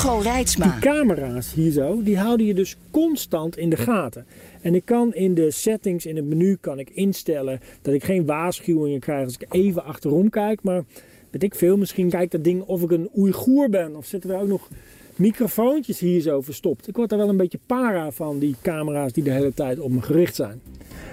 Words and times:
Hugo 0.00 0.18
Reitsma. 0.18 0.64
Die 0.64 0.80
camera's 0.80 1.52
hier 1.54 1.70
zo, 1.70 2.02
die 2.02 2.18
houden 2.18 2.46
je 2.46 2.54
dus 2.54 2.76
constant 2.90 3.56
in 3.56 3.70
de 3.70 3.76
gaten. 3.76 4.26
En 4.62 4.74
ik 4.74 4.84
kan 4.84 5.14
in 5.14 5.34
de 5.34 5.50
settings, 5.50 6.06
in 6.06 6.16
het 6.16 6.24
menu, 6.24 6.56
kan 6.60 6.78
ik 6.78 6.90
instellen 6.90 7.60
dat 7.82 7.94
ik 7.94 8.04
geen 8.04 8.26
waarschuwingen 8.26 9.00
krijg 9.00 9.24
als 9.24 9.34
ik 9.34 9.46
even 9.50 9.84
achterom 9.84 10.30
kijk. 10.30 10.62
Maar 10.62 10.84
weet 11.30 11.42
ik 11.42 11.54
veel, 11.54 11.76
misschien 11.76 12.08
kijkt 12.08 12.32
dat 12.32 12.44
ding 12.44 12.62
of 12.62 12.82
ik 12.82 12.90
een 12.90 13.10
Oeigoer 13.16 13.68
ben. 13.68 13.96
Of 13.96 14.06
zitten 14.06 14.30
er 14.30 14.40
ook 14.40 14.48
nog 14.48 14.68
microfoontjes 15.16 15.98
hier 15.98 16.20
zo 16.20 16.40
verstopt. 16.40 16.88
Ik 16.88 16.96
word 16.96 17.12
er 17.12 17.18
wel 17.18 17.28
een 17.28 17.36
beetje 17.36 17.60
para 17.66 18.10
van, 18.10 18.38
die 18.38 18.56
camera's 18.62 19.12
die 19.12 19.24
de 19.24 19.30
hele 19.30 19.54
tijd 19.54 19.80
op 19.80 19.90
me 19.90 20.02
gericht 20.02 20.34
zijn. 20.34 20.60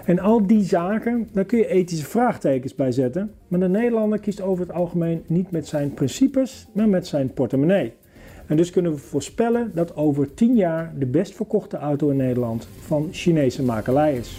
En 0.06 0.20
al 0.20 0.48
die 0.48 0.64
zaken, 0.64 1.28
daar 1.32 1.46
kun 1.46 1.58
je 1.58 1.68
ethische 1.68 2.06
vraagtekens 2.06 2.76
bij 2.76 2.92
zetten. 2.92 3.32
Maar 3.48 3.60
de 3.60 3.68
Nederlander 3.68 4.20
kiest 4.20 4.42
over 4.42 4.68
het 4.68 4.76
algemeen 4.76 5.24
niet 5.26 5.52
met 5.52 5.68
zijn 5.68 5.94
principes, 5.94 6.68
maar 6.72 6.90
met 6.90 7.08
zijn 7.08 7.34
portemonnee. 7.34 7.94
En 8.48 8.58
dus 8.58 8.70
kunnen 8.70 8.92
we 8.92 8.98
voorspellen 8.98 9.72
dat 9.74 9.96
over 9.96 10.34
10 10.34 10.56
jaar 10.56 10.94
de 10.98 11.06
best 11.06 11.36
verkochte 11.36 11.78
auto 11.78 12.10
in 12.10 12.18
Nederland 12.18 12.68
van 12.80 13.08
Chinese 13.12 13.64
makelij 13.64 14.16
is. 14.16 14.38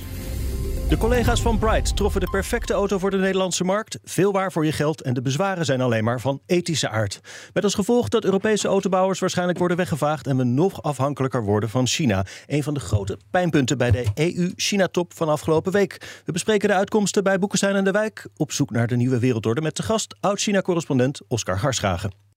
De 0.89 0.97
collega's 0.97 1.43
van 1.43 1.59
Bright 1.59 1.97
troffen 1.97 2.21
de 2.21 2.31
perfecte 2.31 2.73
auto 2.73 2.99
voor 2.99 3.11
de 3.11 3.17
Nederlandse 3.17 3.65
markt. 3.65 3.99
Veel 4.05 4.33
waar 4.33 4.53
voor 4.53 4.65
je 4.65 4.73
geld 4.73 5.03
en 5.03 5.15
de 5.15 5.23
bezwaren 5.23 5.65
zijn 5.65 5.81
alleen 5.81 6.05
maar 6.05 6.21
van 6.21 6.41
ethische 6.47 6.89
aard. 6.89 7.21
Met 7.53 7.65
als 7.65 7.75
gevolg 7.75 8.09
dat 8.09 8.25
Europese 8.25 8.69
autobouwers 8.69 9.19
waarschijnlijk 9.19 9.59
worden 9.59 9.77
weggevaagd 9.77 10.27
en 10.27 10.37
we 10.37 10.45
nog 10.45 10.83
afhankelijker 10.83 11.45
worden 11.45 11.69
van 11.69 11.87
China. 11.87 12.27
Een 12.47 12.63
van 12.63 12.75
de 12.75 12.81
grote 12.81 13.19
pijnpunten 13.31 13.79
bij 13.79 13.91
de 13.91 14.07
EU-China-top 14.15 15.15
van 15.15 15.29
afgelopen 15.29 15.73
week. 15.73 16.23
We 16.25 16.33
bespreken 16.33 16.69
de 16.69 16.75
uitkomsten 16.75 17.23
bij 17.25 17.39
Boekenstein 17.39 17.77
en 17.77 17.85
de 17.85 17.91
Wijk. 17.91 18.27
Op 18.37 18.53
zoek 18.53 18.71
naar 18.71 18.87
de 18.87 18.97
nieuwe 18.97 19.19
wereldorde 19.19 19.61
met 19.61 19.77
de 19.77 19.83
gast 19.83 20.17
oud-China-correspondent 20.21 21.21
Oscar 21.29 21.59
Harsgragen. 21.59 22.28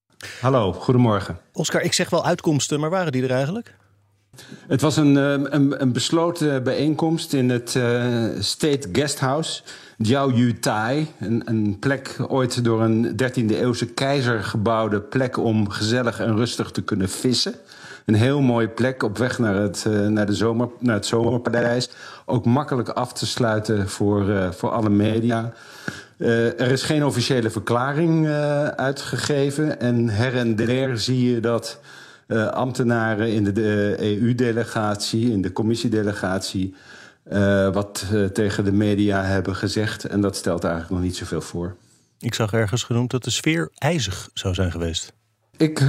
Hallo, 0.42 0.74
goedemorgen. 0.74 1.40
Oscar, 1.54 1.82
ik 1.82 1.94
zeg 1.94 2.10
wel 2.10 2.26
uitkomsten, 2.26 2.80
maar 2.80 2.90
waren 2.90 3.12
die 3.12 3.24
er 3.24 3.32
eigenlijk? 3.32 3.76
Het 4.68 4.82
was 4.82 4.98
een, 4.98 5.16
een, 5.16 5.82
een 5.82 5.92
besloten 5.92 6.64
bijeenkomst 6.64 7.34
in 7.34 7.50
het 7.50 7.76
uh, 7.76 8.16
State 8.40 8.90
Guesthouse. 8.92 9.62
Jiao 9.98 10.32
Tai, 10.60 11.08
een, 11.20 11.42
een 11.46 11.78
plek 11.80 12.16
ooit 12.28 12.64
door 12.64 12.82
een 12.82 13.16
13e 13.24 13.46
eeuwse 13.46 13.86
keizer 13.86 14.44
gebouwde 14.44 15.02
plek 15.02 15.38
om 15.38 15.70
gezellig 15.70 16.20
en 16.20 16.36
rustig 16.36 16.72
te 16.72 16.82
kunnen 16.82 17.10
vissen. 17.10 17.54
Een 18.06 18.14
heel 18.14 18.42
mooie 18.42 18.70
plek 18.70 19.04
op 19.04 19.18
weg 19.18 19.40
naar 19.40 19.56
het, 19.56 19.86
uh, 19.88 20.08
naar 20.08 20.26
de 20.26 20.34
zomer, 20.34 20.70
naar 20.80 20.96
het 20.96 21.06
zomerparadijs. 21.06 21.90
Ook 22.26 22.46
makkelijk 22.46 22.90
af 22.90 23.14
te 23.14 23.26
sluiten 23.26 23.90
voor, 23.90 24.30
uh, 24.30 24.52
voor 24.52 24.70
alle 24.70 24.90
media. 24.90 25.54
Uh, 26.22 26.60
er 26.60 26.72
is 26.72 26.84
geen 26.84 27.06
officiële 27.06 27.50
verklaring 27.50 28.28
uitgegeven. 28.76 29.80
En 29.80 30.10
her 30.10 30.36
en 30.38 30.56
der 30.56 31.00
zie 31.00 31.34
je 31.34 31.40
dat 31.40 31.80
uh, 32.28 32.48
ambtenaren 32.48 33.32
in 33.32 33.44
de, 33.44 33.52
de 33.52 33.96
EU-delegatie, 34.00 35.32
in 35.32 35.42
de 35.42 35.52
commissiedelegatie, 35.52 36.76
wat 37.72 38.06
tegen 38.34 38.64
de 38.64 38.72
media 38.72 39.24
hebben 39.24 39.56
gezegd. 39.56 40.06
En 40.06 40.22
dat 40.22 40.36
stelt 40.36 40.64
eigenlijk 40.64 40.94
nog 40.94 41.04
niet 41.04 41.16
zoveel 41.16 41.42
voor. 41.42 41.76
Ik 42.20 42.34
zag 42.34 42.54
ergens 42.54 42.84
genoemd 42.84 43.12
dat 43.12 43.24
de 43.24 43.30
sfeer 43.30 43.70
ijzig 43.74 44.30
zou 44.34 44.54
zijn 44.54 44.72
geweest. 44.72 45.14
Ik 45.58 45.80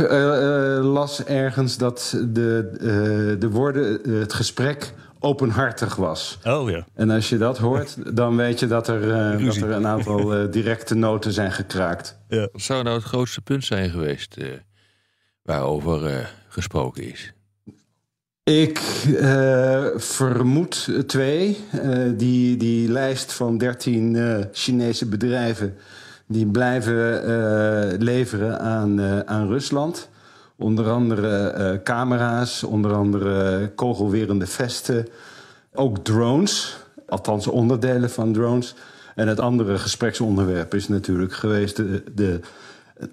las 0.82 1.24
ergens 1.24 1.76
dat 1.76 2.16
de, 2.28 3.36
de 3.38 3.48
woorden, 3.50 4.00
het 4.20 4.32
gesprek 4.32 4.92
openhartig 5.22 5.96
was. 5.96 6.38
Oh 6.44 6.70
ja. 6.70 6.86
En 6.94 7.10
als 7.10 7.28
je 7.28 7.38
dat 7.38 7.58
hoort, 7.58 7.96
dan 8.16 8.36
weet 8.36 8.60
je 8.60 8.66
dat 8.66 8.88
er, 8.88 9.00
dat 9.44 9.56
er 9.56 9.70
een 9.70 9.86
aantal 9.86 10.50
directe 10.50 10.94
noten 10.94 11.32
zijn 11.32 11.52
gekraakt. 11.52 12.18
Ja. 12.28 12.48
Wat 12.52 12.62
zou 12.62 12.82
nou 12.82 12.96
het 12.96 13.04
grootste 13.04 13.40
punt 13.40 13.64
zijn 13.64 13.90
geweest? 13.90 14.36
waarover 15.42 16.10
uh, 16.10 16.26
gesproken 16.48 17.10
is? 17.10 17.32
Ik 18.44 18.80
uh, 19.06 19.86
vermoed 19.96 20.88
twee. 21.06 21.58
Uh, 21.74 22.10
die, 22.16 22.56
die 22.56 22.88
lijst 22.88 23.32
van 23.32 23.58
13 23.58 24.48
Chinese 24.52 25.06
bedrijven 25.06 25.76
die 26.26 26.46
blijven 26.46 28.02
leveren 28.02 28.60
aan, 28.60 29.00
aan 29.28 29.48
Rusland. 29.48 30.08
Onder 30.62 30.90
andere 30.90 31.80
camera's, 31.84 32.62
onder 32.62 32.94
andere 32.94 33.68
kogelwerende 33.74 34.46
vesten. 34.46 35.08
Ook 35.74 35.98
drones, 35.98 36.76
althans 37.08 37.46
onderdelen 37.46 38.10
van 38.10 38.32
drones. 38.32 38.74
En 39.14 39.28
het 39.28 39.40
andere 39.40 39.78
gespreksonderwerp 39.78 40.74
is 40.74 40.88
natuurlijk 40.88 41.32
geweest 41.32 41.76
de, 41.76 42.02
de 42.14 42.40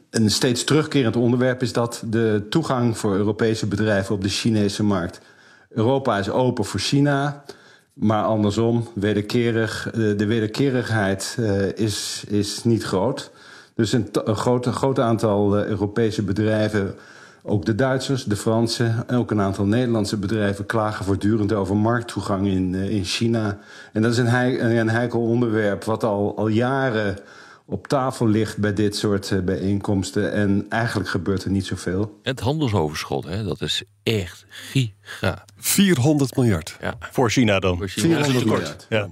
een 0.10 0.32
steeds 0.32 0.64
terugkerend 0.64 1.16
onderwerp 1.16 1.62
is 1.62 1.74
dat 1.74 2.04
de 2.06 2.46
toegang 2.50 2.98
voor 2.98 3.16
Europese 3.16 3.68
bedrijven 3.68 4.16
op 4.16 4.22
de 4.22 4.30
Chinese 4.30 4.84
markt. 4.84 5.22
Europa 5.70 6.18
is 6.18 6.30
open 6.30 6.66
voor 6.66 6.80
China, 6.80 7.44
maar 7.94 8.24
andersom, 8.24 8.88
wederkerig, 8.94 9.90
de 9.92 10.26
wederkerigheid 10.26 11.38
is, 11.76 12.24
is 12.28 12.64
niet 12.64 12.84
groot. 12.84 13.32
Dus 13.76 13.92
een, 13.92 14.08
een 14.24 14.36
groot, 14.36 14.66
een 14.66 14.74
groot 14.74 15.00
aantal 15.00 15.58
Europese 15.58 16.24
bedrijven, 16.24 16.96
ook 17.44 17.66
de 17.66 17.76
Duitsers, 17.76 18.24
de 18.24 18.36
Fransen, 18.36 19.10
ook 19.10 19.32
een 19.32 19.42
aantal 19.42 19.66
Nederlandse 19.66 20.18
bedrijven 20.18 20.66
klagen 20.66 21.06
voortdurend 21.06 21.54
over 21.54 21.78
markttoegang 21.78 22.48
in, 22.48 22.76
in 22.76 23.04
China. 23.04 23.60
En 23.94 24.02
dat 24.02 24.12
is 24.12 24.18
een, 24.18 24.28
heik, 24.28 24.62
een 24.62 24.90
heikel 24.90 25.22
onderwerp 25.22 25.84
wat 25.84 26.04
al, 26.04 26.38
al 26.38 26.48
jaren 26.48 27.18
op 27.70 27.88
tafel 27.88 28.28
ligt 28.28 28.58
bij 28.58 28.74
dit 28.74 28.96
soort 28.96 29.30
uh, 29.30 29.40
bijeenkomsten. 29.40 30.32
En 30.32 30.66
eigenlijk 30.70 31.10
gebeurt 31.10 31.44
er 31.44 31.52
niet 31.52 31.66
zoveel. 31.66 32.20
Het 32.24 32.40
handelsoverschot, 32.40 33.26
hè, 33.26 33.44
dat 33.44 33.62
is 33.62 33.84
echt 34.04 34.46
giga. 34.50 35.46
400 35.58 36.36
miljard. 36.36 36.78
Ja. 36.82 36.96
Voor 37.00 37.30
China 37.30 37.60
dan. 37.60 37.78
Voor 37.78 37.88
China. 37.88 38.24
400 38.24 38.46
miljard. 38.46 38.86
Ja. 38.90 39.10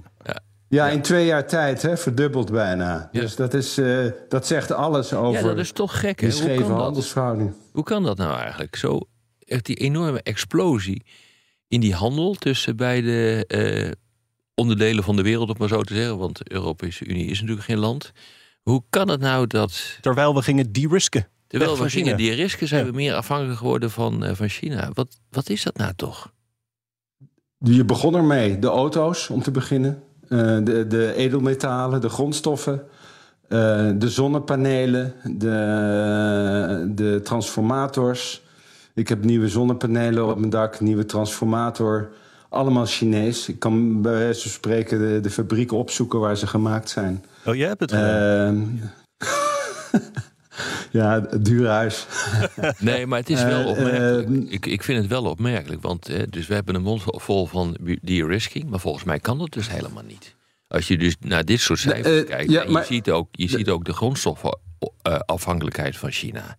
Ja. 0.68 0.86
Ja, 0.86 0.92
in 0.92 1.02
twee 1.02 1.26
jaar 1.26 1.46
tijd, 1.46 1.82
hè, 1.82 1.96
verdubbeld 1.96 2.50
bijna. 2.52 3.08
Ja. 3.12 3.20
Dus 3.20 3.36
dat, 3.36 3.54
is, 3.54 3.78
uh, 3.78 4.10
dat 4.28 4.46
zegt 4.46 4.72
alles 4.72 5.12
over 5.12 5.40
ja, 5.40 5.46
dat 5.48 5.58
is 5.58 5.72
toch 5.72 6.00
gek, 6.00 6.20
hè? 6.20 6.30
Hoe 6.30 6.54
kan 6.56 6.68
dat? 6.68 6.78
handelsverhouding. 6.78 7.52
Hoe 7.72 7.82
kan 7.84 8.02
dat 8.02 8.16
nou 8.18 8.38
eigenlijk? 8.40 8.76
Zo, 8.76 9.00
echt 9.38 9.66
die 9.66 9.76
enorme 9.76 10.22
explosie 10.22 11.04
in 11.68 11.80
die 11.80 11.94
handel 11.94 12.34
tussen 12.34 12.76
beide 12.76 13.44
uh, 13.48 13.90
onderdelen 14.54 15.04
van 15.04 15.16
de 15.16 15.22
wereld, 15.22 15.48
om 15.50 15.54
maar 15.58 15.68
zo 15.68 15.82
te 15.82 15.94
zeggen. 15.94 16.18
Want 16.18 16.38
de 16.38 16.52
Europese 16.52 17.04
Unie 17.06 17.26
is 17.26 17.40
natuurlijk 17.40 17.66
geen 17.66 17.78
land. 17.78 18.12
Hoe 18.62 18.82
kan 18.90 19.08
het 19.08 19.20
nou 19.20 19.46
dat, 19.46 19.98
Terwijl 20.00 20.34
we 20.34 20.42
gingen 20.42 20.72
de-risken. 20.72 21.28
terwijl 21.46 21.70
we 21.78 21.88
gingen 21.88 22.04
China. 22.06 22.16
die 22.16 22.32
risken, 22.32 22.68
zijn 22.68 22.84
Ja. 22.84 22.90
we 22.90 22.96
meer 22.96 23.14
afhankelijk 23.14 23.58
geworden 23.58 23.90
van, 23.90 24.24
uh, 24.24 24.30
van 24.34 24.48
China? 24.48 24.90
Wat, 24.92 25.18
wat 25.30 25.48
is 25.48 25.62
dat 25.62 25.76
nou 25.76 25.92
toch? 25.96 26.32
Je 27.58 27.84
begon 27.84 28.14
ermee. 28.14 28.58
De 28.58 28.66
auto's, 28.66 29.30
om 29.30 29.42
te 29.42 29.50
beginnen. 29.50 30.02
Uh, 30.28 30.58
de, 30.64 30.86
de 30.86 31.14
edelmetalen, 31.14 32.00
de 32.00 32.08
grondstoffen. 32.08 32.82
Uh, 33.48 33.90
de 33.94 34.08
zonnepanelen. 34.08 35.12
De, 35.24 36.92
de 36.94 37.20
transformators. 37.22 38.42
Ik 38.94 39.08
heb 39.08 39.24
nieuwe 39.24 39.48
zonnepanelen 39.48 40.26
op 40.26 40.38
mijn 40.38 40.50
dak. 40.50 40.80
Nieuwe 40.80 41.04
transformator. 41.04 42.10
Allemaal 42.48 42.86
Chinees. 42.86 43.48
Ik 43.48 43.58
kan 43.58 44.02
bij 44.02 44.12
wijze 44.12 44.40
van 44.40 44.50
spreken 44.50 44.98
de, 44.98 45.20
de 45.20 45.30
fabrieken 45.30 45.76
opzoeken 45.76 46.20
waar 46.20 46.36
ze 46.36 46.46
gemaakt 46.46 46.88
zijn. 46.88 47.24
Oh, 47.46 47.54
jij 47.54 47.68
hebt 47.68 47.80
het 47.80 47.92
gedaan. 47.92 48.80
Uh, 49.18 50.00
ja, 50.90 51.20
het 51.30 51.44
dure 51.44 51.68
huis. 51.68 52.06
Nee, 52.78 53.06
maar 53.06 53.18
het 53.18 53.30
is 53.30 53.42
wel 53.42 53.60
Eh, 53.60 53.66
opmerkelijk. 53.68 54.28
eh, 54.48 54.52
ik, 54.52 54.66
ik 54.66 54.82
vind 54.82 54.98
het 54.98 55.06
wel 55.10 55.24
opmerkelijk. 55.24 55.82
Want 55.82 56.10
dus 56.32 56.46
we 56.46 56.54
hebben 56.54 56.74
een 56.74 56.82
mond 56.82 57.02
vol 57.06 57.46
van 57.46 57.76
de-risking. 58.02 58.70
Maar 58.70 58.80
volgens 58.80 59.04
mij 59.04 59.18
kan 59.18 59.38
dat 59.38 59.52
dus 59.52 59.70
helemaal 59.70 60.02
niet. 60.06 60.34
Als 60.68 60.88
je 60.88 60.98
dus 60.98 61.16
naar 61.20 61.44
dit 61.44 61.60
soort 61.60 61.78
cijfers 61.78 62.20
Eh, 62.22 62.26
kijkt. 62.28 62.50
ja, 62.50 62.60
en 62.60 62.66
je 62.66 62.72
maar- 62.72 62.84
ziet 62.84 63.10
ook, 63.10 63.28
je 63.32 63.48
ziet 63.48 63.68
ook 63.68 63.84
de 63.84 63.92
grondstofafhankelijkheid 63.92 65.96
van 65.96 66.10
China. 66.10 66.56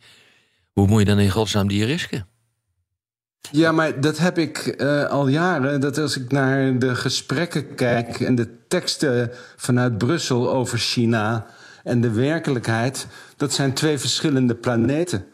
Hoe 0.74 0.88
moet 0.88 1.00
je 1.00 1.06
dan 1.06 1.19
in 1.19 1.30
godsnaam 1.30 1.68
die 1.68 1.86
risken? 1.86 2.28
Ja, 3.51 3.72
maar 3.72 4.01
dat 4.01 4.18
heb 4.18 4.38
ik 4.38 4.81
al 5.10 5.28
jaren. 5.28 5.81
Dat 5.81 5.98
als 5.98 6.18
ik 6.18 6.31
naar 6.31 6.80
de 6.80 6.96
gesprekken 6.96 7.75
kijk 7.75 8.19
en 8.19 8.36
de 8.36 8.57
teksten 8.68 9.31
vanuit 9.56 9.98
Brussel 9.98 10.51
over 10.51 10.78
China 10.78 11.46
en 11.84 12.01
de 12.01 12.12
werkelijkheid, 12.12 13.07
dat 13.39 13.53
zijn 13.53 13.74
twee 13.74 13.97
verschillende 13.97 14.56
planeten. 14.56 15.25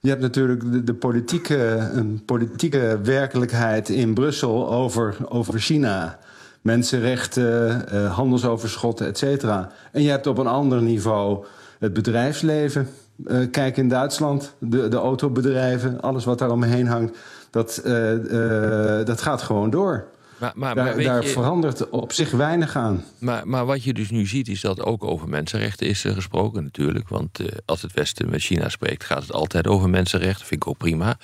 Je 0.00 0.08
hebt 0.08 0.20
natuurlijk 0.20 0.72
de, 0.72 0.84
de 0.84 0.94
politieke, 0.94 1.90
een 1.92 2.22
politieke 2.24 2.98
werkelijkheid 3.02 3.88
in 3.88 4.14
Brussel 4.14 4.70
over, 4.70 5.16
over 5.28 5.58
China. 5.58 6.18
Mensenrechten, 6.60 7.84
uh, 7.92 8.16
handelsoverschotten, 8.16 9.06
et 9.06 9.18
cetera. 9.18 9.70
En 9.92 10.02
je 10.02 10.10
hebt 10.10 10.26
op 10.26 10.38
een 10.38 10.46
ander 10.46 10.82
niveau 10.82 11.44
het 11.78 11.92
bedrijfsleven. 11.92 12.88
Uh, 13.26 13.50
kijk 13.50 13.76
in 13.76 13.88
Duitsland, 13.88 14.54
de, 14.58 14.88
de 14.88 14.96
autobedrijven, 14.96 16.00
alles 16.00 16.24
wat 16.24 16.38
daar 16.38 16.50
omheen 16.50 16.86
hangt. 16.86 17.18
Dat, 17.50 17.82
uh, 17.86 19.04
dat 19.04 19.20
gaat 19.20 19.42
gewoon 19.42 19.70
door. 19.70 20.06
Maar, 20.40 20.52
maar, 20.54 20.74
daar, 20.74 20.84
maar 20.84 21.04
daar 21.04 21.24
verandert 21.24 21.88
op 21.88 22.12
zich 22.12 22.30
weinig 22.30 22.76
aan. 22.76 23.04
Maar, 23.18 23.48
maar 23.48 23.66
wat 23.66 23.82
je 23.84 23.92
dus 23.92 24.10
nu 24.10 24.26
ziet, 24.26 24.48
is 24.48 24.60
dat 24.60 24.82
ook 24.82 25.04
over 25.04 25.28
mensenrechten 25.28 25.86
is 25.86 26.00
gesproken 26.00 26.62
natuurlijk. 26.62 27.08
Want 27.08 27.40
uh, 27.40 27.46
als 27.64 27.82
het 27.82 27.92
Westen 27.92 28.30
met 28.30 28.40
China 28.40 28.68
spreekt, 28.68 29.04
gaat 29.04 29.22
het 29.22 29.32
altijd 29.32 29.66
over 29.66 29.90
mensenrechten. 29.90 30.46
Vind 30.46 30.62
ik 30.62 30.68
ook 30.68 30.78
prima. 30.78 31.18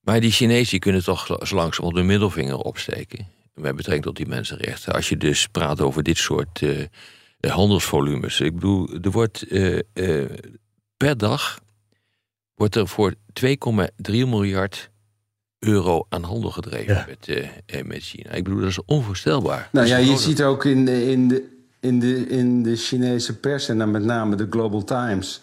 Maar 0.00 0.20
die 0.20 0.30
Chinezen 0.30 0.78
kunnen 0.78 1.04
toch 1.04 1.26
zo 1.26 1.54
langzamerhand 1.54 1.94
de 1.94 2.02
middelvinger 2.02 2.56
opsteken. 2.56 3.26
Met 3.54 3.76
betrekking 3.76 4.04
tot 4.04 4.16
die 4.16 4.26
mensenrechten. 4.26 4.92
Als 4.92 5.08
je 5.08 5.16
dus 5.16 5.46
praat 5.46 5.80
over 5.80 6.02
dit 6.02 6.16
soort 6.16 6.60
uh, 6.60 6.86
handelsvolumes. 7.40 8.40
Ik 8.40 8.54
bedoel, 8.54 8.88
er 9.02 9.10
wordt 9.10 9.52
uh, 9.52 9.80
per 10.96 11.18
dag 11.18 11.60
wordt 12.54 12.76
er 12.76 12.88
voor 12.88 13.14
2,3 13.14 13.54
miljard 14.06 14.90
euro 15.60 16.06
aan 16.08 16.22
handel 16.22 16.50
gedreven 16.50 17.04
met, 17.08 17.28
uh, 17.28 17.82
met 17.84 18.02
China. 18.02 18.30
Ik 18.30 18.44
bedoel, 18.44 18.60
dat 18.60 18.68
is 18.68 18.84
onvoorstelbaar. 18.84 19.68
Nou 19.72 19.86
ja, 19.86 19.96
je 19.96 20.16
ziet 20.16 20.42
ook 20.42 20.64
in 20.64 20.84
de, 20.84 21.10
in, 21.10 21.28
de, 21.28 21.44
in, 21.80 22.00
de, 22.00 22.28
in 22.28 22.62
de 22.62 22.76
Chinese 22.76 23.36
pers, 23.38 23.68
en 23.68 23.78
dan 23.78 23.90
met 23.90 24.04
name 24.04 24.36
de 24.36 24.46
Global 24.50 24.84
Times, 24.84 25.40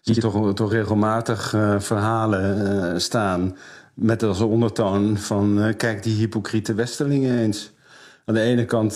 zie 0.00 0.14
je 0.14 0.20
toch, 0.20 0.54
toch 0.54 0.72
regelmatig 0.72 1.52
uh, 1.52 1.80
verhalen 1.80 2.72
uh, 2.92 2.98
staan 2.98 3.56
met 3.94 4.22
als 4.22 4.40
ondertoon 4.40 5.16
van 5.18 5.74
kijk 5.76 6.02
die 6.02 6.16
hypocriete 6.16 6.74
westerlingen 6.74 7.38
eens. 7.38 7.70
Aan 8.24 8.34
de 8.34 8.40
ene 8.40 8.64
kant 8.64 8.94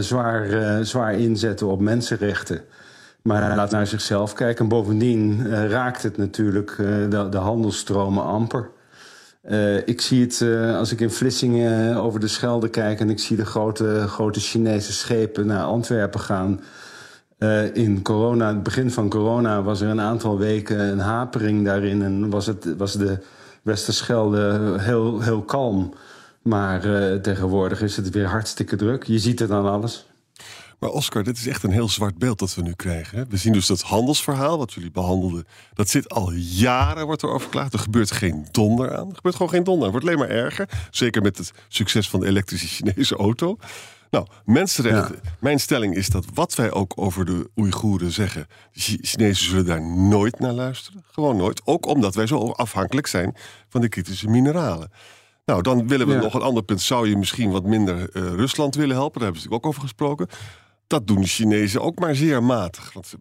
zwaar, 0.00 0.84
zwaar 0.84 1.14
inzetten 1.14 1.66
op 1.66 1.80
mensenrechten. 1.80 2.60
Maar 3.22 3.42
hij 3.42 3.56
laat 3.56 3.70
naar 3.70 3.86
zichzelf 3.86 4.32
kijken. 4.32 4.62
En 4.62 4.68
bovendien 4.68 5.48
raakt 5.68 6.02
het 6.02 6.16
natuurlijk 6.16 6.74
de, 6.76 7.26
de 7.30 7.36
handelsstromen 7.36 8.24
amper. 8.24 8.70
Uh, 9.48 9.86
ik 9.86 10.00
zie 10.00 10.20
het 10.22 10.40
uh, 10.40 10.76
als 10.76 10.92
ik 10.92 11.00
in 11.00 11.10
Vlissingen 11.10 11.96
over 11.96 12.20
de 12.20 12.28
Schelde 12.28 12.68
kijk 12.68 13.00
en 13.00 13.10
ik 13.10 13.18
zie 13.18 13.36
de 13.36 13.44
grote, 13.44 14.04
grote 14.08 14.40
Chinese 14.40 14.92
schepen 14.92 15.46
naar 15.46 15.64
Antwerpen 15.64 16.20
gaan. 16.20 16.60
In 17.72 18.02
corona, 18.02 18.48
het 18.48 18.62
begin 18.62 18.90
van 18.90 19.08
corona, 19.08 19.62
was 19.62 19.80
er 19.80 19.88
een 19.88 20.00
aantal 20.00 20.38
weken 20.38 20.78
een 20.78 20.98
hapering 20.98 21.64
daarin 21.64 22.02
en 22.02 22.30
was, 22.30 22.46
het, 22.46 22.76
was 22.76 22.92
de 22.92 23.18
Westerschelde 23.62 24.76
heel, 24.78 25.20
heel 25.20 25.42
kalm. 25.42 25.94
Maar 26.42 26.80
tegenwoordig 27.20 27.82
is 27.82 27.96
het 27.96 28.10
weer 28.10 28.26
hartstikke 28.26 28.76
druk. 28.76 29.04
Je 29.04 29.18
ziet 29.18 29.38
het 29.38 29.50
aan 29.50 29.66
alles. 29.66 30.09
Maar 30.80 30.90
Oscar, 30.90 31.22
dit 31.22 31.36
is 31.36 31.46
echt 31.46 31.62
een 31.62 31.70
heel 31.70 31.88
zwart 31.88 32.18
beeld 32.18 32.38
dat 32.38 32.54
we 32.54 32.62
nu 32.62 32.72
krijgen. 32.72 33.26
We 33.28 33.36
zien 33.36 33.52
dus 33.52 33.66
dat 33.66 33.82
handelsverhaal 33.82 34.58
wat 34.58 34.72
jullie 34.72 34.90
behandelden. 34.90 35.46
Dat 35.72 35.88
zit 35.88 36.08
al 36.08 36.32
jaren, 36.32 37.06
wordt 37.06 37.22
er 37.22 37.28
over 37.28 37.40
geklaagd. 37.40 37.72
Er 37.72 37.78
gebeurt 37.78 38.10
geen 38.10 38.46
donder 38.50 38.96
aan. 38.96 39.08
Er 39.08 39.14
gebeurt 39.14 39.34
gewoon 39.34 39.50
geen 39.50 39.64
donder 39.64 39.88
aan. 39.88 39.94
Het 39.94 40.02
wordt 40.02 40.18
alleen 40.18 40.28
maar 40.28 40.44
erger. 40.44 40.68
Zeker 40.90 41.22
met 41.22 41.38
het 41.38 41.52
succes 41.68 42.08
van 42.08 42.20
de 42.20 42.26
elektrische 42.26 42.66
Chinese 42.66 43.16
auto. 43.16 43.56
Nou, 44.10 44.26
mensenrechten. 44.44 45.20
Mijn 45.38 45.60
stelling 45.60 45.96
is 45.96 46.08
dat 46.08 46.24
wat 46.34 46.54
wij 46.54 46.72
ook 46.72 46.92
over 46.96 47.24
de 47.24 47.50
Oeigoeren 47.56 48.12
zeggen. 48.12 48.46
De 48.72 48.80
Chinezen 48.80 49.46
zullen 49.48 49.66
daar 49.66 49.82
nooit 49.82 50.38
naar 50.38 50.52
luisteren. 50.52 51.04
Gewoon 51.12 51.36
nooit. 51.36 51.60
Ook 51.64 51.86
omdat 51.86 52.14
wij 52.14 52.26
zo 52.26 52.50
afhankelijk 52.50 53.06
zijn 53.06 53.36
van 53.68 53.80
de 53.80 53.88
kritische 53.88 54.28
mineralen. 54.28 54.90
Nou, 55.44 55.62
dan 55.62 55.88
willen 55.88 56.06
we 56.06 56.14
nog 56.14 56.34
een 56.34 56.42
ander 56.42 56.62
punt. 56.62 56.80
Zou 56.80 57.08
je 57.08 57.16
misschien 57.16 57.50
wat 57.50 57.64
minder 57.64 57.98
uh, 57.98 58.22
Rusland 58.22 58.74
willen 58.74 58.96
helpen? 58.96 59.20
Daar 59.20 59.22
hebben 59.22 59.40
ze 59.42 59.48
natuurlijk 59.48 59.64
ook 59.64 59.66
over 59.66 59.82
gesproken. 59.82 60.28
Dat 60.90 61.06
doen 61.06 61.20
de 61.20 61.26
Chinezen 61.26 61.82
ook 61.82 61.98
maar 61.98 62.14
zeer 62.14 62.42
matig. 62.42 62.92
Want 62.92 63.14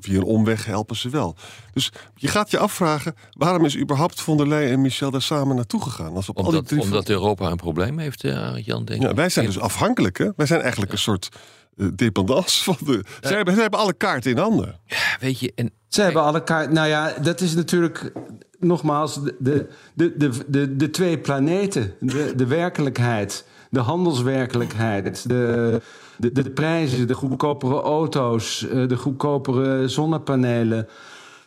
via 0.00 0.16
een 0.16 0.22
omweg 0.22 0.64
helpen 0.64 0.96
ze 0.96 1.08
wel. 1.08 1.36
Dus 1.72 1.92
je 2.14 2.28
gaat 2.28 2.50
je 2.50 2.58
afvragen... 2.58 3.14
waarom 3.32 3.64
is 3.64 3.78
überhaupt 3.78 4.20
von 4.20 4.36
der 4.36 4.48
Leyen 4.48 4.70
en 4.72 4.80
Michel 4.80 5.10
daar 5.10 5.22
samen 5.22 5.56
naartoe 5.56 5.82
gegaan? 5.82 6.14
Als 6.14 6.28
op 6.28 6.38
omdat, 6.38 6.68
drie... 6.68 6.80
omdat 6.80 7.08
Europa 7.08 7.50
een 7.50 7.56
probleem 7.56 7.98
heeft, 7.98 8.24
uh, 8.24 8.56
Jan, 8.64 8.84
denk 8.84 9.02
ja, 9.02 9.14
Wij 9.14 9.28
zijn 9.28 9.46
dus 9.46 9.58
afhankelijk, 9.58 10.18
hè? 10.18 10.28
Wij 10.36 10.46
zijn 10.46 10.60
eigenlijk 10.60 10.92
een 10.92 10.98
soort 10.98 11.28
uh, 11.76 11.88
dependance 11.94 12.62
van 12.64 12.76
de... 12.84 12.92
Ja. 12.92 13.28
Zij, 13.28 13.36
hebben, 13.36 13.52
zij 13.54 13.62
hebben 13.62 13.80
alle 13.80 13.94
kaarten 13.94 14.30
in 14.30 14.38
handen. 14.38 14.80
Ja, 14.86 15.16
weet 15.20 15.38
je... 15.38 15.52
En... 15.54 15.70
Zij 15.88 16.04
hebben 16.04 16.22
alle 16.22 16.44
kaarten... 16.44 16.74
Nou 16.74 16.88
ja, 16.88 17.14
dat 17.22 17.40
is 17.40 17.54
natuurlijk 17.54 18.12
nogmaals 18.58 19.14
de, 19.14 19.36
de, 19.38 19.68
de, 19.94 20.44
de, 20.46 20.76
de, 20.76 20.90
twee 20.90 21.18
planeten. 21.18 21.94
De, 22.00 22.32
de 22.36 22.46
werkelijkheid, 22.46 23.44
de 23.72 23.80
handelswerkelijkheid... 23.80 25.28
de 25.28 25.80
de, 26.16 26.42
de 26.42 26.50
prijzen, 26.50 27.06
de 27.06 27.14
goedkopere 27.14 27.80
auto's, 27.80 28.68
eh, 28.68 28.88
de 28.88 28.96
goedkopere 28.96 29.88
zonnepanelen. 29.88 30.88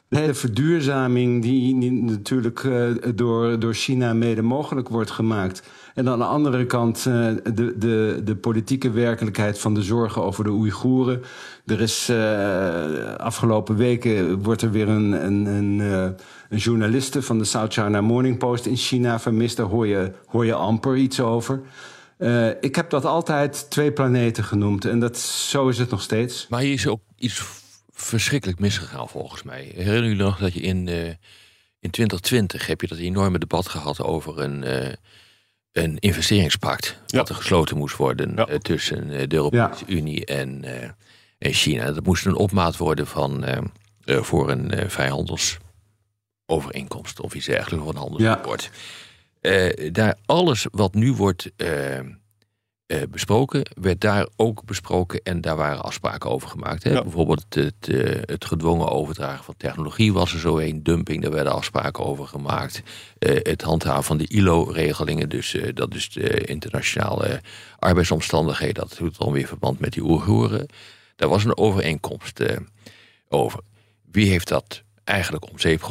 De 0.08 0.18
hele 0.18 0.34
verduurzaming 0.34 1.42
die 1.42 1.92
natuurlijk 1.92 2.64
uh, 2.64 2.86
door, 3.16 3.60
door 3.60 3.74
China 3.74 4.14
mede 4.14 4.42
mogelijk 4.42 4.90
wordt 4.90 5.12
gemaakt. 5.12 5.64
En 5.94 6.10
aan 6.10 6.20
de 6.20 6.26
andere 6.26 6.66
kant 6.66 7.06
uh, 7.08 7.28
de, 7.54 7.78
de, 7.78 8.22
de 8.24 8.36
politieke 8.36 8.92
werkelijkheid 8.92 9.60
van 9.60 9.74
de 9.74 9.82
zorgen 9.82 10.24
over 10.24 10.44
de 10.44 10.50
Oeigoeren. 10.50 11.22
Er 11.66 11.82
is 11.82 12.12
afgelopen 13.18 13.76
weken 13.76 14.44
wordt 14.44 14.62
er 14.62 14.72
weer 14.72 14.90
een, 14.90 15.26
een, 15.26 15.46
een, 15.46 15.80
een 16.50 16.58
journaliste 16.58 17.22
van 17.22 17.38
de 17.38 17.46
South 17.46 17.74
China 17.74 18.02
Morning 18.02 18.38
Post 18.38 18.66
in 18.66 18.78
China 18.78 19.20
vermist. 19.20 19.58
Daar 19.58 19.66
hoor 19.66 19.88
je, 19.88 20.12
hoor 20.26 20.46
je 20.46 20.54
amper 20.54 20.96
iets 20.96 21.20
over. 21.20 21.62
Uh, 22.18 22.50
ik 22.62 22.76
heb 22.76 22.90
dat 22.90 23.06
altijd 23.06 23.70
twee 23.70 23.92
planeten 23.92 24.44
genoemd. 24.44 24.86
En 24.86 25.00
dat, 25.00 25.18
zo 25.18 25.68
is 25.68 25.78
het 25.78 25.90
nog 25.90 26.02
steeds. 26.02 26.48
Maar 26.48 26.62
hier 26.62 26.74
is 26.74 26.88
ook 26.88 27.02
iets 27.18 27.44
verschrikkelijk 27.92 28.60
misgegaan 28.60 29.10
volgens 29.10 29.44
mij. 29.44 29.72
Herinner 29.76 30.02
jullie 30.02 30.24
nog 30.24 30.38
dat 30.38 30.54
je 30.54 30.62
in, 30.62 30.88
uh, 30.88 31.08
in 31.80 31.90
2020 31.90 32.68
heb 32.68 32.82
je 32.82 32.88
dat 32.88 32.98
enorme 32.98 33.40
debat 33.40 33.68
gehad 33.68 34.02
over 34.02 34.40
een, 34.40 34.64
uh, 34.64 34.88
een 35.72 35.98
investeringspact. 36.00 36.98
Ja. 37.06 37.18
Dat 37.18 37.30
er 37.30 37.36
gesloten 37.36 37.78
moest 37.78 37.96
worden 37.96 38.34
ja. 38.36 38.58
tussen 38.58 39.08
de 39.08 39.36
Europese 39.36 39.84
ja. 39.88 39.94
Unie 39.94 40.26
en, 40.26 40.64
en 41.38 41.54
China. 41.54 41.92
Dat 41.92 42.06
moest 42.06 42.26
een 42.26 42.36
opmaat 42.36 42.78
worden 42.78 43.08
van, 43.08 43.46
voor 44.06 44.50
een 44.50 44.90
vrijhandelsovereenkomst 44.90 47.20
of 47.20 47.34
iets 47.34 47.46
dergelijks, 47.46 47.86
of 47.86 47.92
een 47.92 48.00
handelsakkoord. 48.00 48.70
Uh, 49.46 49.92
daar 49.92 50.18
alles 50.26 50.68
wat 50.72 50.94
nu 50.94 51.14
wordt 51.14 51.52
uh, 51.58 52.00
uh, 52.00 53.02
besproken, 53.10 53.70
werd 53.82 54.02
daar 54.02 54.28
ook 54.36 54.66
besproken 54.66 55.22
en 55.24 55.42
daar 55.42 55.56
waren 55.56 55.84
afspraken 55.84 56.30
over 56.30 56.50
gemaakt. 56.50 56.84
Hè? 56.84 56.92
Ja. 56.92 57.02
Bijvoorbeeld 57.02 57.46
het, 57.50 57.88
het, 58.26 58.46
gedwongen 58.46 58.90
overdragen 58.90 59.44
van 59.44 59.54
technologie 59.58 60.14
was 60.14 60.34
er 60.34 60.40
zo 60.40 60.58
een, 60.58 60.84
dumping, 60.84 61.22
daar 61.22 61.32
werden 61.32 61.54
afspraken 61.54 62.06
over 62.06 62.28
gemaakt. 62.28 62.84
het 63.20 63.62
handhaven 63.62 64.04
van 64.04 64.18
de 64.18 64.28
ILO-regelingen, 64.28 65.30
dus 65.30 65.58
dat 65.74 65.94
is 65.94 66.10
de 66.10 66.42
internationale 66.42 67.42
arbeidsomstandigheden, 67.80 68.74
dat 68.74 68.96
doet 68.98 69.18
dan 69.18 69.32
weer 69.32 69.48
verband 69.48 69.80
met 69.80 69.94
die 69.94 70.04
Oeigoeren. 70.04 70.68
Daar 71.16 71.30
was 71.30 71.44
een 71.44 71.58
overeenkomst 71.58 72.44
over. 73.28 73.60
Wie 74.12 74.30
heeft 74.30 74.48
dat 74.48 74.84
eigenlijk 75.04 75.50
om 75.50 75.60
zeep 75.60 75.84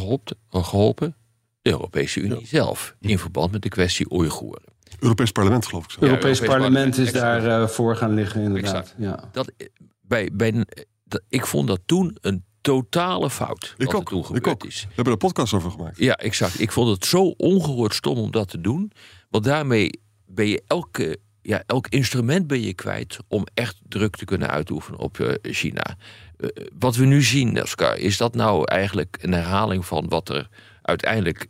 geholpen? 0.50 1.16
De 1.64 1.70
Europese 1.70 2.20
Unie 2.20 2.46
zelf. 2.46 2.96
In 3.00 3.18
verband 3.18 3.52
met 3.52 3.62
de 3.62 3.68
kwestie 3.68 4.12
Oeigoeren. 4.12 4.72
Europees 4.98 5.30
parlement, 5.30 5.66
geloof 5.66 5.84
ik. 5.84 5.90
Zo. 5.90 5.96
Ja, 6.00 6.06
Europees, 6.06 6.40
Europees 6.40 6.58
parlement, 6.58 6.98
is 6.98 7.12
daar 7.12 7.44
uh, 7.46 7.68
voor 7.68 7.96
gaan 7.96 8.14
liggen, 8.14 8.42
inderdaad. 8.42 8.94
Ja. 8.98 9.28
Dat, 9.32 9.52
bij, 10.00 10.30
bij, 10.32 10.64
dat, 11.04 11.22
ik 11.28 11.46
vond 11.46 11.68
dat 11.68 11.80
toen 11.86 12.16
een 12.20 12.44
totale 12.60 13.30
fout. 13.30 13.74
Ik 13.76 13.94
ook. 13.94 14.08
toen 14.08 14.36
ik 14.36 14.46
ook. 14.46 14.64
Is. 14.64 14.80
We 14.80 14.86
hebben 14.86 15.04
er 15.04 15.12
een 15.12 15.28
podcast 15.28 15.52
over 15.52 15.70
gemaakt. 15.70 15.98
Ja, 15.98 16.16
exact. 16.16 16.60
Ik 16.60 16.72
vond 16.72 16.88
het 16.90 17.04
zo 17.04 17.24
ongehoord 17.36 17.94
stom 17.94 18.16
om 18.16 18.30
dat 18.30 18.48
te 18.48 18.60
doen. 18.60 18.92
Want 19.30 19.44
daarmee 19.44 20.00
ben 20.26 20.48
je 20.48 20.62
elke, 20.66 21.18
ja, 21.42 21.62
elk 21.66 21.88
instrument 21.88 22.46
ben 22.46 22.60
je 22.60 22.74
kwijt 22.74 23.16
om 23.28 23.46
echt 23.54 23.76
druk 23.88 24.16
te 24.16 24.24
kunnen 24.24 24.50
uitoefenen 24.50 25.00
op 25.00 25.18
uh, 25.18 25.34
China. 25.42 25.96
Uh, 26.36 26.48
wat 26.78 26.96
we 26.96 27.04
nu 27.04 27.22
zien, 27.22 27.62
Oscar, 27.62 27.98
is 27.98 28.16
dat 28.16 28.34
nou 28.34 28.64
eigenlijk 28.64 29.18
een 29.20 29.32
herhaling 29.32 29.86
van 29.86 30.08
wat 30.08 30.28
er 30.28 30.48
uiteindelijk 30.82 31.46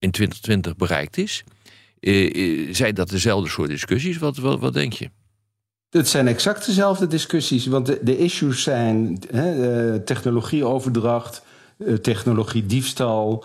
in 0.00 0.10
2020 0.10 0.76
bereikt 0.76 1.16
is. 1.16 1.44
Uh, 2.00 2.74
zijn 2.74 2.94
dat 2.94 3.08
dezelfde 3.08 3.48
soort 3.48 3.68
discussies? 3.68 4.18
Wat, 4.18 4.36
wat, 4.36 4.72
denk 4.72 4.92
je? 4.92 5.10
Het 5.90 6.08
zijn 6.08 6.28
exact 6.28 6.66
dezelfde 6.66 7.06
discussies, 7.06 7.66
want 7.66 7.86
de, 7.86 7.98
de 8.02 8.18
issues 8.18 8.62
zijn 8.62 9.18
hè, 9.30 10.00
technologieoverdracht, 10.00 11.42
technologiediefstal, 12.02 13.44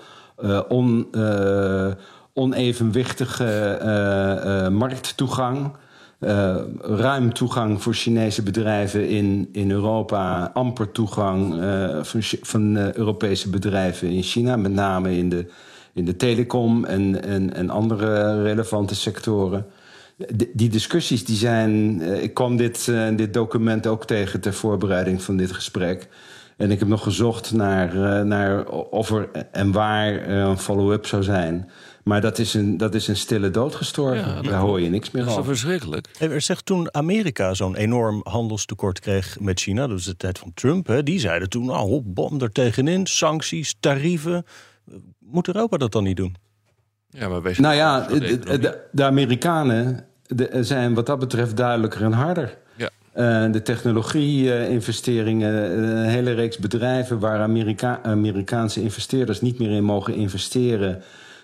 on, 0.67 1.07
onevenwichtige 2.33 4.69
markttoegang. 4.71 5.71
Uh, 6.19 6.55
ruim 6.81 7.33
toegang 7.33 7.83
voor 7.83 7.93
Chinese 7.93 8.43
bedrijven 8.43 9.07
in, 9.07 9.49
in 9.51 9.71
Europa, 9.71 10.51
amper 10.53 10.91
toegang 10.91 11.53
van, 12.01 12.21
van 12.41 12.77
Europese 12.77 13.49
bedrijven 13.49 14.09
in 14.09 14.23
China, 14.23 14.55
met 14.55 14.71
name 14.71 15.17
in 15.17 15.29
de, 15.29 15.47
in 15.95 16.05
de 16.05 16.15
telecom 16.15 16.85
en, 16.85 17.23
en, 17.23 17.53
en 17.53 17.69
andere 17.69 18.41
relevante 18.43 18.95
sectoren. 18.95 19.65
D 20.37 20.45
die 20.53 20.69
discussies 20.69 21.25
die 21.25 21.35
zijn. 21.35 22.01
ik 22.01 22.33
kwam 22.33 22.57
dit, 22.57 22.91
dit 23.15 23.33
document 23.33 23.87
ook 23.87 24.05
tegen 24.05 24.41
ter 24.41 24.53
voorbereiding 24.53 25.21
van 25.21 25.37
dit 25.37 25.51
gesprek. 25.51 26.07
En 26.57 26.71
ik 26.71 26.79
heb 26.79 26.87
nog 26.87 27.03
gezocht 27.03 27.51
naar, 27.53 28.25
naar 28.25 28.65
of 28.69 29.09
er 29.09 29.29
en 29.51 29.71
waar 29.71 30.29
een 30.29 30.57
follow-up 30.57 31.05
zou 31.05 31.23
zijn. 31.23 31.69
Maar 32.05 32.21
dat 32.21 32.39
is 32.39 32.53
een, 32.53 32.77
dat 32.77 32.95
is 32.95 33.07
een 33.07 33.15
stille 33.15 33.49
dood 33.49 33.75
gestorven. 33.75 34.35
Ja, 34.35 34.41
Daar 34.41 34.59
hoor 34.59 34.81
je 34.81 34.89
niks 34.89 35.11
meer 35.11 35.25
Dat 35.25 35.37
is 35.37 35.45
verschrikkelijk? 35.45 36.07
Er 36.19 36.41
zegt 36.41 36.65
toen 36.65 36.93
Amerika 36.93 37.53
zo'n 37.53 37.75
enorm 37.75 38.21
handelstekort 38.23 38.99
kreeg 38.99 39.37
met 39.39 39.59
China, 39.59 39.81
dat 39.81 39.91
was 39.91 40.05
de 40.05 40.17
tijd 40.17 40.39
van 40.39 40.51
Trump, 40.53 40.87
hè, 40.87 41.03
die 41.03 41.19
zeiden 41.19 41.49
toen, 41.49 41.65
nou, 41.65 42.01
bom 42.05 42.41
er 42.41 42.51
tegenin, 42.51 43.05
sancties, 43.05 43.75
tarieven. 43.79 44.45
Moet 45.19 45.47
Europa 45.47 45.77
dat 45.77 45.91
dan 45.91 46.03
niet 46.03 46.17
doen? 46.17 46.35
Ja, 47.09 47.27
maar 47.29 47.41
wij 47.41 47.53
zijn 47.53 47.67
Nou 47.67 47.77
ja, 47.77 47.99
de 48.07 48.87
de, 48.91 49.03
Amerikanen 49.03 50.05
de- 50.27 50.63
zijn 50.63 50.93
wat 50.93 51.05
dat 51.05 51.19
betreft 51.19 51.57
duidelijker 51.57 52.01
en 52.03 52.11
harder. 52.11 52.57
Ja. 52.75 52.89
Eh, 53.13 53.51
de 53.51 53.61
technologie-investeringen, 53.61 55.53
een 55.79 56.05
hele 56.09 56.31
reeks 56.31 56.57
bedrijven 56.57 57.19
waar 57.19 57.39
Amerika 57.39 57.99
Amerikaanse 58.03 58.81
investeerders 58.81 59.41
niet 59.41 59.59
meer 59.59 59.71
in 59.71 59.83
mogen 59.83 60.13
investeren. 60.13 61.01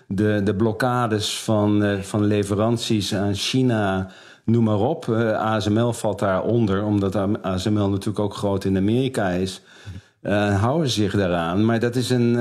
De, 0.08 0.40
de 0.44 0.54
blokkades 0.54 1.38
van, 1.38 1.84
eh, 1.84 1.98
van 1.98 2.24
leveranties 2.24 3.14
aan 3.14 3.34
China, 3.34 4.10
noem 4.44 4.64
maar 4.64 4.78
op. 4.80 5.08
Eh, 5.08 5.32
ASML 5.32 5.92
valt 5.92 6.18
daaronder, 6.18 6.84
omdat 6.84 7.16
ASML 7.42 7.88
natuurlijk 7.88 8.18
ook 8.18 8.34
groot 8.34 8.64
in 8.64 8.76
Amerika 8.76 9.28
is. 9.28 9.60
Eh, 10.22 10.60
houden 10.60 10.90
zich 10.90 11.12
daaraan. 11.12 11.64
Maar 11.64 11.78
dat 11.80 11.96
is 11.96 12.10
een. 12.10 12.36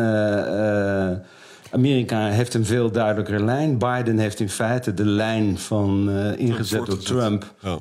Amerika 1.72 2.28
heeft 2.28 2.54
een 2.54 2.66
veel 2.66 2.92
duidelijkere 2.92 3.44
lijn. 3.44 3.78
Biden 3.78 4.18
heeft 4.18 4.40
in 4.40 4.50
feite 4.50 4.94
de 4.94 5.06
lijn 5.06 5.60
van 5.60 6.10
eh, 6.10 6.40
ingezet 6.40 6.86
door. 6.86 6.98
Trump 6.98 7.54
Ja. 7.60 7.78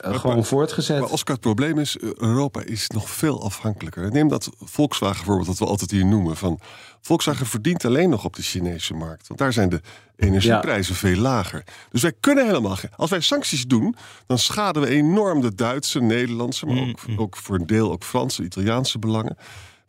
eh, 0.00 0.18
gewoon 0.18 0.44
voortgezet. 0.44 1.00
Maar 1.00 1.10
Oscar, 1.10 1.34
het 1.34 1.44
probleem 1.44 1.78
is, 1.78 1.98
eh, 1.98 2.10
Europa 2.16 2.62
is 2.64 2.88
nog 2.88 3.10
veel 3.10 3.42
afhankelijker. 3.42 4.10
Neem 4.10 4.28
dat 4.28 4.50
Volkswagen 4.64 5.24
voorbeeld 5.24 5.46
dat 5.46 5.58
we 5.58 5.66
altijd 5.66 5.90
hier 5.90 6.06
noemen. 6.06 6.36
Van, 6.36 6.60
Volkswagen 7.00 7.46
verdient 7.46 7.84
alleen 7.84 8.10
nog 8.10 8.24
op 8.24 8.36
de 8.36 8.42
Chinese 8.42 8.94
markt. 8.94 9.28
Want 9.28 9.40
daar 9.40 9.52
zijn 9.52 9.68
de 9.68 9.80
energieprijzen 10.16 10.94
veel 10.94 11.16
lager. 11.16 11.64
Dus 11.90 12.02
wij 12.02 12.12
kunnen 12.20 12.46
helemaal 12.46 12.76
geen... 12.76 12.90
Als 12.96 13.10
wij 13.10 13.20
sancties 13.20 13.66
doen, 13.66 13.96
dan 14.26 14.38
schaden 14.38 14.82
we 14.82 14.88
enorm 14.88 15.40
de 15.40 15.54
Duitse, 15.54 16.00
Nederlandse... 16.00 16.66
maar 16.66 16.88
ook, 16.88 16.98
ook 17.16 17.36
voor 17.36 17.54
een 17.54 17.66
deel 17.66 17.92
ook 17.92 18.04
Franse, 18.04 18.42
Italiaanse 18.42 18.98
belangen. 18.98 19.36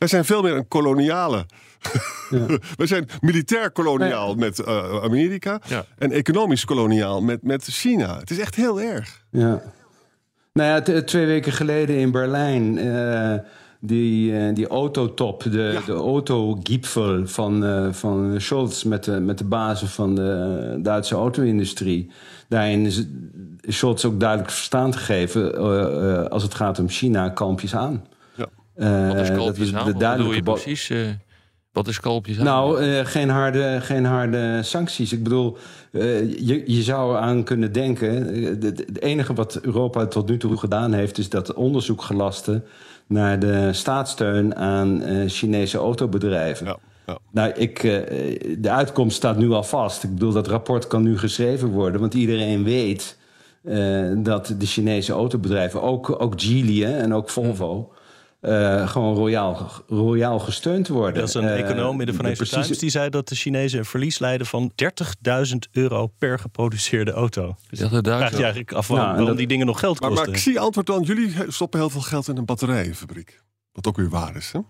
Wij 0.04 0.12
zijn 0.12 0.26
veel 0.26 0.42
meer 0.42 0.56
een 0.56 0.68
koloniale... 0.68 1.46
wij 2.78 2.88
zijn 2.88 3.08
militair 3.22 3.72
koloniaal 3.72 4.36
met 4.36 4.60
eh, 4.60 5.04
Amerika... 5.04 5.62
Ja. 5.68 5.86
en 5.98 6.12
economisch 6.12 6.66
koloniaal 6.66 7.22
met, 7.22 7.44
met 7.44 7.64
China. 7.64 8.20
Het 8.20 8.30
is 8.32 8.40
echt 8.40 8.56
heel 8.56 8.82
erg. 8.82 9.24
Ja. 9.30 9.62
Nou 10.54 10.84
ja, 10.92 11.02
twee 11.02 11.26
weken 11.26 11.52
geleden 11.52 11.96
in 11.96 12.12
Berlijn. 12.12 12.78
eh, 12.78 13.34
die, 13.80 14.38
eh, 14.38 14.56
die 14.56 14.68
autotop, 14.68 15.44
de, 15.44 15.70
Ja. 15.74 15.82
de 15.86 15.92
autogipfel 15.94 17.28
van, 17.28 17.64
van 17.94 18.36
Scholz 18.38 18.84
met 18.84 19.04
de, 19.04 19.20
met 19.20 19.38
de 19.38 19.46
bazen 19.46 19.88
van 19.88 20.16
de 20.16 20.80
Duitse 20.82 21.16
auto-industrie. 21.16 22.12
Daarin 22.48 22.86
is 22.86 23.06
Scholz 23.68 24.06
ook 24.06 24.20
duidelijk 24.20 24.52
verstaan 24.52 24.92
te 24.92 24.98
geven, 24.98 25.56
eh, 25.56 26.20
eh, 26.20 26.26
als 26.26 26.44
het 26.44 26.54
gaat 26.54 26.80
om 26.80 26.90
China, 26.90 27.30
kalmpjes 27.30 27.76
aan. 27.76 28.04
Eh, 28.76 29.08
Wat 29.08 29.18
is 29.20 29.32
kalpjes 29.32 29.74
aan? 29.74 29.94
Wat 29.94 30.36
je 30.36 30.44
precies? 30.44 30.90
eh, 30.90 30.98
wat 31.72 31.88
is 31.88 32.00
kalpjes 32.00 32.38
aan? 32.38 32.44
nou, 32.44 32.82
eh, 32.82 33.06
geen, 33.06 33.30
harde, 33.30 33.78
geen 33.82 34.06
harde 34.06 34.60
sancties. 34.64 35.14
Ik 35.14 35.24
bedoel, 35.24 35.58
eh, 35.92 36.38
je, 36.48 36.64
je 36.66 36.82
zou 36.82 37.18
aan 37.18 37.44
kunnen 37.44 37.72
denken. 37.72 38.12
Het 38.66 39.02
enige 39.02 39.34
wat 39.34 39.60
Europa 39.62 40.06
tot 40.06 40.30
nu 40.30 40.38
toe 40.38 40.58
gedaan 40.58 40.94
heeft, 40.94 41.18
is 41.18 41.30
dat 41.30 41.54
onderzoek 41.54 42.02
gelasten 42.02 42.64
naar 43.08 43.40
de 43.40 43.70
staatssteun 43.74 44.56
aan 44.56 45.02
eh, 45.02 45.30
Chinese 45.30 45.78
autobedrijven. 45.78 46.66
Ja, 46.66 46.78
ja. 47.06 47.18
Nou, 47.32 47.52
ik, 47.52 47.84
eh, 47.84 47.92
de 48.60 48.70
uitkomst 48.70 49.16
staat 49.16 49.38
nu 49.38 49.52
al 49.52 49.64
vast. 49.64 50.04
Ik 50.04 50.14
bedoel, 50.14 50.32
dat 50.32 50.48
rapport 50.48 50.88
kan 50.88 51.04
nu 51.04 51.18
geschreven 51.18 51.70
worden, 51.70 52.02
want 52.02 52.14
iedereen 52.14 52.64
weet 52.64 53.18
eh, 53.64 54.12
dat 54.18 54.56
de 54.58 54.66
Chinese 54.66 55.14
autobedrijven, 55.14 55.82
ook, 55.82 56.22
ook 56.22 56.42
Geely 56.42 56.84
hè, 56.92 56.98
en 56.98 57.14
ook 57.14 57.30
Volvo. 57.30 57.92
Eh, 58.44 58.88
gewoon 58.88 59.16
royaal, 59.16 59.70
royaal 59.88 60.40
gesteund 60.40 60.88
worden. 60.88 61.20
Dat 61.20 61.28
is 61.28 61.34
een 61.34 61.44
Eh, 61.48 61.60
econoom 61.60 62.00
in 62.00 62.06
de 62.06 62.12
Financial 62.14 62.36
precieze- 62.36 62.62
Times 62.64 62.80
die 62.80 62.90
zei 62.90 63.10
dat 63.10 63.28
de 63.28 63.36
Chinezen 63.36 63.80
een 63.80 63.86
verlies 63.86 64.20
leiden 64.20 64.48
van 64.48 64.72
30.000 64.76 65.68
euro 65.72 66.08
per 66.18 66.40
geproduceerde 66.40 67.12
auto. 67.12 67.56
Dus 67.70 67.80
Dat 67.80 67.90
vraag 67.90 68.30
je 68.32 68.36
eigenlijk 68.36 68.74
af 68.74 68.88
waarom 68.88 69.26
dat- 69.26 69.38
die 69.38 69.48
dingen 69.48 69.66
nog 69.66 69.80
geld 69.80 70.00
Maar, 70.00 70.10
kosten. 70.10 70.28
maar 70.30 70.38
ik 70.38 70.42
zie 70.44 70.60
antwoord 70.60 70.88
dan, 70.88 71.02
jullie 71.02 71.34
stoppen 71.48 71.80
heel 71.80 71.90
veel 71.90 72.02
geld 72.02 72.28
in 72.28 72.38
een 72.38 72.46
batterijenfabriek. 72.46 73.42
Wat 73.72 73.88
ook 73.88 73.98
weer 73.98 74.10
waar 74.10 74.36
is, 74.36 74.52
hè? 74.52 74.60
Is 74.60 74.66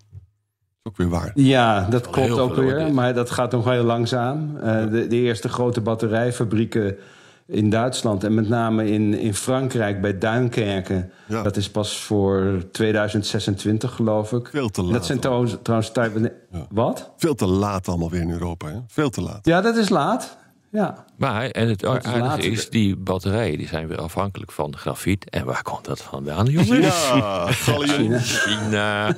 ook 0.92 0.98
weer 0.98 1.10
waar. 1.10 1.32
Ja, 1.36 1.88
dat 1.90 2.10
klopt 2.10 2.32
ook 2.40 2.56
weer. 2.56 2.94
Maar 2.94 3.14
dat 3.14 3.32
gaat 3.32 3.52
nog 3.52 3.66
heel 3.66 3.84
langzaam. 3.84 4.58
Eh, 4.58 4.90
de, 4.92 5.08
de 5.08 5.16
eerste 5.16 5.50
grote 5.50 5.82
batterijfabrieken 5.82 6.96
in 7.48 7.70
Duitsland 7.70 8.24
en 8.24 8.34
met 8.34 8.50
name 8.50 8.92
in, 8.92 9.14
in 9.14 9.34
Frankrijk 9.34 10.02
bij 10.02 10.18
Duinkerken. 10.18 11.12
Ja. 11.28 11.44
Dat 11.44 11.58
is 11.58 11.70
pas 11.70 11.98
voor 11.98 12.64
2026, 12.72 13.96
geloof 13.96 14.32
ik. 14.32 14.48
Veel 14.52 14.70
te 14.70 14.82
laat. 14.84 14.94
Dat 14.94 15.06
zijn 15.06 15.20
trouwens, 15.20 15.56
trouwens 15.64 15.92
type- 15.92 16.34
Ja. 16.52 16.68
Wat? 16.72 17.12
Veel 17.18 17.36
te 17.36 17.46
laat 17.48 17.88
allemaal 17.88 18.10
weer 18.10 18.22
in 18.22 18.32
Europa, 18.32 18.68
hè? 18.68 18.78
Veel 18.88 19.10
te 19.10 19.22
laat. 19.22 19.40
Ja, 19.46 19.62
dat 19.62 19.76
is 19.78 19.90
laat. 19.90 20.38
Ja. 20.72 21.06
Maar, 21.18 21.46
en 21.50 21.68
het 21.70 21.84
is 21.84 21.90
aardige 21.90 22.50
is, 22.50 22.70
die 22.70 22.96
batterijen 22.96 23.58
die 23.58 23.68
zijn 23.68 23.88
weer 23.88 23.98
afhankelijk 24.02 24.52
van 24.52 24.78
grafiet. 24.78 25.30
En 25.30 25.46
waar 25.46 25.62
komt 25.62 25.86
dat 25.86 26.02
vandaan, 26.02 26.46
jongens? 26.46 26.70
Ja, 26.98 27.52
galjoen. 27.52 28.20
China. 28.20 29.16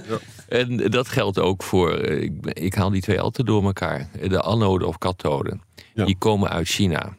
En 0.48 0.78
dat 0.78 1.08
geldt 1.08 1.40
ook 1.40 1.64
voor, 1.64 1.92
eh, 1.94 2.22
ik, 2.22 2.32
ik 2.46 2.74
haal 2.74 2.90
die 2.90 3.02
twee 3.02 3.22
altijd 3.22 3.48
door 3.48 3.64
elkaar. 3.64 4.08
De 4.28 4.42
anode 4.42 4.86
of 4.86 4.98
kathode. 4.98 5.60
Ja. 5.94 6.06
Die 6.06 6.18
komen 6.18 6.50
uit 6.50 6.68
China. 6.68 7.16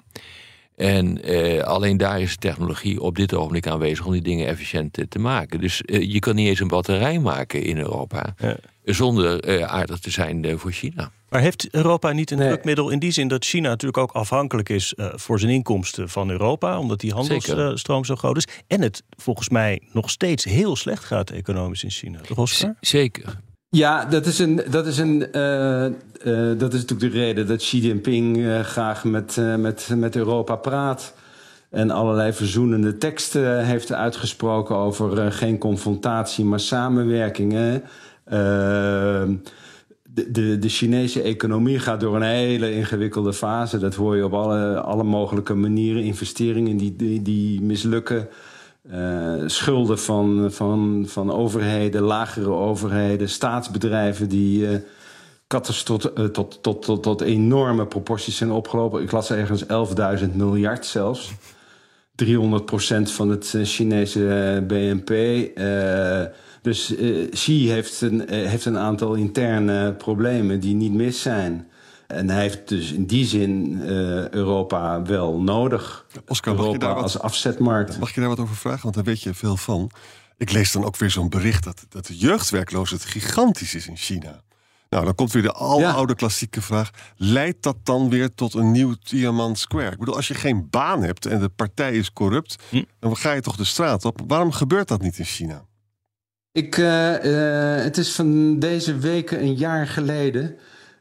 En 0.77 1.23
eh, 1.23 1.63
alleen 1.63 1.97
daar 1.97 2.21
is 2.21 2.31
de 2.31 2.37
technologie 2.39 3.01
op 3.01 3.17
dit 3.17 3.35
ogenblik 3.35 3.67
aanwezig 3.67 4.07
om 4.07 4.13
die 4.13 4.23
dingen 4.23 4.47
efficiënt 4.47 4.99
te 5.09 5.19
maken. 5.19 5.61
Dus 5.61 5.83
eh, 5.83 6.13
je 6.13 6.19
kan 6.19 6.35
niet 6.35 6.49
eens 6.49 6.61
een 6.61 6.69
batterij 6.69 7.19
maken 7.19 7.63
in 7.63 7.79
Europa. 7.79 8.35
Ja. 8.39 8.57
Zonder 8.85 9.41
eh, 9.41 9.63
aardig 9.63 9.99
te 9.99 10.11
zijn 10.11 10.45
eh, 10.45 10.57
voor 10.57 10.73
China. 10.73 11.11
Maar 11.29 11.41
heeft 11.41 11.69
Europa 11.71 12.13
niet 12.13 12.31
een 12.31 12.39
Nee. 12.39 12.49
drukmiddel 12.49 12.91
in 12.91 12.99
die 12.99 13.11
zin 13.11 13.29
dat 13.29 13.45
China 13.45 13.69
natuurlijk 13.69 13.99
ook 14.03 14.13
afhankelijk 14.13 14.69
is 14.69 14.95
eh, 14.95 15.07
voor 15.15 15.39
zijn 15.41 15.53
inkomsten 15.53 16.09
van 16.09 16.31
Europa, 16.31 16.79
omdat 16.79 17.01
die 17.01 17.13
handelsstroom 17.13 18.05
zo 18.05 18.17
groot 18.17 18.37
is. 18.37 18.47
En 18.67 18.81
het 18.83 19.03
volgens 19.17 19.49
mij 19.49 19.81
nog 19.93 20.11
steeds 20.11 20.45
heel 20.45 20.77
slecht 20.77 21.05
gaat 21.05 21.31
economisch 21.31 21.85
in 21.85 21.91
China. 21.91 22.21
Toch, 22.21 22.39
Oscar? 22.39 22.75
Zeker. 22.81 23.41
Ja, 23.77 24.05
dat 24.05 24.27
is, 24.27 24.39
een, 24.39 24.61
dat, 24.71 24.87
is 24.87 24.99
een, 24.99 25.33
eh, 25.33 25.87
eh, 25.87 25.93
dat 26.59 26.75
is 26.75 26.81
natuurlijk 26.81 27.13
de 27.13 27.19
reden 27.19 27.47
dat 27.47 27.59
Xi 27.59 27.81
Jinping 27.81 28.47
eh, 28.47 28.61
graag 28.61 29.05
met, 29.05 29.41
met, 29.59 29.89
met 29.97 30.17
Europa 30.17 30.57
praat. 30.57 31.15
En 31.71 31.91
allerlei 31.91 32.33
verzoenende 32.33 32.99
teksten 32.99 33.65
heeft 33.65 33.93
uitgesproken 33.93 34.77
over 34.77 35.33
geen 35.33 35.59
confrontatie, 35.59 36.45
maar 36.45 36.61
samenwerking. 36.61 37.53
hè. 37.53 37.75
Eh, 38.25 39.29
de, 40.03 40.31
de, 40.31 40.59
de 40.59 40.69
Chinese 40.69 41.23
economie 41.23 41.79
gaat 41.79 42.01
door 42.01 42.17
een 42.17 42.23
hele 42.23 42.73
ingewikkelde 42.73 43.33
fase. 43.33 43.79
Dat 43.79 43.95
hoor 43.95 44.17
je 44.17 44.25
op 44.25 44.33
alle, 44.33 44.81
alle 44.81 45.05
mogelijke 45.05 45.55
manieren. 45.55 46.03
Investeringen 46.03 46.77
die, 46.77 46.97
die, 46.97 47.23
die 47.23 47.61
mislukken. 47.61 48.29
Eh, 48.91 49.35
schulden 49.47 49.99
van, 49.99 50.49
van, 50.53 51.05
van 51.07 51.33
overheden, 51.33 52.03
lagere 52.03 52.51
overheden, 52.51 53.29
staatsbedrijven 53.29 54.29
die 54.29 54.69
eh 54.69 54.79
katastrof, 55.47 56.05
eh, 56.05 56.25
tot, 56.25 56.63
tot, 56.63 56.83
tot, 56.83 57.03
tot 57.03 57.21
enorme 57.21 57.87
proporties 57.87 58.37
zijn 58.37 58.51
opgelopen. 58.51 59.03
Ik 59.03 59.13
las 59.13 59.31
ergens 59.31 59.65
11.000 60.21 60.35
miljard 60.37 60.87
zelfs. 60.87 61.33
300% 62.15 63.11
van 63.11 63.29
het 63.29 63.59
Chinese 63.63 64.65
BNP. 64.67 65.11
Dus 66.63 66.95
Xi 67.31 67.71
heeft 67.71 68.01
een, 68.01 68.29
heeft 68.29 68.65
een 68.65 68.79
aantal 68.79 69.15
interne 69.15 69.93
problemen 69.93 70.61
die 70.61 70.75
niet 70.75 70.93
mis 70.93 71.23
zijn. 71.23 71.69
En 72.07 72.31
hij 72.31 72.41
heeft 72.41 72.69
dus 72.69 72.93
in 72.93 73.07
die 73.07 73.27
zin 73.27 73.81
eh, 73.83 73.89
Europa 74.29 75.03
wel 75.03 75.41
nodig. 75.41 76.07
Oscar, 76.27 76.55
mag 76.55 76.63
je, 76.63 76.69
Europa 76.69 76.87
daar 76.87 76.95
wat, 76.95 77.03
als 77.03 77.19
afzetmarkt. 77.19 77.99
mag 77.99 78.15
je 78.15 78.21
daar 78.21 78.29
wat 78.29 78.41
over 78.41 78.57
vragen? 78.57 78.83
Want 78.83 78.95
daar 78.95 79.05
weet 79.05 79.23
je 79.23 79.35
veel 79.35 79.57
van. 79.57 79.91
Ik 80.37 80.53
lees 80.53 80.73
dan 80.73 80.85
ook 80.85 80.97
weer 80.97 81.11
zo'n 81.11 81.29
bericht 81.29 81.65
dat, 81.65 81.87
dat 81.89 82.07
de 82.07 82.17
jeugdwerkloosheid 82.17 83.05
gigantisch 83.05 83.75
is 83.75 83.87
in 83.87 83.97
China. 83.97 84.45
Nou, 84.89 85.05
dan 85.05 85.15
komt 85.15 85.33
weer 85.33 85.43
de 85.43 85.53
aloude 85.53 86.15
klassieke 86.15 86.63
vraag. 86.63 86.91
Leidt 87.17 87.63
dat 87.63 87.77
dan 87.83 88.11
weer 88.11 88.35
tot 88.35 88.55
een 88.55 88.71
nieuw 88.71 88.95
Tiananmen 88.95 89.57
Square? 89.57 89.91
Ik 89.91 89.99
bedoel, 89.99 90.17
als 90.17 90.29
je 90.29 90.35
geen 90.35 90.71
baan 90.71 91.03
hebt 91.03 91.27
en 91.27 91.41
de 91.41 91.49
partij 91.49 91.93
is 91.93 92.13
corrupt... 92.13 92.57
Hm. 92.69 92.83
dan 92.99 93.17
ga 93.17 93.33
je 93.33 93.41
toch 93.41 93.57
de 93.57 93.65
straat 93.65 94.05
op. 94.05 94.21
Waarom 94.27 94.53
gebeurt 94.53 94.89
dat 94.89 95.03
niet 95.03 95.19
in 95.19 95.25
China? 95.25 95.65
Ik, 96.53 96.79
eh, 96.79 97.77
eh, 97.77 97.83
het 97.83 97.97
is 97.97 98.13
van 98.13 98.59
deze 98.59 98.99
weken 98.99 99.43
een 99.43 99.55
jaar 99.55 99.87
geleden 99.87 100.57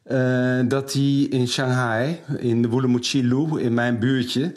eh, 0.06 0.60
dat 0.68 0.94
hij 0.94 1.28
in 1.30 1.48
Shanghai, 1.48 2.20
in 2.38 2.62
de 2.62 2.70
Wulamuchilu, 2.70 3.60
in 3.62 3.74
mijn 3.74 4.00
buurtje, 4.00 4.52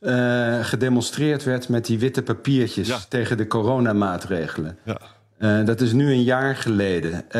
eh, 0.00 0.64
gedemonstreerd 0.64 1.44
werd 1.44 1.68
met 1.68 1.86
die 1.86 1.98
witte 1.98 2.22
papiertjes 2.22 2.88
Ja. 2.88 2.98
tegen 3.08 3.36
de 3.36 3.46
coronamaatregelen. 3.46 4.78
Ja. 4.84 4.98
Eh, 5.38 5.64
dat 5.64 5.80
is 5.80 5.92
nu 5.92 6.12
een 6.12 6.22
jaar 6.22 6.56
geleden. 6.56 7.30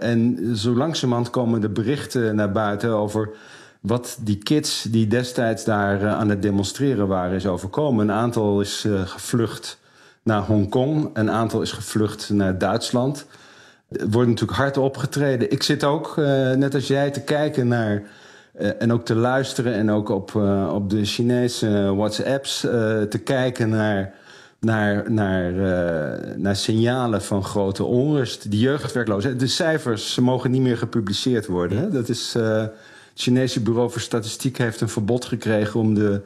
En 0.00 0.38
zo 0.56 0.74
langzamerhand 0.74 1.30
komen 1.30 1.60
de 1.60 1.68
berichten 1.68 2.34
naar 2.34 2.52
buiten 2.52 2.90
over 2.90 3.28
wat 3.80 4.18
die 4.20 4.36
kids 4.36 4.82
die 4.82 5.06
destijds 5.06 5.64
daar 5.64 6.08
aan 6.08 6.28
het 6.28 6.42
demonstreren 6.42 7.06
waren 7.06 7.36
is 7.36 7.46
overkomen. 7.46 8.08
Een 8.08 8.14
aantal 8.14 8.60
is 8.60 8.86
gevlucht 9.04 9.78
naar 10.22 10.40
Hongkong, 10.42 11.10
een 11.14 11.30
aantal 11.30 11.62
is 11.62 11.72
gevlucht 11.72 12.30
naar 12.30 12.58
Duitsland. 12.58 13.26
Er 14.00 14.10
wordt 14.10 14.28
natuurlijk 14.28 14.58
hard 14.58 14.76
opgetreden. 14.76 15.50
Ik 15.50 15.62
zit 15.62 15.84
ook, 15.84 16.18
eh, 16.18 16.50
net 16.52 16.74
als 16.74 16.86
jij, 16.86 17.10
te 17.10 17.20
kijken 17.20 17.68
naar 17.68 18.02
eh, 18.52 18.70
en 18.78 18.92
ook 18.92 19.04
te 19.04 19.14
luisteren 19.14 19.74
en 19.74 19.90
ook 19.90 20.08
op, 20.08 20.36
eh, 20.36 20.72
op 20.74 20.90
de 20.90 21.04
Chinese 21.04 21.94
WhatsApps 21.96 22.60
te 23.08 23.20
kijken 23.24 23.68
naar, 23.68 24.14
naar, 24.60 25.12
naar, 25.12 25.52
naar 26.38 26.56
signalen 26.56 27.22
van 27.22 27.44
grote 27.44 27.84
onrust. 27.84 28.50
Die 28.50 28.60
jeugdwerkloosheid. 28.60 29.40
De 29.40 29.46
cijfers 29.46 30.18
mogen 30.18 30.50
niet 30.50 30.62
meer 30.62 30.78
gepubliceerd 30.78 31.46
worden. 31.46 31.78
Hè? 31.78 31.88
Dat 31.88 32.08
is, 32.08 32.34
het 32.34 32.72
Chinese 33.14 33.60
Bureau 33.60 33.90
voor 33.90 34.00
Statistiek 34.00 34.58
heeft 34.58 34.80
een 34.80 34.88
verbod 34.88 35.24
gekregen 35.24 35.80
om 35.80 35.94
de 35.94 36.20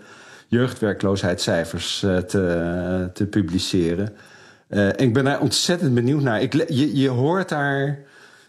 jeugdwerkloosheidscijfers 0.47 1.99
te, 2.27 3.11
te 3.13 3.27
publiceren. 3.27 4.13
Eh, 4.69 4.89
ik 4.89 5.13
ben 5.13 5.25
daar 5.25 5.41
ontzettend 5.41 5.95
benieuwd 5.95 6.23
naar. 6.23 6.43
Ik, 6.43 6.53
je, 6.53 6.97
je 6.97 7.09
hoort 7.09 7.49
daar, 7.49 7.99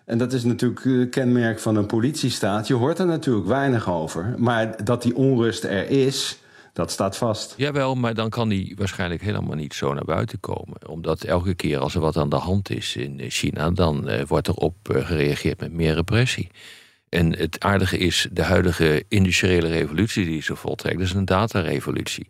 en 0.05 0.17
dat 0.17 0.33
is 0.33 0.43
natuurlijk 0.43 0.85
een 0.85 1.09
kenmerk 1.09 1.59
van 1.59 1.75
een 1.75 1.85
politiestaat, 1.85 2.67
je 2.67 2.73
hoort 2.73 2.99
er 2.99 3.05
natuurlijk 3.05 3.47
weinig 3.47 3.89
over. 3.89 4.35
Maar 4.37 4.83
dat 4.83 5.01
die 5.01 5.15
onrust 5.15 5.63
er 5.63 5.89
is, 5.89 6.37
dat 6.77 6.91
staat 6.91 7.17
vast. 7.17 7.53
Jawel, 7.57 7.95
maar 7.95 8.13
dan 8.13 8.29
kan 8.29 8.49
die 8.49 8.73
waarschijnlijk 8.77 9.21
helemaal 9.21 9.55
niet 9.55 9.73
zo 9.73 9.93
naar 9.93 10.05
buiten 10.05 10.39
komen. 10.39 10.87
Omdat 10.87 11.23
elke 11.23 11.53
keer 11.53 11.77
als 11.77 11.95
er 11.95 12.01
wat 12.01 12.17
aan 12.17 12.29
de 12.29 12.35
hand 12.35 12.69
is 12.69 12.95
in 12.95 13.21
China, 13.29 13.71
dan 13.71 14.09
eh, 14.09 14.25
wordt 14.27 14.47
erop 14.47 14.89
eh, 14.89 15.05
gereageerd 15.05 15.59
met 15.59 15.71
meer 15.71 15.93
repressie. 15.93 16.49
En 17.09 17.37
het 17.37 17.63
aardige 17.63 17.97
is, 17.97 18.27
de 18.31 18.43
huidige 18.43 19.03
industriële 19.07 19.67
revolutie 19.67 20.25
die 20.25 20.41
ze 20.41 20.55
voltrekt, 20.55 20.97
dat 20.97 21.07
is 21.07 21.13
een 21.13 21.25
datarevolutie. 21.25 22.29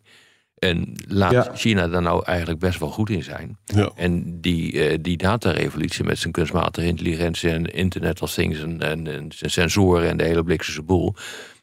En 0.57 0.93
laat 1.07 1.31
Ja. 1.31 1.51
China 1.55 1.87
daar 1.87 2.01
nou 2.01 2.23
eigenlijk 2.25 2.59
best 2.59 2.79
wel 2.79 2.89
goed 2.89 3.09
in 3.09 3.23
zijn. 3.23 3.57
Ja. 3.65 3.91
En 3.95 4.41
die, 4.41 4.87
eh, 4.87 4.97
die 5.01 5.17
datarevolutie 5.17 6.03
met 6.03 6.17
zijn 6.19 6.33
kunstmatige 6.33 6.87
intelligentie 6.87 7.49
en 7.49 7.65
Internet 7.65 8.21
of 8.21 8.33
Things 8.33 8.59
en, 8.59 8.79
en, 8.81 9.07
en 9.07 9.31
zijn 9.35 9.51
sensoren 9.51 10.09
en 10.09 10.17
de 10.17 10.23
hele 10.23 10.43
bliksemse 10.43 10.81
boel. 10.83 11.15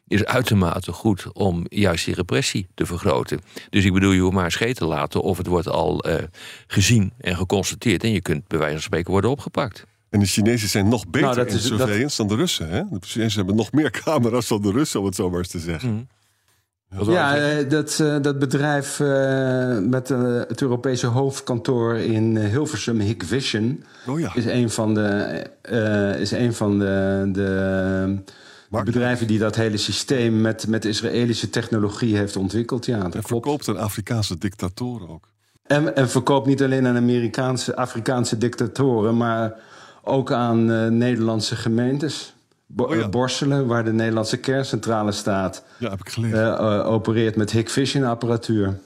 Is 0.07 0.25
uitermate 0.25 0.91
goed 0.91 1.25
om 1.33 1.65
juist 1.69 2.05
die 2.05 2.15
repressie 2.15 2.67
te 2.75 2.85
vergroten. 2.85 3.39
Dus 3.69 3.85
ik 3.85 3.93
bedoel, 3.93 4.11
je 4.11 4.19
hoeft 4.21 4.33
maar 4.33 4.51
scheet 4.51 4.75
te 4.75 4.85
laten 4.85 5.21
of 5.21 5.37
het 5.37 5.47
wordt 5.47 5.67
al 5.69 5.99
eh, 6.03 6.23
gezien 6.67 7.13
en 7.17 7.35
geconstateerd. 7.35 8.03
En 8.03 8.11
je 8.11 8.21
kunt 8.21 8.47
bij 8.47 8.57
wijze 8.59 8.73
van 8.73 8.83
spreken 8.83 9.11
worden 9.11 9.29
opgepakt. 9.29 9.85
En 10.09 10.19
de 10.19 10.25
Chinezen 10.25 10.69
zijn 10.69 10.87
nog 10.87 11.05
beter 11.07 11.21
Nou, 11.21 11.35
dat 11.35 11.47
in 11.47 11.55
is- 11.55 11.67
dat- 11.67 11.77
surveillance 11.79 12.17
dan 12.17 12.27
de 12.27 12.35
Russen. 12.35 12.69
Hè? 12.69 12.81
De 12.89 12.97
Chinezen 13.01 13.37
hebben 13.37 13.55
nog 13.55 13.71
meer 13.71 13.91
camera's 14.03 14.47
dan 14.47 14.61
de 14.61 14.71
Russen, 14.71 14.99
om 14.99 15.05
het 15.05 15.15
zo 15.15 15.29
maar 15.29 15.39
eens 15.39 15.47
te 15.47 15.59
zeggen. 15.59 16.09
Ja, 16.89 17.37
eh, 17.37 17.69
dat, 17.69 17.99
eh, 17.99 18.15
dat 18.21 18.39
bedrijf 18.39 18.99
eh, 18.99 19.77
met 19.77 20.09
het 20.47 20.61
Europese 20.61 21.07
hoofdkantoor 21.07 21.95
in 21.95 22.37
Hilversum, 22.37 22.99
Hikvision, 22.99 23.83
Oh 24.07 24.19
ja, 24.19 24.35
is 24.35 24.45
een 24.45 24.69
van 24.69 24.93
de, 24.93 26.17
is 26.19 26.31
een 26.31 26.53
van 26.53 26.79
de, 26.79 27.29
de 27.33 28.83
bedrijven 28.83 29.27
die 29.27 29.39
dat 29.39 29.55
hele 29.55 29.77
systeem 29.77 30.41
met, 30.41 30.67
met 30.67 30.85
Israëlische 30.85 31.49
technologie 31.49 32.17
heeft 32.17 32.35
ontwikkeld. 32.35 32.85
Ja, 32.85 32.95
dat 32.95 33.03
en 33.03 33.11
klopt. 33.11 33.27
verkoopt 33.27 33.67
aan 33.67 33.77
Afrikaanse 33.77 34.37
dictatoren 34.37 35.09
ook. 35.09 35.27
En, 35.63 35.95
en 35.95 36.09
verkoopt 36.09 36.47
niet 36.47 36.63
alleen 36.63 36.87
aan 36.87 36.95
Amerikaanse, 36.95 37.75
Afrikaanse 37.75 38.37
dictatoren, 38.37 39.17
maar 39.17 39.53
ook 40.03 40.31
aan 40.31 40.65
Nederlandse 40.97 41.55
gemeentes. 41.55 42.34
Bo- 42.67 42.83
Oh 42.85 42.95
ja. 42.95 43.01
eh, 43.01 43.09
Borselen, 43.09 43.67
waar 43.67 43.83
de 43.83 43.93
Nederlandse 43.93 44.37
kerncentrale 44.37 45.11
staat, 45.11 45.63
Ja, 45.79 45.89
heb 45.89 45.99
ik 45.99 46.09
gelezen. 46.09 46.57
eh, 46.57 46.75
eh, 46.79 46.87
opereert 46.87 47.35
met 47.35 47.51
Hikvision 47.51 48.03
apparatuur. 48.03 48.79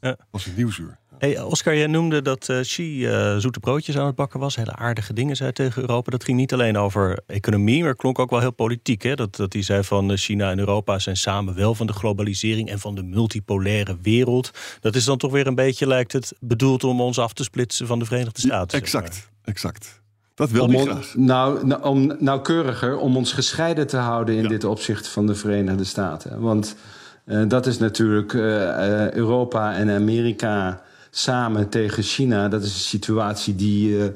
Dat 0.00 0.16
was 0.30 0.46
een 0.46 0.52
nieuwsuur. 0.56 0.98
Hey, 1.18 1.40
Oscar, 1.42 1.76
jij 1.76 1.86
noemde 1.86 2.22
dat 2.22 2.48
eh 2.48 2.60
Xi 2.60 3.06
eh, 3.06 3.36
zoete 3.36 3.60
broodjes 3.60 3.98
aan 3.98 4.06
het 4.06 4.14
bakken 4.14 4.40
was. 4.40 4.56
Hele 4.56 4.74
aardige 4.76 5.12
dingen 5.12 5.36
zei 5.36 5.52
tegen 5.52 5.80
Europa. 5.82 6.10
Dat 6.10 6.24
ging 6.24 6.36
niet 6.36 6.52
alleen 6.52 6.78
over 6.78 7.18
economie, 7.26 7.82
maar 7.82 7.96
klonk 7.96 8.18
ook 8.18 8.30
wel 8.30 8.40
heel 8.40 8.52
politiek. 8.52 9.02
Hè? 9.02 9.14
Dat, 9.14 9.36
dat 9.36 9.52
hij 9.52 9.62
zei 9.62 9.84
van 9.84 10.16
China 10.16 10.50
en 10.50 10.58
Europa 10.58 10.98
zijn 10.98 11.16
samen 11.16 11.54
wel 11.54 11.74
van 11.74 11.86
de 11.86 11.92
globalisering 11.92 12.68
en 12.70 12.78
van 12.78 12.94
de 12.94 13.02
multipolaire 13.02 13.96
wereld. 14.02 14.50
Dat 14.80 14.94
is 14.94 15.04
dan 15.04 15.18
toch 15.18 15.32
weer 15.32 15.46
een 15.46 15.54
beetje, 15.54 15.86
lijkt 15.86 16.12
het, 16.12 16.32
bedoeld 16.40 16.84
om 16.84 17.00
ons 17.00 17.18
af 17.18 17.32
te 17.32 17.42
splitsen 17.44 17.86
van 17.86 17.98
de 17.98 18.04
Verenigde 18.04 18.40
Staten. 18.40 18.78
zeg 18.86 18.92
maar. 18.92 19.02
Exact, 19.02 19.30
exact. 19.44 19.99
Dat 20.40 20.50
wil 20.50 20.68
graag. 20.68 21.14
nou, 21.16 21.66
nou, 21.66 21.82
om 21.84 22.12
nauwkeuriger, 22.18 22.96
om 22.98 23.16
ons 23.16 23.32
gescheiden 23.32 23.86
te 23.86 23.96
houden 23.96 24.34
in 24.34 24.42
Ja. 24.42 24.48
dit 24.48 24.64
opzicht 24.64 25.08
van 25.08 25.26
de 25.26 25.34
Verenigde 25.34 25.84
Staten. 25.84 26.40
Want 26.40 26.76
eh, 27.24 27.42
dat 27.48 27.66
is 27.66 27.78
natuurlijk 27.78 28.34
eh, 28.34 29.04
eh, 29.06 29.12
Europa 29.12 29.74
en 29.74 29.90
Amerika 29.90 30.82
samen 31.10 31.68
tegen 31.68 32.02
China. 32.02 32.48
Dat 32.48 32.62
is 32.62 32.72
een 32.74 32.80
situatie 32.80 33.54
die, 33.54 34.02
eh, 34.02 34.08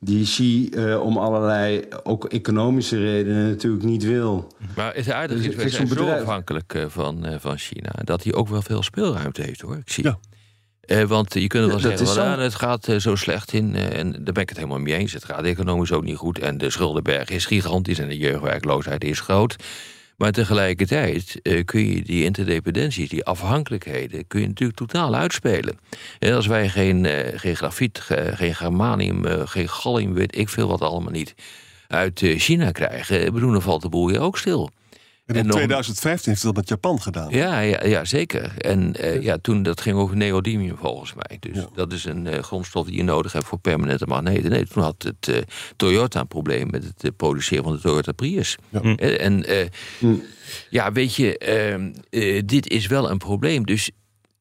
die 0.00 0.24
Xi 0.24 0.68
eh, 0.68 1.00
om 1.00 1.16
allerlei, 1.18 1.84
ook 2.02 2.24
economische 2.24 2.98
redenen, 2.98 3.48
natuurlijk 3.48 3.84
niet 3.84 4.04
wil. 4.04 4.52
Maar 4.76 4.94
het 4.94 5.10
aardige 5.10 5.40
Dus 5.40 5.48
is, 5.48 5.54
wij 5.56 5.68
zijn 5.68 5.88
zo 5.88 6.08
afhankelijk 6.10 6.74
eh, 6.74 6.84
van, 6.88 7.24
eh, 7.24 7.34
van 7.38 7.58
China... 7.58 7.90
dat 8.04 8.22
hij 8.24 8.34
ook 8.34 8.48
wel 8.48 8.62
veel 8.62 8.82
speelruimte 8.82 9.42
heeft, 9.42 9.60
hoor. 9.60 9.76
Ik 9.76 9.90
zie. 9.90 10.04
Ja. 10.04 10.18
Eh, 10.88 11.02
want 11.02 11.34
je 11.34 11.46
kunt 11.46 11.66
wel 11.66 11.78
zeggen, 11.80 12.06
ja, 12.36 12.38
het 12.38 12.54
gaat 12.54 12.88
eh, 12.88 12.96
zo 12.96 13.14
slecht 13.14 13.52
in. 13.52 13.74
eh, 13.74 13.98
en 13.98 14.12
daar 14.12 14.32
ben 14.32 14.42
ik 14.42 14.48
het 14.48 14.56
helemaal 14.58 14.78
mee 14.78 14.94
eens. 14.94 15.12
Het 15.12 15.24
gaat 15.24 15.44
economisch 15.44 15.92
ook 15.92 16.04
niet 16.04 16.16
goed. 16.16 16.38
En 16.38 16.58
de 16.58 16.70
schuldenberg 16.70 17.28
is 17.28 17.46
gigantisch 17.46 17.98
en 17.98 18.08
de 18.08 18.16
jeugdwerkloosheid 18.18 19.04
is 19.04 19.20
groot. 19.20 19.56
Maar 20.16 20.32
tegelijkertijd 20.32 21.40
kun 21.64 21.86
je 21.94 22.02
die 22.02 22.24
interdependenties, 22.24 23.08
die 23.08 23.24
afhankelijkheden... 23.24 24.26
kun 24.26 24.40
je 24.40 24.46
natuurlijk 24.46 24.78
totaal 24.78 25.14
uitspelen. 25.14 25.78
En 26.18 26.34
als 26.34 26.46
wij 26.46 26.68
geen, 26.68 27.06
geen 27.34 27.56
grafiet, 27.56 27.98
ge- 28.00 28.32
geen 28.34 28.54
germanium, 28.54 29.46
geen 29.46 29.68
gallium... 29.68 30.14
weet 30.14 30.36
ik 30.38 30.48
veel 30.48 30.68
wat 30.68 30.80
allemaal 30.80 31.12
niet, 31.12 31.34
uit 31.88 32.20
China 32.24 32.70
krijgen... 32.70 33.32
bedoel, 33.32 33.52
dan 33.52 33.62
valt 33.62 33.82
de 33.82 33.88
boel 33.88 34.08
hier 34.08 34.20
ook 34.20 34.38
stil. 34.38 34.70
En 35.28 35.34
in 35.34 35.46
nog- 35.46 35.56
2015 35.56 36.30
heeft 36.30 36.42
hij 36.42 36.52
dat 36.52 36.60
met 36.60 36.68
Japan 36.68 37.00
gedaan. 37.02 37.30
Ja, 37.30 37.60
ja, 37.60 37.84
ja 37.86 38.04
zeker. 38.04 38.52
En 38.58 38.94
eh, 38.94 39.22
ja, 39.22 39.38
toen 39.42 39.62
dat 39.62 39.80
ging 39.80 39.96
over 39.96 40.16
neodymium 40.16 40.76
volgens 40.76 41.14
mij. 41.14 41.36
Dus 41.40 41.56
Ja. 41.56 41.68
dat 41.74 41.92
is 41.92 42.04
een 42.04 42.26
eh, 42.26 42.42
grondstof 42.42 42.86
die 42.86 42.96
je 42.96 43.02
nodig 43.02 43.32
hebt 43.32 43.44
voor 43.44 43.58
permanente 43.58 44.06
magneten. 44.06 44.50
Nee, 44.50 44.66
toen 44.66 44.82
had 44.82 45.02
het 45.02 45.28
eh, 45.28 45.42
Toyota 45.76 46.20
een 46.20 46.28
probleem 46.28 46.70
met 46.70 46.92
het 46.98 47.16
produceren 47.16 47.64
van 47.64 47.72
de 47.72 47.80
Toyota 47.80 48.12
Prius. 48.12 48.56
Ja. 48.68 48.80
En 48.96 49.44
Hm. 49.98 50.14
ja, 50.70 50.92
weet 50.92 51.14
je, 51.14 51.38
ehm, 51.38 51.92
eh, 52.10 52.42
dit 52.44 52.68
is 52.68 52.86
wel 52.86 53.10
een 53.10 53.18
probleem. 53.18 53.66
Dus 53.66 53.90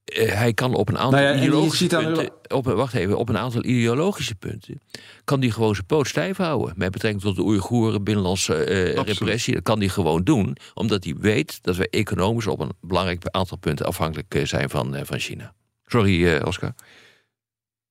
eh, 0.07 0.31
hij 0.33 0.53
kan 0.53 0.73
op 0.73 0.89
een 0.89 0.97
aantal 0.97 1.19
Nou 1.19 1.35
ja, 1.35 1.41
ideologische 1.41 1.87
punten... 1.87 2.29
Op, 2.47 2.65
een- 2.65 2.75
wacht 2.75 2.93
even, 2.93 3.17
op 3.17 3.29
een 3.29 3.37
aantal 3.37 3.63
ideologische 3.63 4.35
punten... 4.35 4.81
kan 5.23 5.39
die 5.39 5.51
gewoon 5.51 5.73
zijn 5.73 5.85
poot 5.85 6.07
stijf 6.07 6.37
houden. 6.37 6.73
Met 6.77 6.91
betrekking 6.91 7.23
tot 7.23 7.35
de 7.35 7.41
Oeigoeren, 7.43 8.03
binnenlandse 8.03 8.55
eh, 8.55 8.97
Absoluut. 8.97 9.19
repressie. 9.19 9.53
Dat 9.53 9.63
kan 9.63 9.79
hij 9.79 9.87
gewoon 9.89 10.23
doen. 10.23 10.57
Omdat 10.73 11.03
hij 11.03 11.15
weet 11.19 11.59
dat 11.63 11.75
we 11.75 11.89
economisch 11.89 12.47
op 12.47 12.59
een 12.59 12.71
belangrijk 12.81 13.23
aantal 13.31 13.57
punten... 13.57 13.85
afhankelijk 13.85 14.35
eh, 14.35 14.45
zijn 14.45 14.69
van, 14.69 14.95
eh, 14.95 15.01
van 15.05 15.19
China. 15.19 15.53
Sorry, 15.85 16.27
eh, 16.27 16.45
Oscar. 16.47 16.73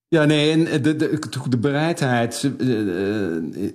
Ja, 0.09 0.25
nee, 0.25 0.51
en 0.51 0.83
de, 0.83 0.97
de, 0.97 1.19
de 1.49 1.59
bereidheid 1.59 2.51
eh, 2.59 2.67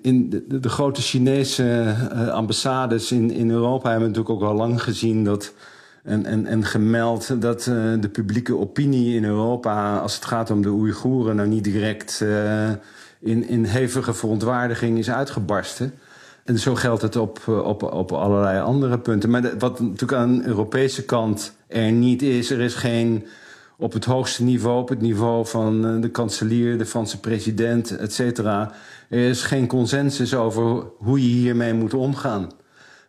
in 0.01 0.29
de, 0.29 0.59
de 0.59 0.69
grote 0.69 1.01
Chinese 1.01 1.63
eh, 2.11 2.27
ambassades 2.27 3.11
in, 3.11 3.31
in 3.31 3.49
Europa 3.49 3.89
hebben 3.89 4.09
we 4.09 4.15
natuurlijk 4.17 4.43
ook 4.43 4.49
al 4.49 4.55
lang 4.57 4.81
gezien 4.83 5.23
dat. 5.23 5.53
En, 6.03 6.25
en, 6.25 6.45
en 6.45 6.65
gemeld 6.65 7.41
dat 7.41 7.67
eh, 7.67 7.75
de 7.99 8.09
publieke 8.11 8.57
opinie 8.57 9.15
in 9.15 9.23
Europa, 9.23 9.97
als 9.97 10.15
het 10.15 10.25
gaat 10.25 10.51
om 10.51 10.61
de 10.61 10.69
Oeigoeren, 10.69 11.35
nou 11.35 11.47
niet 11.47 11.63
direct 11.63 12.21
eh, 12.21 12.69
in, 13.19 13.47
in 13.47 13.63
hevige 13.63 14.13
verontwaardiging 14.13 14.97
is 14.97 15.11
uitgebarsten. 15.11 15.93
En 16.43 16.59
zo 16.59 16.75
geldt 16.75 17.01
het 17.01 17.15
op, 17.15 17.39
eh, 17.47 17.65
op, 17.65 17.83
op 17.83 18.11
allerlei 18.11 18.61
andere 18.61 18.99
punten. 18.99 19.29
Maar 19.29 19.57
wat 19.57 19.79
natuurlijk 19.79 20.13
aan 20.13 20.37
de 20.37 20.43
Europese 20.43 21.03
kant 21.03 21.53
er 21.67 21.91
niet 21.91 22.21
is, 22.21 22.51
er 22.51 22.59
is 22.59 22.75
geen 22.75 23.25
op 23.77 23.93
het 23.93 24.05
hoogste 24.05 24.43
niveau, 24.43 24.81
op 24.81 24.89
het 24.89 25.01
niveau 25.01 25.45
van 25.47 26.01
de 26.01 26.09
kanselier, 26.09 26.77
de 26.77 26.85
Franse 26.85 27.19
president, 27.19 27.97
et 27.97 28.13
cetera. 28.13 28.71
Er 29.09 29.29
is 29.29 29.43
geen 29.43 29.67
consensus 29.67 30.35
over 30.35 30.83
hoe 30.97 31.21
je 31.21 31.35
hiermee 31.35 31.73
moet 31.73 31.93
omgaan. 31.93 32.49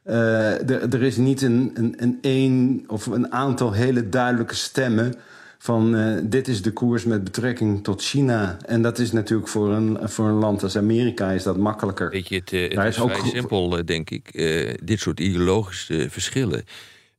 Uh, 0.04 0.70
er 0.94 1.02
is 1.02 1.16
niet 1.16 1.42
een, 1.42 1.70
een, 1.74 1.94
een 1.96 2.18
één 2.20 2.84
of 2.86 3.06
een 3.06 3.32
aantal 3.32 3.72
hele 3.72 4.08
duidelijke 4.08 4.54
stemmen 4.54 5.14
van 5.58 5.94
uh, 5.94 6.18
dit 6.22 6.48
is 6.48 6.62
de 6.62 6.70
koers 6.72 7.04
met 7.04 7.24
betrekking 7.24 7.84
tot 7.84 8.02
China. 8.02 8.56
En 8.66 8.82
dat 8.82 8.98
is 8.98 9.12
natuurlijk 9.12 9.48
voor 9.48 9.72
een, 9.72 9.98
voor 10.02 10.28
een 10.28 10.34
land 10.34 10.62
als 10.62 10.76
Amerika 10.76 11.30
is 11.30 11.42
dat 11.42 11.56
makkelijker. 11.56 12.10
Weet 12.10 12.28
je, 12.28 12.34
het, 12.34 12.50
het 12.50 12.72
is, 12.72 12.84
is 12.84 13.00
ook 13.00 13.20
simpel, 13.32 13.84
denk 13.84 14.10
ik. 14.10 14.28
Uh, 14.32 14.74
dit 14.82 15.00
soort 15.00 15.20
ideologische 15.20 16.06
verschillen 16.10 16.64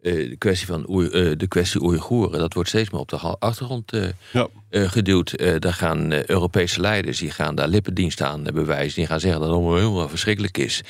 uh, 0.04 0.30
de 0.30 0.36
kwestie 0.38 0.68
van 0.68 0.86
uh, 0.90 1.32
de 1.38 1.48
kwestie 1.48 1.82
Oeigoeren, 1.82 2.40
dat 2.40 2.54
wordt 2.54 2.70
steeds 2.70 2.90
meer 2.90 3.00
op 3.00 3.10
de 3.10 3.18
achtergrond 3.18 3.94
uh, 3.94 4.06
ja. 4.32 4.48
geduwd. 4.70 5.38
daar 5.60 5.74
gaan 5.74 6.14
Europese 6.30 6.82
leiders, 6.82 7.20
die 7.20 7.32
gaan 7.32 7.56
daar 7.56 7.68
lippendienst 7.68 8.22
aan 8.22 8.44
bewijzen. 8.44 8.96
Die 8.96 9.06
gaan 9.06 9.20
zeggen 9.20 9.40
dat 9.40 9.50
het 9.50 9.58
allemaal 9.58 9.78
heel 9.78 10.10
verschrikkelijk 10.10 10.58
is. 10.58 10.82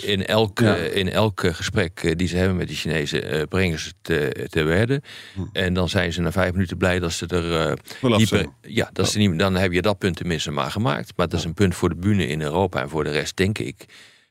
in, 0.00 0.26
elk, 0.26 0.58
ja. 0.58 0.74
in 0.74 1.10
elk 1.10 1.40
gesprek 1.46 2.18
die 2.18 2.28
ze 2.28 2.36
hebben 2.36 2.56
met 2.56 2.68
de 2.68 2.74
Chinezen 2.74 3.48
brengen 3.48 3.78
ze 3.78 3.92
het 4.02 4.50
te 4.50 4.62
werden. 4.62 5.02
Hm. 5.34 5.40
En 5.52 5.74
dan 5.74 5.88
zijn 5.88 6.12
ze 6.12 6.20
na 6.20 6.32
vijf 6.32 6.52
minuten 6.52 6.76
blij 6.76 6.98
dat 6.98 7.12
ze 7.12 7.26
er 7.26 7.78
niet 8.02 8.48
Ja, 8.62 8.90
dat 8.92 9.10
Ze 9.10 9.18
niet, 9.18 9.38
dan 9.38 9.54
heb 9.54 9.72
je 9.72 9.82
dat 9.82 9.98
punt 9.98 10.16
tenminste 10.16 10.50
maar 10.50 10.70
gemaakt. 10.70 11.12
Maar 11.16 11.28
dat 11.28 11.38
is 11.38 11.44
een 11.44 11.54
punt 11.54 11.74
voor 11.74 11.88
de 11.88 11.96
bühne 11.96 12.26
in 12.26 12.42
Europa 12.42 12.80
en 12.80 12.88
voor 12.88 13.04
de 13.04 13.10
rest, 13.10 13.36
denk 13.36 13.58
ik 13.58 13.86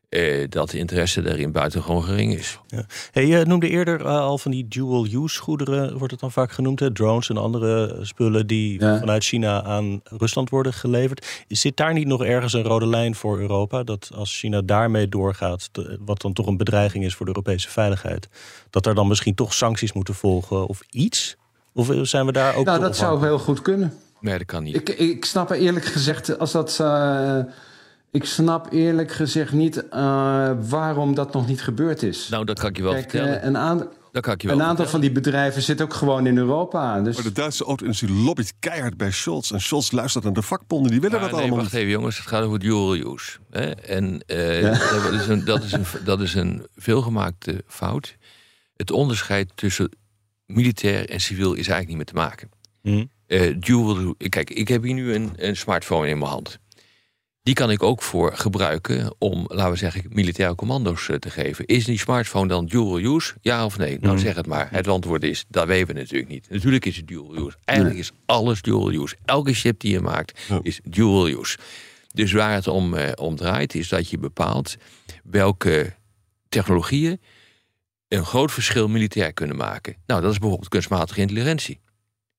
uh, 0.10 0.46
dat 0.50 0.70
de 0.70 0.78
interesse 0.78 1.22
daarin 1.22 1.52
buitengewoon 1.52 2.04
gering 2.04 2.34
is. 2.34 2.60
Ja. 2.68 2.86
Hey, 3.12 3.26
je 3.26 3.46
noemde 3.46 3.70
eerder 3.70 4.00
uh, 4.00 4.06
al 4.06 4.38
van 4.38 4.52
die 4.52 4.68
dual-use 4.68 5.40
goederen, 5.40 5.98
wordt 5.98 6.12
het 6.12 6.20
dan 6.20 6.32
vaak 6.32 6.52
genoemd, 6.52 6.80
hè? 6.80 6.92
drones 6.92 7.30
en 7.30 7.38
andere 7.38 7.98
spullen 8.02 8.48
die 8.48 8.80
ja. 8.80 9.00
vanuit 9.00 9.24
China 9.24 9.64
aan 9.64 10.02
Rusland 10.04 10.50
worden 10.50 10.74
geleverd. 10.74 11.44
Zit 11.48 11.78
daar 11.78 11.94
niet 11.94 12.08
nog 12.08 12.24
ergens 12.24 12.54
een 12.54 12.64
rode 12.64 12.88
lijn 12.88 13.16
voor 13.16 13.40
Europa? 13.40 13.84
Dat 13.84 14.10
als 14.16 14.40
China 14.40 14.62
daarmee 14.62 15.10
doorgaat, 15.10 15.70
wat 16.00 16.22
dan 16.22 16.34
toch 16.34 16.48
een 16.48 16.58
bedreiging 16.58 17.04
is 17.04 17.16
voor 17.16 17.26
de 17.26 17.32
Europese 17.36 17.70
veiligheid, 17.70 18.28
dat 18.70 18.86
er 18.86 18.96
dan 18.96 19.08
misschien 19.08 19.36
toch 19.36 19.54
sancties 19.54 19.94
moeten 19.94 20.14
volgen 20.14 20.68
of 20.68 20.82
iets? 20.90 21.38
Of 21.74 21.90
zijn 22.02 22.26
we 22.26 22.32
daar 22.32 22.56
ook. 22.56 22.66
Nou, 22.66 22.80
dat 22.80 22.98
zou 22.98 23.26
heel 23.26 23.40
goed 23.40 23.62
kunnen. 23.62 23.94
Nee, 24.20 24.38
dat 24.38 24.48
kan 24.48 24.64
niet. 24.64 24.76
Ik, 24.76 24.90
ik 24.90 25.26
snap 25.26 25.52
eerlijk 25.52 25.86
gezegd, 25.86 26.40
als 26.40 26.52
dat. 26.52 26.78
Uh, 26.82 27.40
ik 28.18 28.26
snap 28.26 28.72
eerlijk 28.72 29.12
gezegd 29.12 29.52
niet 29.52 29.76
uh, 29.76 30.52
waarom 30.70 31.16
dat 31.16 31.34
nog 31.34 31.48
niet 31.48 31.62
gebeurd 31.62 32.04
is. 32.04 32.30
Nou, 32.30 32.46
dat 32.46 32.60
kan 32.60 32.70
ik 32.70 32.78
je 32.78 32.84
wel 32.84 32.92
Kijk, 32.92 33.10
vertellen. 33.10 33.38
Uh, 33.40 33.44
een 33.46 33.58
aan, 33.58 33.78
dat 34.12 34.24
kan 34.24 34.34
ik 34.34 34.42
je 34.42 34.48
wel 34.48 34.58
een 34.58 34.64
aantal 34.64 34.88
van 34.88 35.00
die 35.02 35.12
bedrijven 35.12 35.62
zit 35.62 35.82
ook 35.82 35.94
gewoon 35.94 36.28
in 36.28 36.38
Europa. 36.38 37.02
Dus... 37.02 37.16
Maar 37.16 37.24
de 37.24 37.32
Duitse 37.32 37.64
auto-industrie 37.64 38.12
lobbyt 38.12 38.54
keihard 38.60 38.98
bij 38.98 39.12
Scholz. 39.12 39.52
En 39.52 39.62
Scholz 39.62 39.92
luistert 39.92 40.24
naar 40.24 40.34
de 40.34 40.42
vakbonden, 40.42 40.92
die 40.92 41.02
willen 41.02 41.18
ja, 41.18 41.24
dat 41.24 41.32
nee, 41.32 41.42
allemaal 41.42 41.60
wacht 41.60 41.74
even 41.74 41.92
jongens, 41.92 42.18
het 42.18 42.28
gaat 42.28 42.44
over 42.44 42.60
dual 42.60 42.96
use. 42.96 43.38
Hè? 43.50 43.72
En 43.72 44.24
uh, 44.28 44.62
ja. 44.62 44.70
dat, 44.70 45.12
is 45.14 45.28
een, 45.28 45.46
dat, 45.46 45.64
is 45.64 45.72
een, 45.72 45.86
dat 46.04 46.22
is 46.22 46.34
een 46.34 46.68
veelgemaakte 46.76 47.64
fout. 47.68 48.18
Het 48.76 48.92
onderscheid 48.92 49.52
tussen 49.56 49.98
militair 50.46 51.10
en 51.10 51.20
civiel 51.20 51.54
is 51.54 51.68
eigenlijk 51.68 51.88
niet 51.88 51.98
meer 51.98 52.06
te 52.06 52.14
maken. 52.14 52.50
Hmm. 52.82 53.10
dual, 53.60 54.16
kijk, 54.30 54.50
ik 54.50 54.68
heb 54.68 54.84
hier 54.84 54.94
nu 54.94 55.14
een, 55.14 55.34
een 55.36 55.56
smartphone 55.56 56.08
in 56.08 56.18
mijn 56.18 56.32
hand. 56.32 56.60
Die 57.48 57.56
kan 57.56 57.72
ik 57.72 57.84
ook 57.84 58.02
voor 58.02 58.36
gebruiken 58.36 59.16
om, 59.18 59.46
laten 59.48 59.72
we 59.72 59.78
zeggen, 59.78 60.04
militaire 60.10 60.56
commando's 60.56 61.10
te 61.20 61.30
geven. 61.30 61.66
Is 61.66 61.86
die 61.86 62.00
smartphone 62.00 62.48
dan 62.48 62.66
dual 62.66 63.00
use? 63.00 63.34
Ja 63.42 63.66
of 63.66 63.78
nee? 63.78 64.00
Nou, 64.00 64.18
zeg 64.18 64.36
het 64.36 64.48
maar. 64.48 64.68
Het 64.72 64.88
antwoord 64.88 65.24
is, 65.24 65.46
dat 65.48 65.68
weten 65.68 65.88
we 65.88 65.94
natuurlijk 65.94 66.30
niet. 66.30 66.50
Natuurlijk 66.50 66.86
is 66.86 66.98
het 66.98 67.08
dual 67.08 67.36
use. 67.36 67.58
Eigenlijk 67.66 68.00
is 68.00 68.12
alles 68.26 68.62
dual 68.62 68.92
use. 68.92 69.16
Elke 69.26 69.54
chip 69.54 69.80
die 69.80 69.92
je 69.92 70.00
maakt 70.00 70.40
is 70.62 70.80
dual 70.84 71.30
use. 71.30 71.58
Dus 72.14 72.32
waar 72.32 72.54
het 72.54 72.68
om, 72.68 72.94
eh, 72.94 73.12
om 73.16 73.36
draait, 73.36 73.76
is 73.76 73.88
dat 73.88 74.10
je 74.10 74.18
bepaalt 74.18 74.76
welke 75.24 75.94
technologieën 76.50 77.22
een 78.08 78.26
groot 78.26 78.52
verschil 78.52 78.88
militair 78.88 79.34
kunnen 79.34 79.58
maken. 79.58 79.96
Nou, 80.06 80.22
dat 80.22 80.32
is 80.32 80.38
bijvoorbeeld 80.38 80.70
kunstmatige 80.70 81.22
intelligentie. 81.22 81.80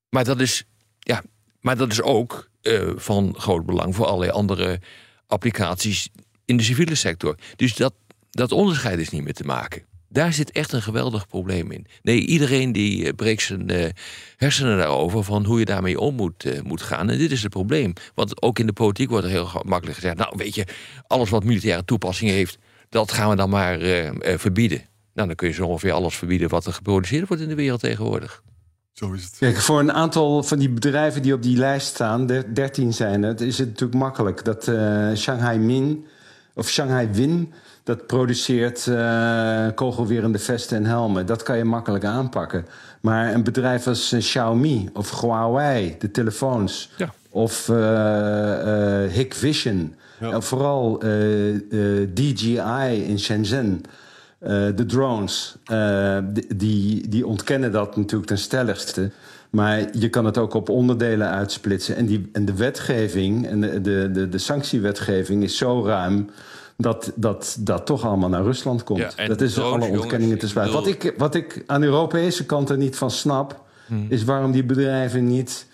Maar 0.09 0.25
dat 0.25 0.41
is, 0.41 0.65
ja, 0.99 1.23
maar 1.61 1.77
dat 1.77 1.93
is 1.93 2.03
ook 2.03 2.49
uh, 2.69 2.91
van 2.97 3.35
groot 3.37 3.67
belang 3.67 3.95
voor 3.95 4.07
allerlei 4.07 4.31
andere 4.31 4.81
applicaties 5.27 6.09
in 6.45 6.57
de 6.57 6.63
civiele 6.63 6.95
sector. 6.95 7.35
Dus 7.57 7.75
dat, 7.75 7.95
dat 8.31 8.53
onderscheid 8.53 8.99
is 8.99 9.09
niet 9.09 9.25
meer 9.25 9.35
te 9.35 9.45
maken. 9.45 9.83
Daar 10.09 10.33
zit 10.33 10.51
echt 10.51 10.73
een 10.73 10.83
geweldig 10.83 11.27
probleem 11.27 11.71
in. 11.71 11.87
Nee, 12.03 12.21
iedereen 12.21 12.73
die 12.73 13.05
uh, 13.05 13.13
breekt 13.17 13.43
zijn 13.43 13.73
uh, 13.73 13.87
hersenen 14.37 14.79
daarover 14.79 15.25
van 15.25 15.45
hoe 15.45 15.59
je 15.59 15.65
daarmee 15.65 16.01
om 16.01 16.15
moet, 16.15 16.63
moet 16.63 16.83
gaan. 16.83 17.11
En 17.11 17.19
dit 17.19 17.31
is 17.31 17.43
het 17.43 17.53
probleem. 17.53 17.93
Want 18.15 18.43
ook 18.43 18.59
in 18.59 18.67
de 18.67 18.73
politiek 18.73 19.09
wordt 19.11 19.25
er 19.25 19.31
heel 19.31 19.51
makkelijk 19.65 19.95
gezegd: 19.95 20.17
Nou, 20.17 20.35
weet 20.37 20.55
je, 20.55 20.67
alles 21.07 21.31
wat 21.31 21.45
militaire 21.45 21.85
toepassing 21.85 22.31
heeft, 22.31 22.59
dat 22.89 23.13
gaan 23.13 23.31
we 23.31 23.37
dan 23.37 23.51
maar 23.51 23.79
verbieden. 24.39 24.83
Nou, 25.15 25.27
dan 25.27 25.37
kun 25.37 25.49
je 25.49 25.55
zo 25.55 25.67
ongeveer 25.67 25.93
alles 25.93 26.17
verbieden 26.17 26.49
wat 26.49 26.67
er 26.67 26.73
geproduceerd 26.73 27.29
wordt 27.29 27.43
in 27.43 27.49
de 27.49 27.55
wereld 27.55 27.81
tegenwoordig. 27.81 28.43
Zo 28.99 29.13
is 29.13 29.25
het. 29.25 29.37
Kijk, 29.39 29.57
voor 29.57 29.79
een 29.81 29.93
aantal 29.93 30.43
van 30.43 30.59
die 30.59 30.69
bedrijven 30.69 31.23
die 31.23 31.35
op 31.35 31.43
die 31.43 31.57
lijst 31.57 31.87
staan, 31.87 32.27
13 32.27 32.93
zijn 32.93 33.23
het, 33.23 33.41
is 33.41 33.59
het 33.59 33.69
natuurlijk 33.69 33.99
makkelijk. 33.99 34.45
Dat 34.45 34.67
uh, 34.67 35.15
Shanghai 35.15 35.59
Min 35.59 36.07
of 36.55 36.69
Shanghai 36.69 37.09
Win, 37.13 37.53
dat 37.83 38.07
produceert 38.07 38.87
uh, 38.87 39.67
kogelwerende 39.75 40.39
vesten 40.39 40.77
en 40.77 40.85
helmen. 40.85 41.27
Dat 41.27 41.43
kan 41.43 41.57
je 41.57 41.65
makkelijk 41.65 42.05
aanpakken. 42.05 42.67
Maar 43.01 43.35
een 43.35 43.45
bedrijf 43.45 43.87
als 43.87 44.13
uh, 44.13 44.21
Xiaomi 44.21 44.89
of 44.93 45.21
Huawei, 45.21 45.97
de 45.99 46.11
telefoons, 46.11 46.91
ja. 46.97 47.15
of 47.31 47.67
Hikvision, 49.13 49.95
ja. 50.21 50.31
en 50.31 50.43
vooral 50.43 50.99
DJI 52.15 53.05
in 53.07 53.19
Shenzhen. 53.19 53.83
Uh, 54.43 54.49
de 54.51 54.87
drones, 54.87 55.57
uh, 55.73 56.19
die, 56.57 57.09
die 57.09 57.27
ontkennen 57.27 57.73
dat 57.73 57.97
natuurlijk 57.97 58.29
ten 58.29 58.39
stelligste. 58.39 59.11
Maar 59.51 59.97
je 59.99 60.09
kan 60.09 60.25
het 60.25 60.39
ook 60.39 60.55
op 60.55 60.69
onderdelen 60.69 61.29
uitsplitsen. 61.29 61.97
En, 61.97 62.07
die, 62.07 62.29
en 62.33 62.45
de 62.45 62.55
wetgeving 62.55 63.47
en 63.47 63.61
de, 63.61 63.81
de, 63.81 64.11
de, 64.13 64.29
de 64.29 64.39
sanctiewetgeving 64.39 65.43
is 65.43 65.57
zo 65.57 65.85
ruim 65.85 66.31
dat 66.77 67.13
dat, 67.15 67.57
dat 67.61 67.87
toch 67.87 68.05
allemaal 68.07 68.29
naar 68.29 68.43
Rusland 68.43 68.85
komt. 68.85 69.15
Ja, 69.17 69.27
dat 69.27 69.41
is 69.41 69.53
drones, 69.53 69.89
alle 69.89 69.99
ontkenningen 69.99 70.39
te 70.39 70.47
zwaar. 70.47 70.71
Wat 70.71 70.87
ik, 70.87 71.15
wat 71.17 71.35
ik 71.35 71.63
aan 71.67 71.81
de 71.81 71.87
Europese 71.87 72.47
kant 72.47 72.71
er 72.71 72.77
niet 72.77 72.97
van 72.97 73.11
snap, 73.11 73.61
hmm. 73.87 74.07
is 74.09 74.25
waarom 74.25 74.53
die 74.53 74.65
bedrijven 74.65 75.27
niet 75.27 75.67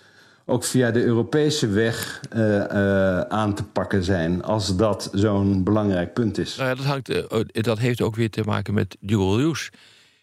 ook 0.45 0.63
via 0.63 0.91
de 0.91 1.03
Europese 1.03 1.67
weg 1.67 2.21
uh, 2.35 2.55
uh, 2.55 3.19
aan 3.19 3.53
te 3.53 3.63
pakken 3.63 4.03
zijn 4.03 4.43
als 4.43 4.75
dat 4.75 5.09
zo'n 5.13 5.63
belangrijk 5.63 6.13
punt 6.13 6.37
is. 6.37 6.55
Nou 6.55 6.69
ja, 6.69 6.75
dat, 6.75 6.85
hangt, 6.85 7.09
uh, 7.09 7.41
dat 7.51 7.79
heeft 7.79 8.01
ook 8.01 8.15
weer 8.15 8.29
te 8.29 8.43
maken 8.45 8.73
met 8.73 8.97
dual 8.99 9.39
use. 9.39 9.71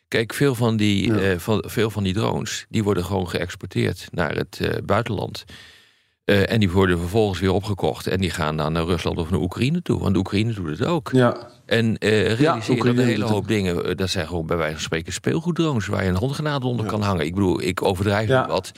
Kijk, 0.09 0.35
veel 0.35 0.55
van 0.55 0.77
die, 0.77 1.15
ja. 1.15 1.39
van, 1.39 1.65
veel 1.67 1.91
van 1.91 2.03
die 2.03 2.15
drones 2.15 2.67
die 2.69 2.83
worden 2.83 3.05
gewoon 3.05 3.29
geëxporteerd 3.29 4.09
naar 4.11 4.37
het 4.37 4.81
buitenland. 4.85 5.45
en 6.25 6.61
die 6.61 6.71
worden 6.71 6.99
vervolgens 6.99 7.41
weer 7.41 7.53
opgekocht. 7.53 8.07
En 8.07 8.21
die 8.21 8.31
gaan 8.31 8.57
dan 8.57 8.73
naar 8.73 8.85
Rusland 8.85 9.19
of 9.19 9.31
naar 9.31 9.41
Oekraïne 9.41 9.83
toe. 9.83 10.01
Want 10.01 10.17
Oekraïne 10.17 10.53
doet 10.53 10.79
het 10.79 10.85
ook. 10.85 11.11
Ja. 11.13 11.49
En 11.67 11.97
realiseer 11.99 12.77
ja, 12.77 12.85
dat 12.85 12.97
een 12.97 13.05
hele 13.05 13.25
hoop 13.25 13.49
dingen... 13.49 13.97
dat 13.97 14.11
zijn 14.11 14.27
gewoon 14.27 14.47
bij 14.47 14.57
wijze 14.57 14.75
van 14.75 14.83
spreken 14.83 15.13
speelgoeddrones... 15.13 15.87
waar 15.87 16.03
je 16.03 16.09
een 16.09 16.17
handgranaat 16.17 16.65
onder 16.65 16.87
kan 16.87 17.03
hangen. 17.03 17.27
Ik 17.27 17.35
bedoel, 17.35 17.63
ik 17.63 17.83
overdrijf 17.83 18.47
wat... 18.47 18.73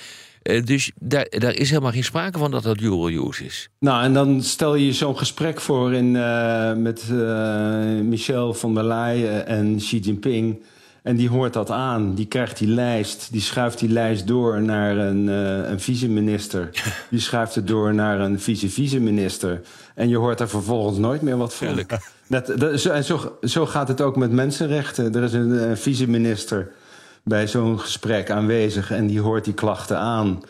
Uh, 0.51 0.65
dus 0.65 0.93
daar, 1.01 1.27
daar 1.31 1.55
is 1.55 1.69
helemaal 1.69 1.93
geen 1.93 2.05
sprake 2.05 2.39
van 2.39 2.51
dat 2.51 2.63
dat 2.63 2.79
dual 2.79 3.11
use 3.11 3.45
is. 3.45 3.69
Nou, 3.79 4.05
en 4.05 4.13
dan 4.13 4.43
stel 4.43 4.75
je 4.75 4.93
zo'n 4.93 5.19
gesprek 5.19 5.61
voor 5.61 5.93
in, 5.93 6.15
uh, 6.15 6.73
met 6.73 7.05
uh, 7.11 7.85
Michel 8.03 8.55
van 8.55 8.75
der 8.75 8.85
Leyen 8.85 9.47
en 9.47 9.77
Xi 9.77 9.99
Jinping. 9.99 10.63
En 11.03 11.17
die 11.17 11.29
hoort 11.29 11.53
dat 11.53 11.71
aan. 11.71 12.15
Die 12.15 12.27
krijgt 12.27 12.59
die 12.59 12.69
lijst. 12.69 13.29
Die 13.33 13.41
schuift 13.41 13.79
die 13.79 13.89
lijst 13.89 14.27
door 14.27 14.63
naar 14.63 14.97
een, 14.97 15.27
een 15.27 15.81
vice-minister. 15.81 16.71
Die 17.11 17.21
schuift 17.21 17.55
het 17.55 17.67
door 17.67 17.95
naar 17.95 18.21
een 18.21 18.41
vice-vice-minister. 18.41 19.61
En 19.95 20.09
je 20.09 20.17
hoort 20.17 20.39
daar 20.39 20.49
vervolgens 20.49 20.99
nooit 20.99 21.23
meer 21.23 21.37
wat 21.37 21.55
van. 21.55 21.87
Dat, 22.29 22.47
dat, 22.47 22.85
en 22.85 23.05
zo, 23.05 23.39
zo 23.43 23.67
gaat 23.67 23.89
het 23.89 24.01
ook 24.01 24.17
met 24.17 24.31
mensenrechten. 24.31 25.15
Er 25.15 25.23
is 25.23 25.33
een, 25.33 25.71
een 25.71 25.77
vice-minister 25.77 26.71
bij 27.25 27.49
zo'n 27.49 27.81
gesprek 27.81 28.31
aanwezig 28.31 28.91
en 28.91 29.07
die 29.07 29.21
hoort 29.21 29.45
die 29.45 29.55
klachten 29.55 29.99
aan. 29.99 30.43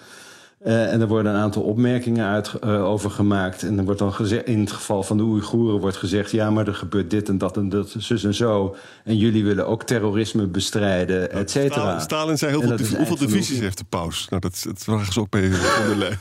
Uh, 0.64 0.92
en 0.92 1.00
er 1.00 1.06
worden 1.06 1.34
een 1.34 1.40
aantal 1.40 1.62
opmerkingen 1.62 2.26
uit, 2.26 2.52
uh, 2.64 2.84
over 2.84 3.10
gemaakt. 3.10 3.62
En 3.62 3.78
er 3.78 3.84
wordt 3.84 3.98
dan 3.98 4.12
gezegd, 4.12 4.46
in 4.46 4.60
het 4.60 4.72
geval 4.72 5.02
van 5.02 5.16
de 5.16 5.22
Oeigoeren 5.22 5.80
wordt 5.80 5.96
gezegd... 5.96 6.30
ja, 6.30 6.50
maar 6.50 6.66
er 6.66 6.74
gebeurt 6.74 7.10
dit 7.10 7.28
en 7.28 7.38
dat 7.38 7.56
en 7.56 7.68
dat, 7.68 7.94
zus 7.98 8.24
en 8.24 8.34
zo. 8.34 8.76
En 9.04 9.16
jullie 9.16 9.44
willen 9.44 9.66
ook 9.66 9.82
terrorisme 9.82 10.46
bestrijden, 10.46 11.30
et 11.30 11.50
cetera. 11.50 11.80
Stalin, 11.80 12.00
Stalin 12.00 12.38
zei 12.38 12.50
heel 12.50 12.60
veel, 12.60 12.76
div 12.76 12.96
hoeveel 12.96 13.16
divisies 13.16 13.58
heeft 13.58 13.78
de 13.78 13.84
paus? 13.88 14.26
Nou, 14.28 14.40
dat, 14.40 14.62
dat 14.66 14.78
vragen 14.78 15.12
ze 15.12 15.20
ook 15.20 15.30
bij 15.30 15.50
van 15.52 15.86
der 15.86 15.96
Leyen. 15.96 16.18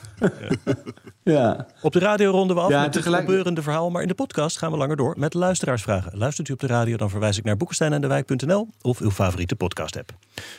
ja. 1.24 1.68
Op 1.82 1.94
de 1.94 2.00
radio 2.00 2.32
ronden 2.32 2.56
we 2.56 2.62
af 2.62 2.70
ja, 2.70 2.82
met 2.82 2.92
tegelijk... 2.92 3.22
het 3.22 3.30
gebeurende 3.30 3.62
verhaal. 3.62 3.90
Maar 3.90 4.02
in 4.02 4.08
de 4.08 4.14
podcast 4.14 4.58
gaan 4.58 4.72
we 4.72 4.78
langer 4.78 4.96
door 4.96 5.16
met 5.18 5.34
luisteraarsvragen. 5.34 6.18
Luistert 6.18 6.50
u 6.50 6.54
op 6.54 6.60
de 6.60 6.68
radio, 6.68 6.98
dan 6.98 7.10
verwijs 7.10 7.38
ik 7.38 7.44
naar 7.44 7.58
boekenstein 7.58 7.94
en 7.94 8.02
de 8.02 8.08
wijk.nl... 8.08 8.68
of 8.82 9.00
uw 9.00 9.12
favoriete 9.12 9.56
podcast-app. 9.56 10.12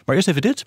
Maar 0.05 0.17
eerst 0.17 0.29
even 0.29 0.43
dit... 0.43 0.65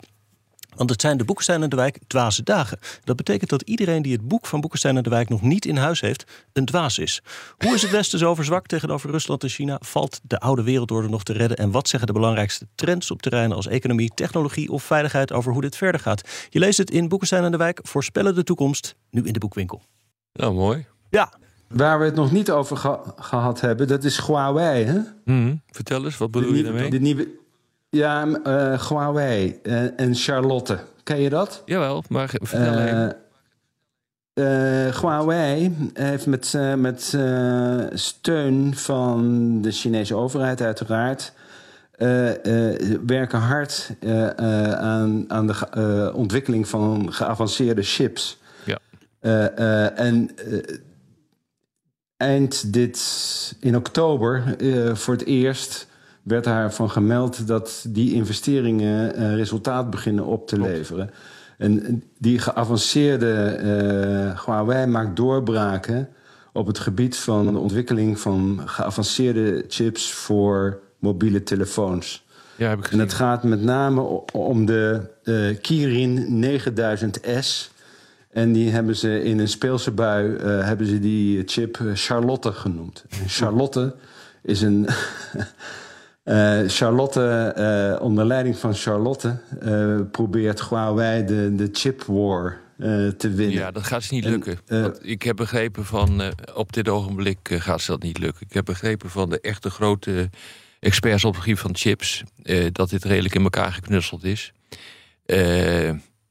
Want 0.77 0.89
het 0.89 1.01
zijn 1.01 1.17
de 1.17 1.23
Boekenstein 1.25 1.63
en 1.63 1.69
de 1.69 1.75
Wijk 1.75 1.99
dwaze 2.07 2.43
dagen. 2.43 2.79
Dat 3.03 3.15
betekent 3.15 3.49
dat 3.49 3.61
iedereen 3.61 4.01
die 4.01 4.11
het 4.13 4.27
boek 4.27 4.45
van 4.45 4.61
Boekenstein 4.61 4.97
en 4.97 5.03
de 5.03 5.09
Wijk 5.09 5.29
nog 5.29 5.41
niet 5.41 5.65
in 5.65 5.77
huis 5.77 6.01
heeft, 6.01 6.23
een 6.53 6.65
dwaas 6.65 6.97
is. 6.99 7.21
Hoe 7.57 7.73
is 7.73 7.81
het 7.81 7.91
Westen 7.91 8.19
zo 8.19 8.35
verzwakt 8.35 8.69
tegenover 8.69 9.09
Rusland 9.09 9.43
en 9.43 9.49
China? 9.49 9.77
Valt 9.83 10.19
de 10.23 10.39
oude 10.39 10.63
wereldorde 10.63 11.09
nog 11.09 11.23
te 11.23 11.33
redden? 11.33 11.57
En 11.57 11.71
wat 11.71 11.87
zeggen 11.89 12.07
de 12.07 12.13
belangrijkste 12.13 12.67
trends 12.75 13.11
op 13.11 13.21
terreinen 13.21 13.55
als 13.55 13.67
economie, 13.67 14.11
technologie 14.15 14.71
of 14.71 14.83
veiligheid 14.83 15.31
over 15.33 15.51
hoe 15.51 15.61
dit 15.61 15.75
verder 15.75 16.01
gaat? 16.01 16.21
Je 16.49 16.59
leest 16.59 16.77
het 16.77 16.91
in 16.91 17.07
Boekenstein 17.07 17.43
en 17.43 17.51
de 17.51 17.57
Wijk. 17.57 17.79
Voorspellen 17.83 18.35
de 18.35 18.43
toekomst. 18.43 18.95
Nu 19.11 19.23
in 19.23 19.33
de 19.33 19.39
boekwinkel. 19.39 19.81
Nou, 20.33 20.53
mooi. 20.53 20.85
Ja, 21.09 21.33
Waar 21.67 21.99
we 21.99 22.05
het 22.05 22.15
nog 22.15 22.31
niet 22.31 22.51
over 22.51 22.77
ge- 22.77 22.99
gehad 23.15 23.61
hebben, 23.61 23.87
dat 23.87 24.03
is 24.03 24.25
Huawei. 24.25 24.83
Hè? 24.85 24.99
Mhm. 25.25 25.55
Vertel 25.67 26.05
eens, 26.05 26.17
wat 26.17 26.31
bedoel 26.31 26.51
de, 26.51 26.57
je 26.57 26.63
daarmee? 26.63 26.89
de 26.89 26.99
nieuwe. 26.99 27.27
Ja, 27.97 28.27
eh, 28.43 28.87
Huawei 28.87 29.59
eh, 29.63 29.99
en 29.99 30.15
Charlotte. 30.15 30.79
Ken 31.03 31.21
je 31.21 31.29
dat? 31.29 31.61
Jawel, 31.65 32.03
maar 32.09 32.29
vertel 32.41 32.73
Eh, 32.73 33.03
even. 33.03 33.15
Huawei 35.01 35.75
heeft 35.93 36.25
met, 36.25 36.53
met 36.75 37.17
steun 37.93 38.75
van 38.75 39.61
de 39.61 39.71
Chinese 39.71 40.15
overheid 40.15 40.61
uiteraard... 40.61 41.33
werken 43.05 43.39
hard 43.39 43.95
aan, 44.75 45.25
aan 45.27 45.47
de 45.47 46.11
ontwikkeling 46.15 46.67
van 46.67 47.13
geavanceerde 47.13 47.83
chips. 47.83 48.39
Ja. 48.63 48.79
En 49.89 50.29
eind 52.17 52.73
dit, 52.73 52.99
in 53.59 53.75
oktober, 53.75 54.55
voor 54.93 55.13
het 55.13 55.25
eerst 55.25 55.87
werd 56.27 56.43
daarvan 56.43 56.89
gemeld 56.89 57.47
dat 57.47 57.85
die 57.89 58.13
investeringen 58.13 59.15
eh, 59.15 59.35
resultaat 59.35 59.89
beginnen 59.89 60.25
op 60.25 60.47
te 60.47 60.59
leveren. 60.59 61.09
En 61.57 62.03
die 62.17 62.39
geavanceerde 62.39 63.33
eh, 63.33 64.45
Huawei 64.45 64.85
maakt 64.85 65.15
doorbraken 65.15 66.09
op 66.53 66.67
het 66.67 66.79
gebied 66.79 67.17
van 67.17 67.53
de 67.53 67.59
ontwikkeling 67.59 68.19
van 68.19 68.61
geavanceerde 68.65 69.65
chips 69.67 70.13
voor 70.13 70.79
mobiele 70.99 71.43
telefoons. 71.43 72.25
Ja, 72.55 72.69
heb 72.69 72.79
ik 72.79 72.91
En 72.91 72.99
het 72.99 73.13
gaat 73.13 73.43
met 73.43 73.61
name 73.61 74.01
om 74.33 74.65
de 74.65 75.01
eh, 75.23 75.61
Kirin 75.61 76.43
9000S. 76.45 77.75
En 78.29 78.51
die 78.51 78.71
hebben 78.71 78.95
ze 78.95 79.23
in 79.23 79.39
een 79.39 79.47
speelse 79.47 79.91
bui 79.91 80.35
eh, 80.35 80.63
hebben 80.63 80.87
ze 80.87 80.99
die 80.99 81.43
chip 81.45 81.79
eh, 81.79 81.87
Charlotte 81.93 82.51
genoemd. 82.51 83.05
En 83.09 83.29
Charlotte 83.29 83.95
is 84.41 84.61
een. 84.61 84.87
eh, 86.27 86.59
Charlotte, 86.67 87.53
eh, 87.55 88.01
onder 88.01 88.25
leiding 88.25 88.57
van 88.57 88.73
Charlotte, 88.73 89.39
eh, 89.59 89.95
probeert 90.11 90.69
Huawei 90.69 91.25
de, 91.25 91.55
de 91.55 91.69
chip 91.71 92.03
war 92.03 92.59
te 93.17 93.29
winnen. 93.29 93.57
Ja, 93.57 93.71
dat 93.71 93.83
gaat 93.83 94.03
ze 94.03 94.13
niet 94.13 94.25
En, 94.25 94.31
lukken. 94.31 94.59
Want 94.67 94.99
ik 95.01 95.21
heb 95.21 95.35
begrepen 95.35 95.85
van, 95.85 96.21
op 96.53 96.73
dit 96.73 96.89
ogenblik 96.89 97.39
gaat 97.43 97.81
ze 97.81 97.91
dat 97.91 98.01
niet 98.01 98.17
lukken. 98.17 98.45
Ik 98.47 98.53
heb 98.53 98.65
begrepen 98.65 99.09
van 99.09 99.29
de 99.29 99.41
echte 99.41 99.69
grote 99.69 100.29
experts 100.79 101.25
op 101.25 101.33
het 101.33 101.43
gebied 101.43 101.59
van 101.59 101.75
chips... 101.75 102.23
dat 102.71 102.89
dit 102.89 103.03
redelijk 103.03 103.35
in 103.35 103.43
elkaar 103.43 103.73
geknutseld 103.73 104.23
is. 104.23 104.53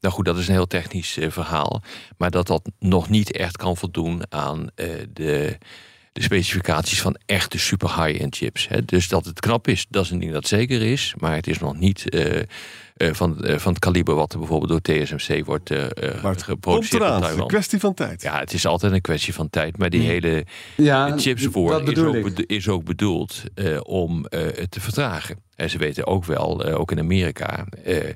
Nou 0.00 0.14
goed, 0.14 0.24
dat 0.24 0.38
is 0.38 0.48
een 0.48 0.54
heel 0.54 0.66
technisch 0.66 1.18
verhaal. 1.20 1.82
Maar 2.16 2.30
dat 2.30 2.46
dat 2.46 2.70
nog 2.78 3.08
niet 3.08 3.32
echt 3.32 3.56
kan 3.56 3.76
voldoen 3.76 4.22
aan 4.28 4.68
de, 5.12 5.58
de 6.16 6.22
specificaties 6.22 7.00
van 7.00 7.16
echte 7.26 7.58
super 7.58 8.04
high-end 8.04 8.36
chips. 8.36 8.68
Hè. 8.68 8.84
Dus 8.84 9.08
dat 9.08 9.24
het 9.24 9.40
knap 9.40 9.68
is, 9.68 9.86
dat 9.88 10.04
is 10.04 10.10
een 10.10 10.18
ding 10.18 10.32
dat 10.32 10.46
zeker 10.46 10.82
is. 10.82 11.14
Maar 11.18 11.34
het 11.34 11.46
is 11.46 11.58
nog 11.58 11.78
niet 11.78 12.08
eh, 12.10 12.38
eh, 12.96 13.12
van, 13.12 13.44
eh, 13.44 13.58
van 13.58 13.72
het 13.72 13.80
kaliber 13.80 14.14
wat 14.14 14.32
er 14.32 14.38
bijvoorbeeld 14.38 14.70
door 14.70 14.96
TSMC 14.96 15.44
wordt 15.44 15.70
eh, 15.70 15.84
eh, 15.84 15.90
Maar 15.96 16.08
het 16.08 16.22
komt 16.22 16.42
geproduceerd 16.42 17.02
in 17.02 17.08
eraan. 17.08 17.22
Het 17.22 17.32
is 17.32 17.38
een 17.38 17.46
kwestie 17.46 17.78
van 17.78 17.94
tijd. 17.94 18.22
Ja, 18.22 18.38
het 18.38 18.52
is 18.52 18.66
altijd 18.66 18.92
een 18.92 19.00
kwestie 19.00 19.34
van 19.34 19.50
tijd. 19.50 19.78
Maar 19.78 19.90
die 19.90 20.00
hele 20.00 20.44
Ja, 20.76 21.10
de 21.10 21.20
chipswoord 21.20 21.86
dat 21.86 21.96
is 21.96 21.98
ook, 21.98 22.26
is 22.46 22.68
ook 22.68 22.84
bedoeld 22.84 23.42
eh, 23.54 23.78
om 23.82 24.26
eh, 24.26 24.40
het 24.40 24.70
te 24.70 24.80
vertragen. 24.80 25.38
En 25.54 25.70
ze 25.70 25.78
weten 25.78 26.06
ook 26.06 26.24
wel, 26.24 26.64
eh, 26.64 26.80
ook 26.80 26.90
in 26.90 26.98
Amerika, 26.98 27.66
eh, 27.84 28.10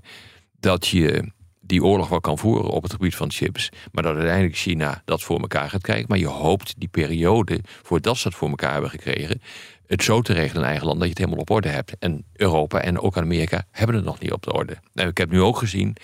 dat 0.61 0.87
je 0.87 1.33
die 1.71 1.85
oorlog 1.85 2.09
wel 2.09 2.21
kan 2.21 2.39
voeren 2.39 2.71
op 2.71 2.83
het 2.83 2.93
gebied 2.93 3.17
van 3.17 3.31
chips. 3.31 3.69
Maar 3.93 4.03
dat 4.03 4.15
uiteindelijk 4.15 4.57
China 4.57 5.03
dat 5.05 5.23
voor 5.23 5.41
elkaar 5.41 5.71
gaat 5.71 5.83
krijgen. 5.83 6.07
Maar 6.09 6.19
je 6.19 6.27
hoopt 6.27 6.75
die 6.79 6.89
periode, 6.89 7.61
voordat 7.83 8.17
ze 8.17 8.29
dat 8.29 8.39
voor 8.39 8.49
elkaar 8.49 8.73
hebben 8.73 8.91
gekregen, 8.91 9.41
het 9.87 10.03
zo 10.03 10.21
te 10.21 10.33
regelen 10.33 10.63
in 10.63 10.69
eigen 10.69 10.87
land 10.87 10.99
dat 10.99 11.09
je 11.09 11.15
het 11.15 11.19
helemaal 11.19 11.41
op 11.41 11.51
orde 11.51 11.69
hebt. 11.69 11.97
En 11.99 12.25
Europa 12.33 12.81
en 12.81 13.01
ook 13.01 13.17
Amerika 13.17 13.65
hebben 13.71 13.97
het 13.97 14.05
nog 14.05 14.21
niet 14.21 14.33
op 14.33 14.43
de 14.43 14.53
orde. 14.53 14.79
Nou, 14.93 15.09
ik 15.09 15.19
heb 15.19 15.31
nu 15.31 15.41
ook 15.41 15.57
gezien 15.57 15.97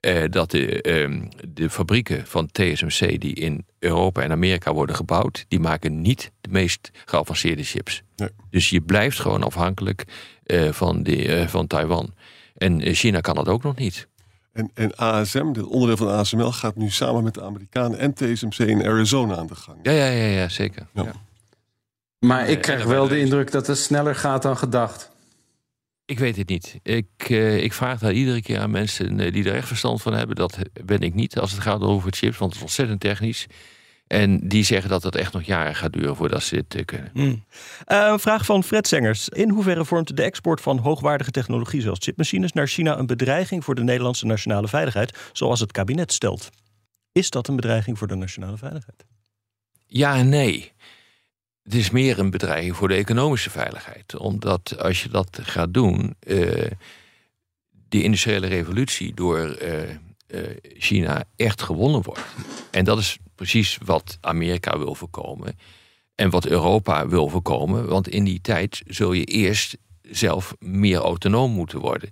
eh, 0.00 0.24
dat 0.30 0.50
de, 0.50 0.82
ehm, 0.82 1.24
de 1.48 1.70
fabrieken 1.70 2.26
van 2.26 2.48
TSMC 2.52 3.20
die 3.20 3.34
in 3.34 3.66
Europa 3.78 4.22
en 4.22 4.30
Amerika 4.30 4.72
worden 4.72 4.96
gebouwd, 4.96 5.44
die 5.48 5.60
maken 5.60 6.00
niet 6.00 6.32
de 6.40 6.50
meest 6.50 6.90
geavanceerde 7.04 7.62
chips. 7.64 8.02
Nee. 8.16 8.28
Dus 8.50 8.70
je 8.70 8.80
blijft 8.80 9.18
gewoon 9.18 9.42
afhankelijk 9.42 10.04
eh, 10.44 10.72
van, 10.72 11.02
de, 11.02 11.34
eh, 11.34 11.46
van 11.46 11.66
Taiwan. 11.66 12.14
En 12.56 12.94
China 12.94 13.20
kan 13.20 13.34
dat 13.34 13.48
ook 13.48 13.62
nog 13.62 13.76
niet. 13.76 14.08
En, 14.52 14.70
en 14.74 14.96
ASM, 14.96 15.52
dit 15.52 15.64
onderdeel 15.64 15.96
van 15.96 16.08
ASML, 16.08 16.52
gaat 16.52 16.76
nu 16.76 16.90
samen 16.90 17.24
met 17.24 17.34
de 17.34 17.42
Amerikanen 17.42 17.98
en 17.98 18.14
TSMC 18.14 18.58
in 18.58 18.86
Arizona 18.86 19.36
aan 19.36 19.46
de 19.46 19.54
gang. 19.54 19.78
Ja, 19.82 19.92
ja, 19.92 20.06
ja, 20.06 20.26
ja 20.26 20.48
zeker. 20.48 20.86
Ja. 20.92 21.02
Ja. 21.02 21.12
Maar 22.18 22.48
ik 22.48 22.60
krijg 22.60 22.84
wel 22.84 23.08
de 23.08 23.18
indruk 23.18 23.50
dat 23.50 23.66
het 23.66 23.78
sneller 23.78 24.14
gaat 24.14 24.42
dan 24.42 24.56
gedacht. 24.56 25.10
Ik 26.04 26.18
weet 26.18 26.36
het 26.36 26.48
niet. 26.48 26.78
Ik, 26.82 27.06
eh, 27.16 27.62
ik 27.62 27.72
vraag 27.72 27.98
daar 27.98 28.12
iedere 28.12 28.42
keer 28.42 28.58
aan 28.58 28.70
mensen 28.70 29.20
eh, 29.20 29.32
die 29.32 29.44
er 29.44 29.54
echt 29.54 29.68
verstand 29.68 30.02
van 30.02 30.12
hebben. 30.12 30.36
Dat 30.36 30.58
ben 30.84 31.00
ik 31.00 31.14
niet 31.14 31.38
als 31.38 31.52
het 31.52 31.60
gaat 31.60 31.80
over 31.80 32.12
chips, 32.12 32.38
want 32.38 32.50
het 32.50 32.60
is 32.60 32.66
ontzettend 32.66 33.00
technisch. 33.00 33.46
En 34.08 34.48
die 34.48 34.64
zeggen 34.64 34.90
dat 34.90 35.02
het 35.02 35.16
echt 35.16 35.32
nog 35.32 35.42
jaren 35.42 35.74
gaat 35.74 35.92
duren 35.92 36.16
voordat 36.16 36.42
ze 36.42 36.54
dit 36.54 36.74
eh, 36.74 36.84
kunnen. 36.84 37.10
Hmm. 37.12 37.44
Eh, 37.84 38.08
een 38.10 38.18
vraag 38.18 38.44
van 38.44 38.64
Fred 38.64 38.88
Zengers. 38.88 39.28
In 39.28 39.50
hoeverre 39.50 39.84
vormt 39.84 40.16
de 40.16 40.22
export 40.22 40.60
van 40.60 40.78
hoogwaardige 40.78 41.30
technologie 41.30 41.80
zoals 41.80 41.98
chipmachines 42.02 42.52
naar 42.52 42.66
China 42.66 42.98
een 42.98 43.06
bedreiging 43.06 43.64
voor 43.64 43.74
de 43.74 43.82
Nederlandse 43.82 44.26
nationale 44.26 44.68
veiligheid, 44.68 45.18
zoals 45.32 45.60
het 45.60 45.72
kabinet 45.72 46.12
stelt? 46.12 46.48
Is 47.12 47.30
dat 47.30 47.48
een 47.48 47.56
bedreiging 47.56 47.98
voor 47.98 48.06
de 48.06 48.14
nationale 48.14 48.56
veiligheid? 48.56 49.04
Ja 49.86 50.16
en 50.16 50.28
nee. 50.28 50.72
Het 51.62 51.74
is 51.74 51.90
meer 51.90 52.18
een 52.18 52.30
bedreiging 52.30 52.76
voor 52.76 52.88
de 52.88 52.94
economische 52.94 53.50
veiligheid. 53.50 54.16
Omdat 54.16 54.78
als 54.78 55.02
je 55.02 55.08
dat 55.08 55.38
gaat 55.42 55.74
doen, 55.74 56.14
eh 56.20 56.70
die 57.88 58.02
industriële 58.02 58.46
revolutie 58.46 59.14
door 59.14 59.56
China 60.78 61.24
echt 61.36 61.62
gewonnen 61.62 62.02
wordt. 62.02 62.24
En 62.70 62.84
dat 62.84 62.98
is 62.98 63.18
precies 63.34 63.78
wat 63.84 64.18
Amerika 64.20 64.78
wil 64.78 64.94
voorkomen. 64.94 65.58
En 66.14 66.30
wat 66.30 66.46
Europa 66.46 67.08
wil 67.08 67.28
voorkomen. 67.28 67.88
Want 67.88 68.08
in 68.08 68.24
die 68.24 68.40
tijd 68.40 68.82
zul 68.86 69.12
je 69.12 69.24
eerst 69.24 69.76
zelf 70.02 70.54
meer 70.58 70.98
autonoom 70.98 71.50
moeten 71.52 71.78
worden. 71.78 72.10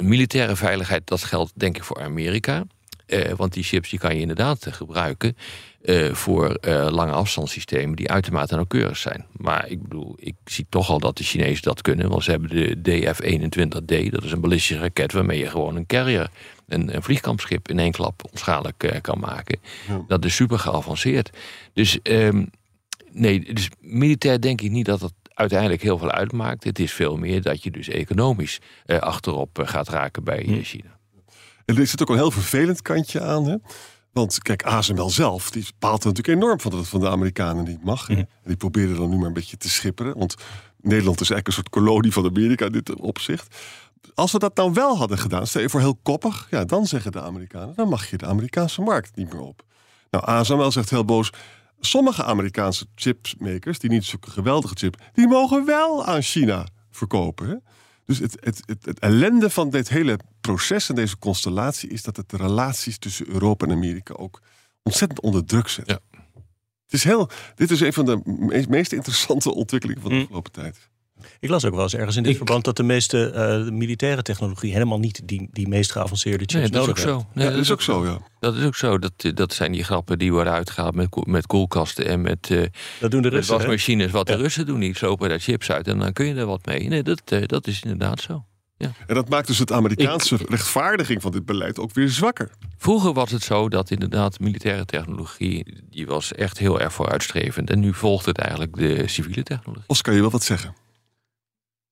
Militaire 0.00 0.56
veiligheid, 0.56 1.06
dat 1.06 1.24
geldt 1.24 1.52
denk 1.54 1.76
ik 1.76 1.84
voor 1.84 2.00
Amerika. 2.00 2.64
Eh, 3.06 3.32
want 3.32 3.52
die 3.52 3.64
chips 3.64 3.90
die 3.90 3.98
kan 3.98 4.14
je 4.14 4.20
inderdaad 4.20 4.66
eh, 4.66 4.72
gebruiken 4.72 5.36
eh, 5.86 6.12
voor 6.12 6.54
eh, 6.54 6.86
lange 6.90 7.12
afstandssystemen 7.12 7.96
die 7.96 8.10
uitermate 8.10 8.54
nauwkeurig 8.54 8.96
zijn. 8.96 9.26
Maar 9.32 9.68
ik 9.68 9.82
bedoel, 9.82 10.14
ik 10.18 10.34
zie 10.44 10.66
toch 10.68 10.90
al 10.90 10.98
dat 10.98 11.16
de 11.16 11.24
Chinezen 11.24 11.62
dat 11.62 11.82
kunnen. 11.82 12.08
Want 12.08 12.24
ze 12.24 12.30
hebben 12.30 12.50
de 12.50 12.76
DF-21D, 12.76 14.10
dat 14.10 14.24
is 14.24 14.32
een 14.32 14.40
ballistische 14.40 14.82
raket 14.82 15.12
waarmee 15.12 15.38
je 15.38 15.50
gewoon 15.50 15.76
een 15.76 15.86
carrier, 15.86 16.30
een, 16.66 16.94
een 16.94 17.02
vliegkampschip 17.02 17.68
in 17.68 17.78
één 17.78 17.92
klap 17.92 18.22
onschadelijk 18.30 18.82
eh, 18.82 19.00
kan 19.00 19.18
maken. 19.18 19.58
Ja. 19.88 20.04
Dat 20.06 20.24
is 20.24 20.34
super 20.34 20.58
geavanceerd. 20.58 21.30
Dus 21.72 22.02
ehm, 22.02 22.44
nee, 23.12 23.54
dus 23.54 23.70
militair 23.80 24.40
denk 24.40 24.60
ik 24.60 24.70
niet 24.70 24.86
dat 24.86 25.00
het 25.00 25.12
uiteindelijk 25.36 25.82
heel 25.82 25.98
veel 25.98 26.10
uitmaakt. 26.10 26.64
Het 26.64 26.78
is 26.78 26.92
veel 26.92 27.16
meer 27.16 27.42
dat 27.42 27.62
je 27.62 27.70
dus 27.70 27.88
economisch 27.88 28.60
eh, 28.84 28.98
achterop 28.98 29.58
eh, 29.58 29.68
gaat 29.68 29.88
raken 29.88 30.24
bij 30.24 30.44
eh, 30.44 30.64
China. 30.64 30.98
En 31.64 31.76
er 31.76 31.86
zit 31.86 32.02
ook 32.02 32.08
een 32.08 32.16
heel 32.16 32.30
vervelend 32.30 32.82
kantje 32.82 33.20
aan. 33.20 33.46
Hè? 33.46 33.56
Want 34.12 34.42
kijk, 34.42 34.62
ASML 34.62 35.10
zelf, 35.10 35.50
die 35.50 35.64
bepaalt 35.64 36.04
er 36.04 36.08
natuurlijk 36.08 36.38
enorm 36.38 36.60
van 36.60 36.70
dat 36.70 36.80
het 36.80 36.88
van 36.88 37.00
de 37.00 37.08
Amerikanen 37.08 37.64
niet 37.64 37.84
mag. 37.84 38.08
En 38.08 38.28
die 38.44 38.56
proberen 38.56 38.96
dan 38.96 39.10
nu 39.10 39.16
maar 39.16 39.26
een 39.26 39.32
beetje 39.32 39.56
te 39.56 39.68
schipperen. 39.68 40.18
Want 40.18 40.34
Nederland 40.80 41.20
is 41.20 41.30
eigenlijk 41.30 41.46
een 41.46 41.52
soort 41.52 41.68
kolonie 41.68 42.12
van 42.12 42.26
Amerika 42.26 42.66
in 42.66 42.72
dit 42.72 42.94
opzicht. 42.94 43.56
Als 44.14 44.32
we 44.32 44.38
dat 44.38 44.56
nou 44.56 44.72
wel 44.72 44.96
hadden 44.96 45.18
gedaan, 45.18 45.46
stel 45.46 45.62
je 45.62 45.68
voor 45.68 45.80
heel 45.80 45.98
koppig, 46.02 46.46
ja, 46.50 46.64
dan 46.64 46.86
zeggen 46.86 47.12
de 47.12 47.20
Amerikanen, 47.20 47.74
dan 47.74 47.88
mag 47.88 48.10
je 48.10 48.16
de 48.16 48.26
Amerikaanse 48.26 48.80
markt 48.80 49.16
niet 49.16 49.32
meer 49.32 49.42
op. 49.42 49.64
Nou, 50.10 50.24
ASML 50.26 50.70
zegt 50.72 50.90
heel 50.90 51.04
boos, 51.04 51.30
sommige 51.80 52.24
Amerikaanse 52.24 52.86
chipmakers, 52.94 53.78
die 53.78 53.90
niet 53.90 54.04
zulke 54.04 54.30
geweldige 54.30 54.74
chip, 54.74 54.96
die 55.12 55.28
mogen 55.28 55.64
wel 55.64 56.04
aan 56.04 56.22
China 56.22 56.66
verkopen. 56.90 57.48
Hè? 57.48 57.54
Dus 58.04 58.18
het, 58.18 58.36
het, 58.40 58.62
het, 58.66 58.84
het 58.84 58.98
ellende 58.98 59.50
van 59.50 59.70
dit 59.70 59.88
hele 59.88 60.18
proces 60.40 60.88
en 60.88 60.94
deze 60.94 61.18
constellatie 61.18 61.88
is 61.88 62.02
dat 62.02 62.16
het 62.16 62.28
de 62.30 62.36
relaties 62.36 62.98
tussen 62.98 63.28
Europa 63.28 63.66
en 63.66 63.72
Amerika 63.72 64.14
ook 64.14 64.40
ontzettend 64.82 65.20
onder 65.20 65.44
druk 65.44 65.68
zet. 65.68 65.86
Ja. 65.88 65.98
Het 66.84 66.94
is 66.94 67.04
heel, 67.04 67.30
dit 67.54 67.70
is 67.70 67.80
een 67.80 67.92
van 67.92 68.04
de 68.04 68.20
meest, 68.24 68.68
meest 68.68 68.92
interessante 68.92 69.54
ontwikkelingen 69.54 70.02
van 70.02 70.10
de 70.10 70.16
Mm. 70.16 70.22
afgelopen 70.22 70.52
tijd. 70.52 70.90
Ik 71.40 71.48
las 71.48 71.64
ook 71.64 71.74
wel 71.74 71.82
eens 71.82 71.94
ergens 71.94 72.16
in 72.16 72.22
dit 72.22 72.30
Ik- 72.32 72.36
verband 72.36 72.64
dat 72.64 72.76
de 72.76 72.82
meeste 72.82 73.30
eh, 73.30 73.70
militaire 73.72 74.22
technologie 74.22 74.72
helemaal 74.72 74.98
niet 74.98 75.22
die, 75.24 75.48
die 75.52 75.68
meest 75.68 75.92
geavanceerde 75.92 76.38
chips 76.38 76.52
Nee, 76.54 76.62
dat 76.62 76.72
is 76.72 76.78
ook 76.80 76.86
nodig 76.86 77.04
heeft. 77.04 77.16
zo. 77.18 77.26
Nee, 77.34 77.44
Ja, 77.46 77.50
dat 77.50 77.60
is 77.60 77.70
ook 77.72 77.82
zo, 77.82 78.04
ja. 78.04 78.18
Dat 78.40 78.54
is 78.56 78.64
ook 78.64 78.74
zo. 78.76 78.98
Dat, 78.98 79.12
dat 79.34 79.52
zijn 79.54 79.72
die 79.72 79.84
grappen 79.84 80.18
die 80.18 80.32
worden 80.32 80.52
uitgehaald 80.52 80.94
met, 80.94 81.26
met 81.26 81.46
koelkasten 81.46 82.06
en 82.06 82.20
met, 82.20 82.50
eh 82.50 82.62
Dat 83.00 83.10
doen 83.10 83.22
de 83.22 83.28
met 83.28 83.36
Russen. 83.36 83.54
hè? 83.54 83.60
wasmachines. 83.60 84.10
Wat 84.10 84.28
Ja. 84.28 84.36
de 84.36 84.42
Russen 84.42 84.66
doen, 84.66 84.80
die 84.80 84.96
slopen 84.96 85.28
daar 85.28 85.38
chips 85.40 85.70
uit 85.70 85.88
en 85.88 85.98
dan 85.98 86.12
kun 86.12 86.26
je 86.26 86.34
er 86.34 86.46
wat 86.46 86.66
mee. 86.66 86.88
Nee, 86.88 87.02
dat, 87.02 87.22
eh, 87.24 87.42
dat 87.46 87.66
is 87.66 87.82
inderdaad 87.82 88.20
zo. 88.20 88.44
En 89.06 89.14
dat 89.14 89.28
maakt 89.28 89.46
dus 89.46 89.58
het 89.58 89.72
Amerikaanse 89.72 90.38
rechtvaardiging 90.48 91.22
van 91.22 91.32
dit 91.32 91.44
beleid 91.46 91.78
ook 91.78 91.94
weer 91.94 92.08
zwakker. 92.08 92.50
Vroeger 92.78 93.12
was 93.12 93.30
het 93.30 93.42
zo 93.42 93.68
dat 93.68 93.90
inderdaad 93.90 94.40
militaire 94.40 94.84
technologie... 94.84 95.82
die 95.90 96.06
was 96.06 96.32
echt 96.32 96.58
heel 96.58 96.80
erg 96.80 96.92
vooruitstrevend. 96.92 97.70
En 97.70 97.80
nu 97.80 97.94
volgt 97.94 98.26
het 98.26 98.38
eigenlijk 98.38 98.76
de 98.76 99.08
civiele 99.08 99.42
technologie. 99.42 99.84
Oscar, 99.86 100.14
je 100.14 100.20
wil 100.20 100.30
wat 100.30 100.42
zeggen? 100.44 100.74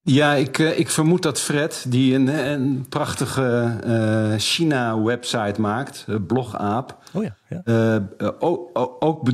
Ja, 0.07 0.35
ik, 0.35 0.59
eh, 0.59 0.79
ik 0.79 0.89
vermoed 0.91 1.23
dat 1.23 1.41
Fred, 1.41 1.85
die 1.89 2.15
een, 2.15 2.27
een 2.51 2.87
prachtige 2.89 3.77
eh, 3.85 4.33
China-website 4.37 5.61
maakt, 5.61 6.05
eh, 6.09 6.17
blogaap, 6.27 6.99
Oh 7.13 7.23
ja, 7.23 7.37
ja. 7.49 8.03
ook, 8.39 8.71
ook- 8.75 9.25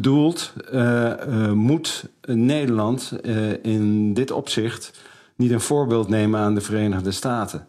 eh, 0.72 1.52
moet 1.52 2.04
Nederland 2.26 3.12
in 3.62 4.14
dit 4.14 4.30
opzicht 4.30 5.00
niet 5.36 5.50
een 5.50 5.60
voorbeeld 5.60 6.08
nemen 6.08 6.40
aan 6.40 6.54
de 6.54 6.60
Verenigde 6.60 7.10
Staten. 7.10 7.66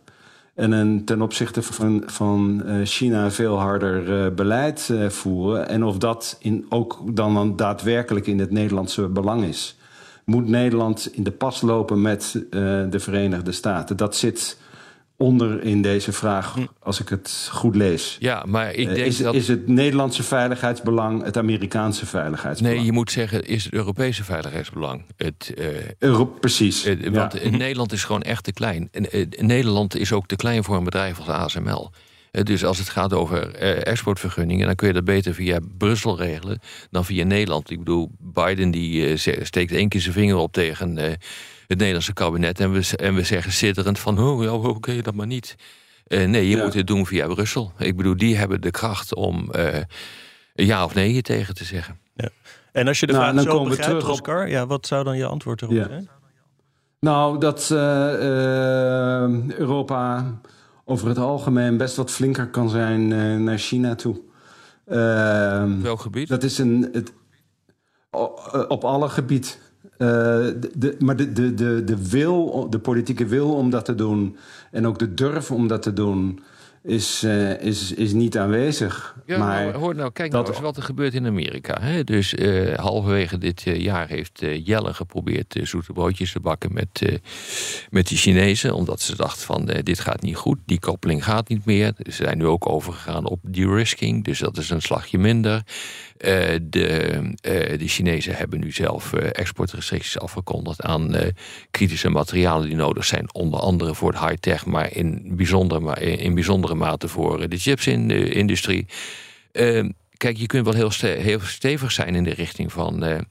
En 0.56 0.72
een, 0.72 1.06
ten 1.06 1.22
opzichte 1.22 1.62
van, 1.62 2.04
van 2.06 2.64
China 2.84 3.32
veel 3.32 3.60
harder 3.60 4.34
beleid 4.34 4.94
voeren. 5.08 5.68
En 5.70 5.84
of 5.84 5.98
dat 5.98 6.38
in, 6.40 6.66
ook 6.70 7.02
dan, 7.16 7.34
dan 7.34 7.56
daadwerkelijk 7.56 8.28
in 8.28 8.40
het 8.40 8.52
Nederlandse 8.52 9.08
belang 9.08 9.44
is. 9.44 9.76
Moet 10.32 10.48
Nederland 10.48 11.10
in 11.14 11.24
de 11.24 11.32
pas 11.32 11.62
lopen 11.62 12.02
met 12.02 12.36
eh, 12.36 12.60
de 12.90 13.00
Verenigde 13.00 13.52
Staten? 13.52 13.98
Dat 13.98 14.16
zit 14.16 14.58
onder 15.18 15.64
in 15.64 15.82
deze 15.82 16.12
vraag, 16.12 16.56
als 16.80 17.00
ik 17.00 17.10
het 17.10 17.50
goed 17.52 17.76
lees. 17.76 18.18
Ja, 18.20 18.44
maar 18.48 18.74
ik 18.74 18.88
Eh, 18.88 18.94
denk 18.94 19.06
is, 19.08 19.18
dat... 19.18 19.34
is 19.36 19.48
het 19.48 19.68
Nederlandse 19.68 20.24
veiligheidsbelang 20.24 21.24
het 21.24 21.38
Amerikaanse 21.38 22.06
veiligheidsbelang? 22.06 22.78
Nee, 22.78 22.86
je 22.86 22.92
moet 22.92 23.12
zeggen, 23.12 23.46
is 23.46 23.64
het 23.64 23.74
Europese 23.74 24.24
veiligheidsbelang. 24.24 25.04
Het, 25.18 25.54
eh, 25.58 25.66
Euro- 26.00 26.26
precies. 26.26 26.84
ja. 26.84 27.12
want 27.12 27.52
Nederland 27.52 27.92
is 27.92 28.04
gewoon 28.04 28.22
echt 28.22 28.44
te 28.44 28.54
klein. 28.54 28.90
En 28.92 29.08
Nederland 29.40 29.96
is 29.96 30.14
ook 30.14 30.28
te 30.28 30.36
klein 30.36 30.64
voor 30.64 30.76
een 30.78 30.84
bedrijf 30.84 31.18
als 31.18 31.28
ASML. 31.28 31.92
Eh, 32.32 32.44
Dus 32.44 32.66
als 32.66 32.78
het 32.78 32.90
gaat 32.90 33.14
over 33.14 33.56
eh, 33.56 33.86
exportvergunningen, 33.92 34.66
dan 34.66 34.76
kun 34.76 34.88
je 34.88 34.94
dat 34.94 35.04
beter 35.06 35.34
via 35.34 35.60
Brussel 35.78 36.18
regelen 36.18 36.60
dan 36.92 37.06
via 37.06 37.24
Nederland. 37.24 37.70
Ik 37.70 37.78
bedoel, 37.80 38.12
Biden 38.20 38.72
die 38.72 39.08
eh, 39.08 39.44
steekt 39.44 39.72
één 39.72 39.90
keer 39.90 40.02
zijn 40.02 40.14
vinger 40.14 40.36
op 40.36 40.52
tegen 40.54 40.98
eh, 40.98 41.10
het 41.68 41.78
Nederlandse 41.78 42.14
kabinet 42.14 42.60
en 42.60 42.72
we, 42.72 42.90
en 42.98 43.16
we 43.16 43.24
zeggen 43.24 43.52
zitterend 43.52 44.00
van, 44.00 44.20
oh 44.20 44.44
ja, 44.44 44.54
oké, 44.54 45.02
dat 45.02 45.14
maar 45.14 45.28
niet. 45.28 45.56
Eh, 46.08 46.28
nee, 46.28 46.50
je 46.50 46.56
Ja. 46.58 46.64
moet 46.64 46.74
het 46.74 46.88
doen 46.88 47.06
via 47.06 47.28
Brussel. 47.28 47.72
Ik 47.78 47.98
bedoel, 47.98 48.18
die 48.18 48.36
hebben 48.38 48.62
de 48.62 48.72
kracht 48.72 49.16
om 49.16 49.52
eh, 49.52 49.82
ja 50.54 50.84
of 50.84 50.94
nee 50.94 51.14
je 51.14 51.22
tegen 51.22 51.54
te 51.54 51.64
zeggen. 51.64 52.00
En 52.72 52.88
als 52.88 53.00
je 53.00 53.06
de 53.06 53.12
Nou, 53.14 53.24
vraag 53.24 53.36
dan 53.36 53.44
zo 53.44 53.50
komen 53.52 53.64
we 53.72 53.76
begrijpt, 53.78 54.00
terug 54.00 54.14
op- 54.16 54.20
Oscar, 54.22 54.50
ja, 54.50 54.66
wat 54.68 54.88
zou 54.88 55.04
dan 55.04 55.18
je 55.18 55.26
antwoord 55.26 55.62
erop 55.62 55.74
Ja. 55.76 55.88
zijn? 55.88 56.10
Nou, 57.00 57.40
dat 57.40 57.70
Europa 59.58 60.32
over 60.92 61.08
het 61.08 61.18
algemeen 61.18 61.78
best 61.78 61.96
wat 61.96 62.12
flinker 62.12 62.48
kan 62.50 62.70
zijn 62.70 63.12
eh, 63.12 63.38
naar 63.38 63.58
China 63.58 63.96
toe. 63.96 64.22
Ehm, 64.86 65.82
Welk 65.82 66.00
gebied? 66.02 66.28
dat 66.28 66.44
is 66.44 66.58
een. 66.58 66.90
Het, 66.92 67.14
eh, 68.12 68.64
op 68.68 68.84
alle 68.84 69.10
gebied. 69.10 69.60
Eh, 69.98 70.08
de, 70.08 70.70
de- 70.76 70.96
maar 71.00 71.16
de, 71.16 71.32
de, 71.34 71.54
de, 71.54 71.84
de 71.84 72.10
wil, 72.10 72.68
de 72.70 72.80
politieke 72.80 73.26
wil 73.26 73.54
om 73.56 73.70
dat 73.70 73.86
te 73.86 73.96
doen 73.96 74.38
en 74.72 74.88
ook 74.88 75.00
de 75.00 75.14
durf 75.14 75.52
om 75.52 75.68
dat 75.68 75.82
te 75.82 75.94
doen, 75.94 76.40
is, 76.84 77.24
eh, 77.24 77.60
is, 77.62 77.94
is 77.94 78.12
niet 78.14 78.38
aanwezig. 78.38 79.16
Ja, 79.26 79.38
maar 79.38 79.66
nou, 79.66 79.78
hoor 79.78 79.96
nou, 79.96 80.12
kijk 80.12 80.32
dat- 80.32 80.42
nou 80.42 80.54
eens 80.54 80.64
wat 80.64 80.78
er 80.78 80.84
gebeurt 80.84 81.14
in 81.14 81.26
Amerika. 81.26 81.82
Hè? 81.82 82.04
Dus 82.04 82.36
eh, 82.36 82.78
halverwege 82.78 83.38
dit 83.38 83.64
eh, 83.66 83.80
jaar 83.82 84.08
heeft 84.08 84.42
eh, 84.42 84.66
Jelle 84.66 84.94
geprobeerd 84.94 85.56
eh, 85.56 85.66
zoete 85.66 85.94
broodjes 85.94 86.32
te 86.32 86.40
bakken 86.40 86.74
met, 86.74 86.88
eh, 87.02 87.16
met 87.90 88.08
de 88.08 88.16
Chinezen. 88.16 88.74
Omdat 88.76 89.02
ze 89.02 89.16
dachten 89.16 89.42
van 89.46 89.70
eh, 89.70 89.84
dit 89.84 90.00
gaat 90.00 90.22
niet 90.22 90.36
goed, 90.36 90.58
die 90.66 90.80
koppeling 90.80 91.24
gaat 91.24 91.50
niet 91.50 91.66
meer. 91.66 91.94
Ze 91.98 92.12
zijn 92.12 92.38
nu 92.38 92.46
ook 92.46 92.70
overgegaan 92.70 93.26
op 93.26 93.40
de-risking, 93.44 94.24
dus 94.24 94.40
dat 94.40 94.58
is 94.58 94.70
een 94.70 94.82
slagje 94.82 95.18
minder. 95.18 95.62
Eh, 96.22 96.56
de, 96.62 96.88
eh, 97.42 97.80
de 97.80 97.88
Chinezen 97.88 98.36
hebben 98.36 98.60
nu 98.60 98.72
zelf 98.72 99.14
eh, 99.14 99.30
exportrestricties 99.32 100.20
afgekondigd 100.20 100.82
aan 100.82 101.16
kritische 101.72 102.10
materialen 102.10 102.68
die 102.68 102.76
nodig 102.76 103.06
zijn. 103.06 103.34
Onder 103.34 103.60
andere 103.60 103.96
voor 103.96 104.12
het 104.12 104.20
high-tech, 104.20 104.66
maar 104.66 104.96
in 104.96 105.36
bijzondere, 105.36 106.00
in 106.18 106.34
bijzondere 106.34 106.76
mate 106.76 107.08
voor 107.08 107.50
de 107.50 107.58
chipsindustrie. 107.58 108.86
Eh, 109.52 109.86
kijk, 110.18 110.38
je 110.38 110.46
kunt 110.46 110.66
wel 110.66 110.74
heel, 110.74 110.92
heel 111.00 111.40
stevig 111.40 111.92
zijn 111.92 112.16
in 112.16 112.24
de 112.24 112.34
richting 112.34 112.72
van, 112.72 113.26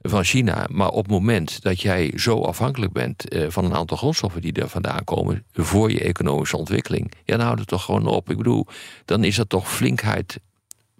van 0.00 0.24
China. 0.24 0.66
Maar 0.70 0.90
op 0.90 1.02
het 1.02 1.12
moment 1.12 1.62
dat 1.62 1.80
jij 1.80 2.12
zo 2.16 2.42
afhankelijk 2.42 2.92
bent 2.92 3.24
van 3.48 3.64
een 3.64 3.74
aantal 3.74 3.96
grondstoffen 3.96 4.40
die 4.40 4.52
er 4.52 4.68
vandaan 4.68 5.04
komen. 5.04 5.44
voor 5.52 5.90
je 5.90 6.00
economische 6.00 6.56
ontwikkeling. 6.56 7.12
ja, 7.24 7.36
dan 7.36 7.44
houdt 7.44 7.60
het 7.60 7.68
toch 7.68 7.84
gewoon 7.84 8.06
op. 8.06 8.30
Ik 8.30 8.36
bedoel, 8.36 8.66
dan 9.04 9.24
is 9.24 9.36
dat 9.36 9.48
toch 9.48 9.72
flinkheid 9.72 10.40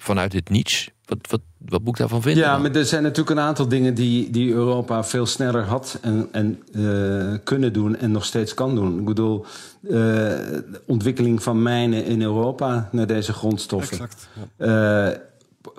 vanuit 0.03 0.33
het 0.33 0.49
niets. 0.49 0.91
Wat, 1.11 1.31
wat, 1.31 1.41
wat 1.59 1.81
moet 1.81 1.89
ik 1.89 1.97
daarvan 1.97 2.23
vinden? 2.23 2.43
Ja, 2.43 2.53
dan? 2.53 2.63
maar 2.63 2.71
er 2.71 2.85
zijn 2.85 3.03
natuurlijk 3.03 3.31
een 3.31 3.45
aantal 3.45 3.69
dingen 3.69 3.95
die, 3.95 4.31
die 4.31 4.53
Europa 4.53 5.05
veel 5.05 5.27
sneller 5.27 5.65
had 5.65 5.99
en, 6.03 6.29
en 6.33 6.63
eh, 6.73 7.39
kunnen 7.45 7.73
doen 7.73 7.97
en 7.97 8.11
nog 8.11 8.25
steeds 8.25 8.55
kan 8.55 8.75
doen. 8.75 8.99
Ik 8.99 9.05
bedoel, 9.05 9.45
eh, 9.83 9.91
de 9.91 10.83
ontwikkeling 10.87 11.43
van 11.43 11.63
mijnen 11.63 12.05
in 12.05 12.23
Europa 12.23 12.89
naar 12.93 13.07
deze 13.07 13.33
grondstoffen. 13.33 13.93
Exact. 13.93 14.29
Ja. 14.57 15.09
Eh, 15.09 15.19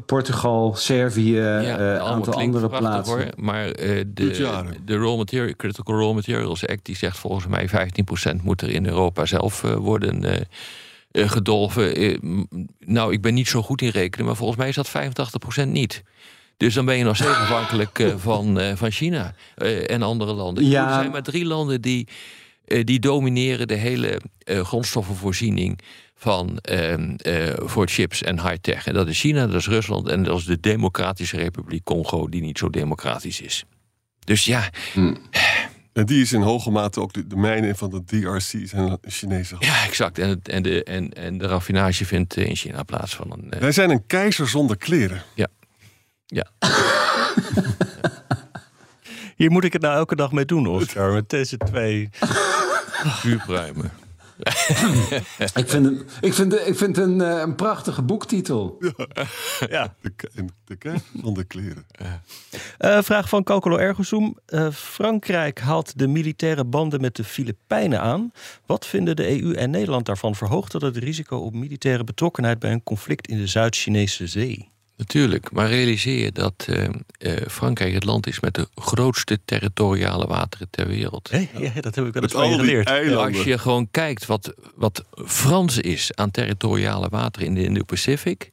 Portugal, 0.05 0.75
Servië, 0.75 1.35
Ja, 1.35 1.79
een 1.79 1.99
allemaal 1.99 2.07
aantal 2.07 2.33
andere 2.33 2.69
plaatsen. 2.69 3.17
Hoor, 3.17 3.27
maar 3.35 3.65
eh, 3.65 4.03
de, 4.07 4.63
de 4.85 4.97
raw 4.97 5.17
material, 5.17 5.55
Critical 5.57 5.99
Raw 5.99 6.13
Materials 6.13 6.67
Act... 6.67 6.85
die 6.85 6.95
zegt 6.95 7.17
volgens 7.17 7.47
mij 7.47 7.69
15% 7.69 8.41
moet 8.43 8.61
er 8.61 8.69
in 8.69 8.87
Europa 8.87 9.25
zelf 9.25 9.63
eh, 9.63 9.75
worden 9.75 10.47
eh, 11.11 11.29
gedolven. 11.29 11.95
Eh, 11.95 12.17
nou, 12.79 13.13
ik 13.13 13.21
ben 13.21 13.33
niet 13.33 13.47
zo 13.47 13.61
goed 13.61 13.81
in 13.81 13.89
rekenen, 13.89 14.25
maar 14.25 14.35
volgens 14.35 14.57
mij 14.57 14.67
is 14.67 14.75
dat 14.75 14.89
85% 14.89 15.67
niet. 15.67 16.03
Dus 16.57 16.73
dan 16.73 16.85
ben 16.85 16.97
je 16.97 17.03
nog 17.03 17.15
steeds 17.15 17.37
afhankelijk 17.45 17.99
eh, 17.99 18.13
van, 18.17 18.59
van 18.75 18.91
China 18.91 19.35
en 19.85 20.01
andere 20.01 20.33
landen. 20.33 20.65
Ja. 20.65 20.87
Er 20.87 20.93
zijn 20.93 21.11
maar 21.11 21.23
drie 21.23 21.45
landen 21.45 21.81
die, 21.81 22.07
die 22.65 22.99
domineren 22.99 23.67
de 23.67 23.75
hele 23.75 24.21
grondstoffenvoorziening 24.45 25.81
van, 26.21 26.57
ehm, 26.57 27.15
eh, 27.15 27.53
voor 27.57 27.87
chips 27.87 28.23
en 28.23 28.41
high-tech. 28.41 28.87
En 28.87 28.93
dat 28.93 29.07
is 29.07 29.19
China, 29.19 29.47
dat 29.47 29.55
is 29.55 29.67
Rusland 29.67 30.07
en 30.07 30.23
dat 30.23 30.37
is 30.37 30.45
de 30.45 30.59
Democratische 30.59 31.37
Republiek 31.37 31.83
Congo, 31.83 32.29
die 32.29 32.41
niet 32.41 32.57
zo 32.57 32.69
democratisch 32.69 33.41
is. 33.41 33.63
Dus 34.19 34.45
ja, 34.45 34.69
En 35.93 36.05
die 36.05 36.21
is 36.21 36.33
in 36.33 36.41
hoge 36.41 36.71
mate 36.71 36.99
ook 37.01 37.13
de, 37.13 37.27
de 37.27 37.35
mijnen 37.35 37.75
van 37.75 37.89
de 37.89 38.03
DRC 38.03 38.67
zijn 38.67 38.97
Chinese. 39.01 39.55
ja 39.59 39.83
exact. 39.85 40.19
En, 40.19 40.29
het- 40.29 40.47
en, 40.49 40.63
de, 40.63 40.83
en, 40.83 41.13
en 41.13 41.37
de 41.37 41.47
raffinage 41.47 42.05
vindt 42.05 42.37
eh, 42.37 42.45
in 42.45 42.55
China 42.55 42.83
plaats 42.83 43.15
van 43.15 43.31
een. 43.31 43.51
eh, 43.51 43.59
Wij 43.59 43.71
zijn 43.71 43.89
een 43.89 44.05
keizer 44.05 44.47
zonder 44.47 44.77
kleren. 44.77 45.21
ja. 45.35 46.47
Hier 49.35 49.51
moet 49.51 49.63
ik 49.63 49.73
het 49.73 49.81
nou 49.81 49.95
elke 49.95 50.15
dag 50.15 50.31
mee 50.31 50.45
doen, 50.45 50.67
Oscar. 50.67 51.13
Met 51.13 51.29
deze 51.29 51.57
twee. 51.57 52.09
vuurpruimen. 53.03 53.91
Ik 55.61 55.69
vind, 55.69 55.85
een, 55.85 56.01
ik 56.21 56.33
vind, 56.33 56.53
ik 56.67 56.75
vind 56.77 56.97
een, 56.97 57.21
eh, 57.21 57.39
een 57.39 57.55
prachtige 57.55 58.01
boektitel. 58.01 58.77
Ja. 59.69 59.95
De, 60.01 60.09
ke- 60.09 60.29
de 60.65 60.75
keizer 60.75 61.05
zonder 61.21 61.45
kleren. 61.45 61.85
Eh, 62.77 63.01
vraag 63.01 63.29
van 63.29 63.43
Kokolo 63.43 63.77
Ergosum. 63.77 64.35
Eh, 64.45 64.71
Frankrijk 64.71 65.59
haalt 65.59 65.99
de 65.99 66.07
militaire 66.07 66.63
banden 66.65 67.01
met 67.01 67.15
de 67.15 67.23
Filipijnen 67.23 68.01
aan. 68.01 68.31
Wat 68.65 68.85
vinden 68.87 69.15
de 69.15 69.41
EU 69.41 69.53
en 69.53 69.69
Nederland 69.69 70.05
daarvan? 70.05 70.35
Verhoogt 70.35 70.71
dat 70.71 70.81
het 70.81 70.97
risico 70.97 71.37
op 71.37 71.53
militaire 71.53 72.03
betrokkenheid 72.03 72.59
bij 72.59 72.71
een 72.71 72.83
conflict 72.83 73.27
in 73.27 73.37
de 73.37 73.47
Zuid-Chinese 73.47 74.27
Zee? 74.27 74.70
Natuurlijk, 75.01 75.51
maar 75.51 75.67
realiseer 75.67 76.23
je 76.23 76.31
dat 76.31 76.67
eh, 76.69 76.83
eh, 77.17 77.47
Frankrijk 77.47 77.93
het 77.93 78.03
land 78.03 78.27
is 78.27 78.39
met 78.39 78.53
de 78.53 78.67
grootste 78.75 79.39
territoriale 79.45 80.27
wateren 80.27 80.67
ter 80.69 80.87
wereld. 80.87 81.29
Hé, 81.29 81.49
ja, 81.57 81.81
dat 81.81 81.95
heb 81.95 82.05
ik 82.05 82.13
wel 82.13 82.23
eens 82.23 82.31
van 82.31 82.49
je 82.49 82.55
geleerd. 82.55 82.87
eilanden. 82.87 83.37
Als 83.37 83.43
je 83.43 83.57
gewoon 83.57 83.87
kijkt 83.91 84.25
wat, 84.25 84.53
wat 84.75 85.05
Frans 85.25 85.77
is 85.77 86.15
aan 86.15 86.31
territoriale 86.31 87.09
wateren 87.09 87.47
in 87.47 87.53
de 87.53 87.63
Indo-Pacific, 87.63 88.49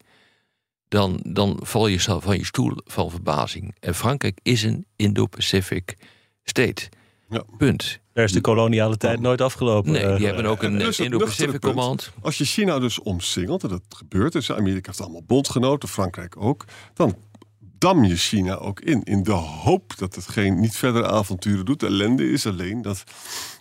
dan, 0.88 1.20
dan 1.22 1.58
val 1.62 1.86
je 1.86 1.98
zelf 1.98 2.24
van 2.24 2.36
je 2.36 2.44
stoel 2.44 2.72
van 2.84 3.10
verbazing. 3.10 3.74
En 3.80 3.94
Frankrijk 3.94 4.38
is 4.42 4.62
een 4.62 4.86
Indo-Pacific 4.96 5.96
state. 6.44 6.88
Ja. 7.30 7.42
Punt. 7.58 7.98
Daar 8.18 8.26
is 8.26 8.32
de 8.32 8.40
koloniale 8.40 8.96
tijd 8.96 9.20
nooit 9.20 9.40
afgelopen. 9.40 9.92
Nee, 9.92 10.02
Eh, 10.02 10.16
die 10.16 10.26
hebben 10.26 10.44
ook 10.44 10.62
een 10.62 10.78
eh, 10.78 10.86
dus 10.86 11.00
Indo-Pacific 11.00 11.60
command. 11.60 12.12
Als 12.20 12.38
je 12.38 12.44
China 12.44 12.78
dus 12.78 12.98
omsingelt, 12.98 13.62
en 13.62 13.68
dat 13.68 13.82
gebeurt 13.88 14.32
dus, 14.32 14.52
Amerika 14.52 14.86
heeft 14.86 15.00
allemaal 15.00 15.22
bondgenoten, 15.26 15.88
Frankrijk 15.88 16.36
ook, 16.36 16.64
dan 16.94 17.16
dam 17.60 18.04
je 18.04 18.16
China 18.16 18.54
ook 18.54 18.80
in. 18.80 19.02
In 19.02 19.22
de 19.22 19.32
hoop 19.32 19.96
dat 19.96 20.14
het 20.14 20.28
geen 20.28 20.60
niet 20.60 20.76
verdere 20.76 21.06
avonturen 21.06 21.64
doet. 21.64 21.80
De 21.80 21.86
ellende 21.86 22.30
is 22.30 22.46
alleen 22.46 22.82
dat 22.82 23.04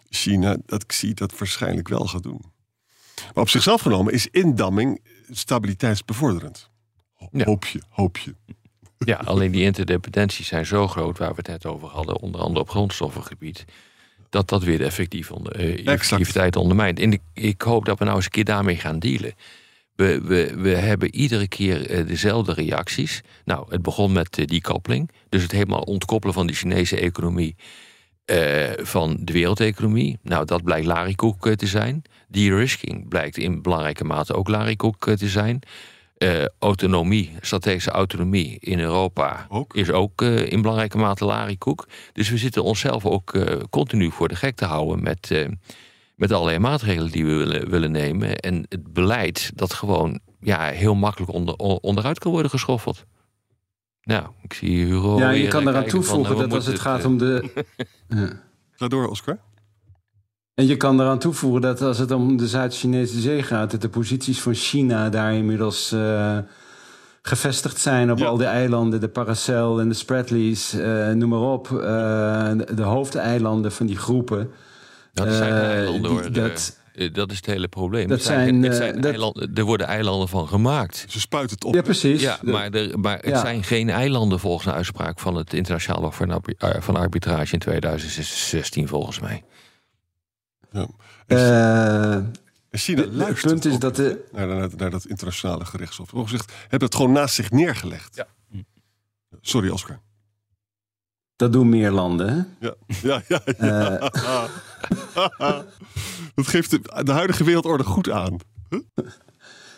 China 0.09 0.57
dat 0.65 0.85
Xi 0.85 1.13
dat 1.13 1.37
waarschijnlijk 1.37 1.87
wel 1.87 2.05
gaat 2.05 2.23
doen. 2.23 2.41
Maar 3.15 3.43
op 3.43 3.49
zichzelf 3.49 3.81
genomen 3.81 4.13
is 4.13 4.27
indamming 4.27 5.01
stabiliteitsbevorderend. 5.29 6.69
Ja. 7.31 7.45
Hoop 7.45 7.65
je, 7.65 7.81
hoop 7.89 8.17
je. 8.17 8.35
Ja, 8.97 9.15
alleen 9.15 9.51
die 9.51 9.63
interdependenties 9.63 10.47
zijn 10.47 10.65
zo 10.65 10.87
groot, 10.87 11.17
waar 11.17 11.29
we 11.29 11.35
het 11.35 11.47
net 11.47 11.65
over 11.65 11.87
hadden, 11.87 12.19
onder 12.21 12.41
andere 12.41 12.59
op 12.59 12.69
grondstoffengebied, 12.69 13.65
dat 14.29 14.49
dat 14.49 14.63
weer 14.63 14.77
de 14.77 14.85
effectief 14.85 15.31
onder, 15.31 15.55
eh, 15.55 15.87
effectiviteit 15.87 16.55
ondermijnt. 16.55 16.99
En 16.99 17.11
ik, 17.13 17.21
ik 17.33 17.61
hoop 17.61 17.85
dat 17.85 17.99
we 17.99 18.03
nou 18.03 18.15
eens 18.15 18.25
een 18.25 18.31
keer 18.31 18.43
daarmee 18.43 18.75
gaan 18.75 18.99
dealen. 18.99 19.33
We, 19.95 20.21
we, 20.21 20.53
we 20.57 20.69
hebben 20.69 21.15
iedere 21.15 21.47
keer 21.47 21.89
eh, 21.89 22.07
dezelfde 22.07 22.53
reacties. 22.53 23.21
Nou, 23.45 23.65
het 23.69 23.81
begon 23.81 24.11
met 24.11 24.37
uh, 24.37 24.45
die 24.45 24.61
koppeling. 24.61 25.11
Dus 25.29 25.41
het 25.41 25.51
helemaal 25.51 25.81
ontkoppelen 25.81 26.33
van 26.33 26.47
de 26.47 26.53
Chinese 26.53 26.99
economie 26.99 27.55
uh, 28.31 28.69
van 28.77 29.17
de 29.19 29.33
wereldeconomie. 29.33 30.17
Nou, 30.21 30.45
dat 30.45 30.63
blijkt 30.63 30.85
larikoek 30.85 31.45
uh, 31.45 31.53
te 31.53 31.67
zijn. 31.67 32.01
De-risking 32.27 33.07
blijkt 33.07 33.37
in 33.37 33.61
belangrijke 33.61 34.03
mate 34.03 34.33
ook 34.33 34.47
larikoek 34.47 35.07
uh, 35.07 35.15
te 35.15 35.27
zijn. 35.27 35.59
Autonomie, 36.59 37.35
strategische 37.41 37.91
autonomie 37.91 38.57
in 38.59 38.79
Europa 38.79 39.45
Ook. 39.49 39.75
is 39.75 39.91
ook 39.91 40.21
in 40.21 40.61
belangrijke 40.61 40.97
mate 40.97 41.25
larikoek. 41.25 41.87
Dus 42.13 42.29
we 42.29 42.37
zitten 42.37 42.63
onszelf 42.63 43.05
ook 43.05 43.33
continu 43.69 44.11
voor 44.11 44.27
de 44.27 44.35
gek 44.35 44.55
te 44.55 44.65
houden 44.65 45.03
met, 45.03 45.47
met 46.15 46.31
allerlei 46.31 46.59
maatregelen 46.59 47.11
die 47.11 47.25
we 47.25 47.33
willen, 47.33 47.69
willen 47.69 47.91
nemen. 47.91 48.37
En 48.37 48.65
het 48.69 48.93
beleid 48.93 49.51
dat 49.55 49.73
gewoon 49.73 50.19
ja, 50.39 50.69
heel 50.69 50.95
makkelijk 50.95 51.31
onder, 51.31 51.55
onderuit 51.55 52.19
kan 52.19 52.31
worden 52.31 52.51
geschoffeld. 52.51 53.05
Nou, 54.01 54.27
ik 54.41 54.53
zie 54.53 54.85
Hugo. 54.85 55.17
Ja, 55.17 55.29
je 55.29 55.47
kan 55.47 55.67
eraan 55.67 55.81
van, 55.81 55.89
toevoegen 55.89 56.37
dat 56.37 56.53
als 56.53 56.65
het 56.65 56.79
gaat 56.79 57.05
om 57.05 57.17
de. 57.17 57.51
Ja. 58.07 58.29
Ga 58.77 58.87
door, 58.87 59.07
Oscar. 59.07 59.39
En 60.57 60.67
je 60.67 60.77
kan 60.77 60.99
eraan 61.01 61.19
toevoegen 61.19 61.61
dat 61.61 61.81
als 61.81 61.97
het 61.97 62.11
om 62.11 62.37
de 62.37 62.47
Zuid-Chinese 62.47 63.19
zee 63.19 63.43
gaat, 63.43 63.71
dat 63.71 63.81
de 63.81 63.89
posities 63.89 64.41
van 64.41 64.53
China 64.53 65.09
daar 65.09 65.33
inmiddels 65.33 65.91
uh, 65.93 66.37
gevestigd 67.21 67.79
zijn 67.79 68.11
op 68.11 68.17
Ja. 68.17 68.25
al 68.25 68.37
die 68.37 68.45
eilanden, 68.47 68.99
de 68.99 69.07
Paracel 69.07 69.79
en 69.79 69.87
de 69.89 69.93
Spratlys, 69.95 70.73
uh, 70.73 71.09
noem 71.11 71.29
maar 71.29 71.39
op. 71.39 71.67
Uh, 71.69 71.79
de, 71.79 72.67
de 72.75 72.81
hoofdeilanden 72.81 73.71
van 73.71 73.85
die 73.85 73.97
groepen. 73.97 74.49
Dat 75.13 75.33
zijn 75.33 75.53
Eh, 75.53 75.59
eilanden 75.69 76.01
die- 76.01 76.09
hoor. 76.11 76.31
dat- 76.31 76.77
Eh, 76.93 77.13
dat 77.13 77.31
is 77.31 77.37
het 77.37 77.45
hele 77.45 77.67
probleem. 77.67 78.07
Dat 78.07 78.17
Het 78.17 78.25
zijn, 78.27 78.39
zijn, 78.47 78.63
het 78.63 78.71
eh, 78.71 78.77
zijn 78.77 78.95
dat- 79.01 79.11
eilanden, 79.11 79.51
er 79.53 79.63
worden 79.63 79.87
eilanden 79.87 80.27
van 80.27 80.47
gemaakt. 80.47 81.05
Ze 81.09 81.19
spuit 81.19 81.49
het 81.51 81.63
op. 81.63 81.73
Ja, 81.73 81.81
precies. 81.81 82.21
Ja, 82.21 82.37
maar, 82.41 82.69
er, 82.69 82.99
maar 82.99 83.15
het 83.17 83.25
Ja. 83.29 83.39
zijn 83.39 83.63
geen 83.63 83.89
eilanden 83.89 84.39
volgens 84.39 84.65
een 84.65 84.73
uitspraak 84.73 85.19
van 85.19 85.35
het 85.35 85.53
Internationaal 85.53 86.01
Hof 86.01 86.19
eh, 86.21 86.69
van 86.79 86.95
Arbitrage 86.95 87.53
in 87.53 87.59
2016 87.59 88.87
volgens 88.87 89.19
mij. 89.19 89.43
Eh, 91.27 92.13
En 92.13 92.33
China 92.71 93.25
het 93.25 93.41
punt 93.41 93.65
is 93.65 93.79
dat 93.79 93.95
de, 93.95 94.27
naar, 94.31 94.47
naar, 94.47 94.69
naar 94.77 94.89
dat 94.89 95.05
internationale 95.05 95.65
gerechtshof. 95.65 96.09
Gezegd, 96.13 96.53
hebben 96.61 96.87
het 96.87 96.95
gewoon 96.95 97.11
naast 97.11 97.35
zich 97.35 97.51
neergelegd. 97.51 98.15
Ja. 98.15 98.27
Sorry, 99.41 99.69
Oscar. 99.69 99.99
dat 101.35 101.53
doen 101.53 101.69
meer 101.69 101.91
landen. 101.91 102.29
Hè? 102.29 102.67
Ja, 102.67 102.75
ja, 103.01 103.21
ja. 103.27 103.41
ja. 103.47 103.99
Eh, 105.37 105.59
dat 106.35 106.47
geeft 106.47 106.69
de, 106.69 107.03
de 107.03 107.11
huidige 107.11 107.43
wereldorde 107.43 107.83
goed 107.83 108.09
aan. 108.09 108.37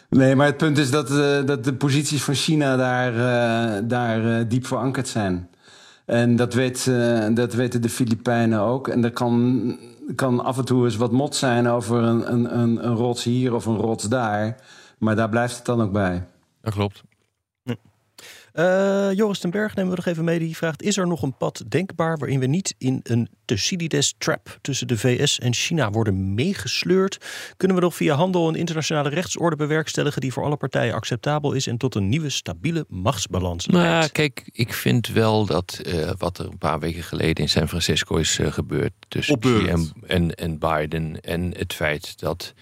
Nee, 0.10 0.36
maar 0.36 0.46
het 0.46 0.58
punt 0.58 0.78
is 0.78 0.92
dat, 0.92 1.10
eh, 1.10 1.46
dat 1.46 1.64
de 1.64 1.74
posities 1.74 2.24
van 2.24 2.34
China 2.34 2.76
daar, 2.76 3.14
eh, 3.14 3.82
daar 3.88 4.40
eh, 4.40 4.46
diep 4.48 4.66
verankerd 4.66 5.08
zijn. 5.08 5.50
En 6.10 6.36
dat, 6.36 6.54
weet, 6.54 6.88
eh, 6.88 7.28
dat 7.34 7.54
weten 7.54 7.82
de 7.82 7.90
Filipijnen 7.90 8.60
ook. 8.60 8.88
En 8.88 9.04
er 9.04 9.12
kan, 9.12 9.78
kan 10.16 10.44
af 10.44 10.58
en 10.58 10.66
toe 10.66 10.86
eens 10.86 10.96
wat 10.96 11.12
mot 11.12 11.36
zijn 11.36 11.68
over 11.68 11.98
een, 12.04 12.34
een, 12.34 12.60
een, 12.60 12.86
een 12.86 12.96
rots 12.96 13.24
hier 13.24 13.54
of 13.54 13.66
een 13.66 13.78
rots 13.78 14.04
daar. 14.04 14.56
Maar 14.98 15.16
daar 15.16 15.30
blijft 15.30 15.56
het 15.56 15.66
dan 15.66 15.82
ook 15.82 15.92
bij. 15.92 16.28
Dat 16.62 16.74
klopt. 16.74 17.04
Eh, 18.54 19.14
Joris 19.14 19.40
ten 19.40 19.50
Berg 19.50 19.76
nemen 19.76 19.92
we 19.92 19.96
nog 19.98 20.06
even 20.06 20.24
mee. 20.24 20.40
Die 20.40 20.56
vraagt: 20.56 20.82
Is 20.82 20.98
er 20.98 21.08
nog 21.08 21.22
een 21.22 21.38
pad 21.38 21.64
denkbaar 21.68 22.18
waarin 22.18 22.40
we 22.40 22.46
niet 22.46 22.76
in 22.78 23.00
een 23.04 23.30
Thucydides 23.46 24.14
trap 24.18 24.58
tussen 24.62 24.88
de 24.88 24.98
VS 24.98 25.40
en 25.40 25.54
China 25.54 25.90
worden 25.92 26.34
meegesleurd? 26.34 27.18
Kunnen 27.58 27.78
we 27.78 27.84
nog 27.84 27.96
via 27.96 28.16
handel 28.16 28.48
een 28.48 28.56
internationale 28.56 29.10
rechtsorde 29.10 29.56
bewerkstelligen 29.56 30.22
die 30.22 30.34
voor 30.34 30.44
alle 30.44 30.58
partijen 30.58 30.94
acceptabel 30.94 31.52
is 31.52 31.68
en 31.68 31.78
tot 31.78 31.96
een 31.96 32.10
nieuwe 32.10 32.30
stabiele 32.30 32.86
machtsbalans 32.88 33.66
Nou 33.66 33.84
ja, 33.84 33.90
leidt? 33.98 34.12
kijk, 34.12 34.50
ik 34.52 34.74
vind 34.74 35.08
wel 35.08 35.46
dat 35.46 35.82
eh, 35.86 36.12
wat 36.18 36.38
er 36.38 36.46
een 36.46 36.58
paar 36.58 36.80
weken 36.80 37.04
geleden 37.04 37.44
in 37.44 37.50
San 37.50 37.68
Francisco 37.68 38.16
is 38.16 38.40
eh, 38.40 38.52
gebeurd 38.52 38.94
tussen 39.08 39.40
Xi 39.40 39.68
en, 39.68 39.92
en, 40.08 40.36
en 40.36 40.60
Biden 40.60 41.22
en 41.22 41.54
het 41.58 41.74
feit 41.74 42.20
dat 42.20 42.54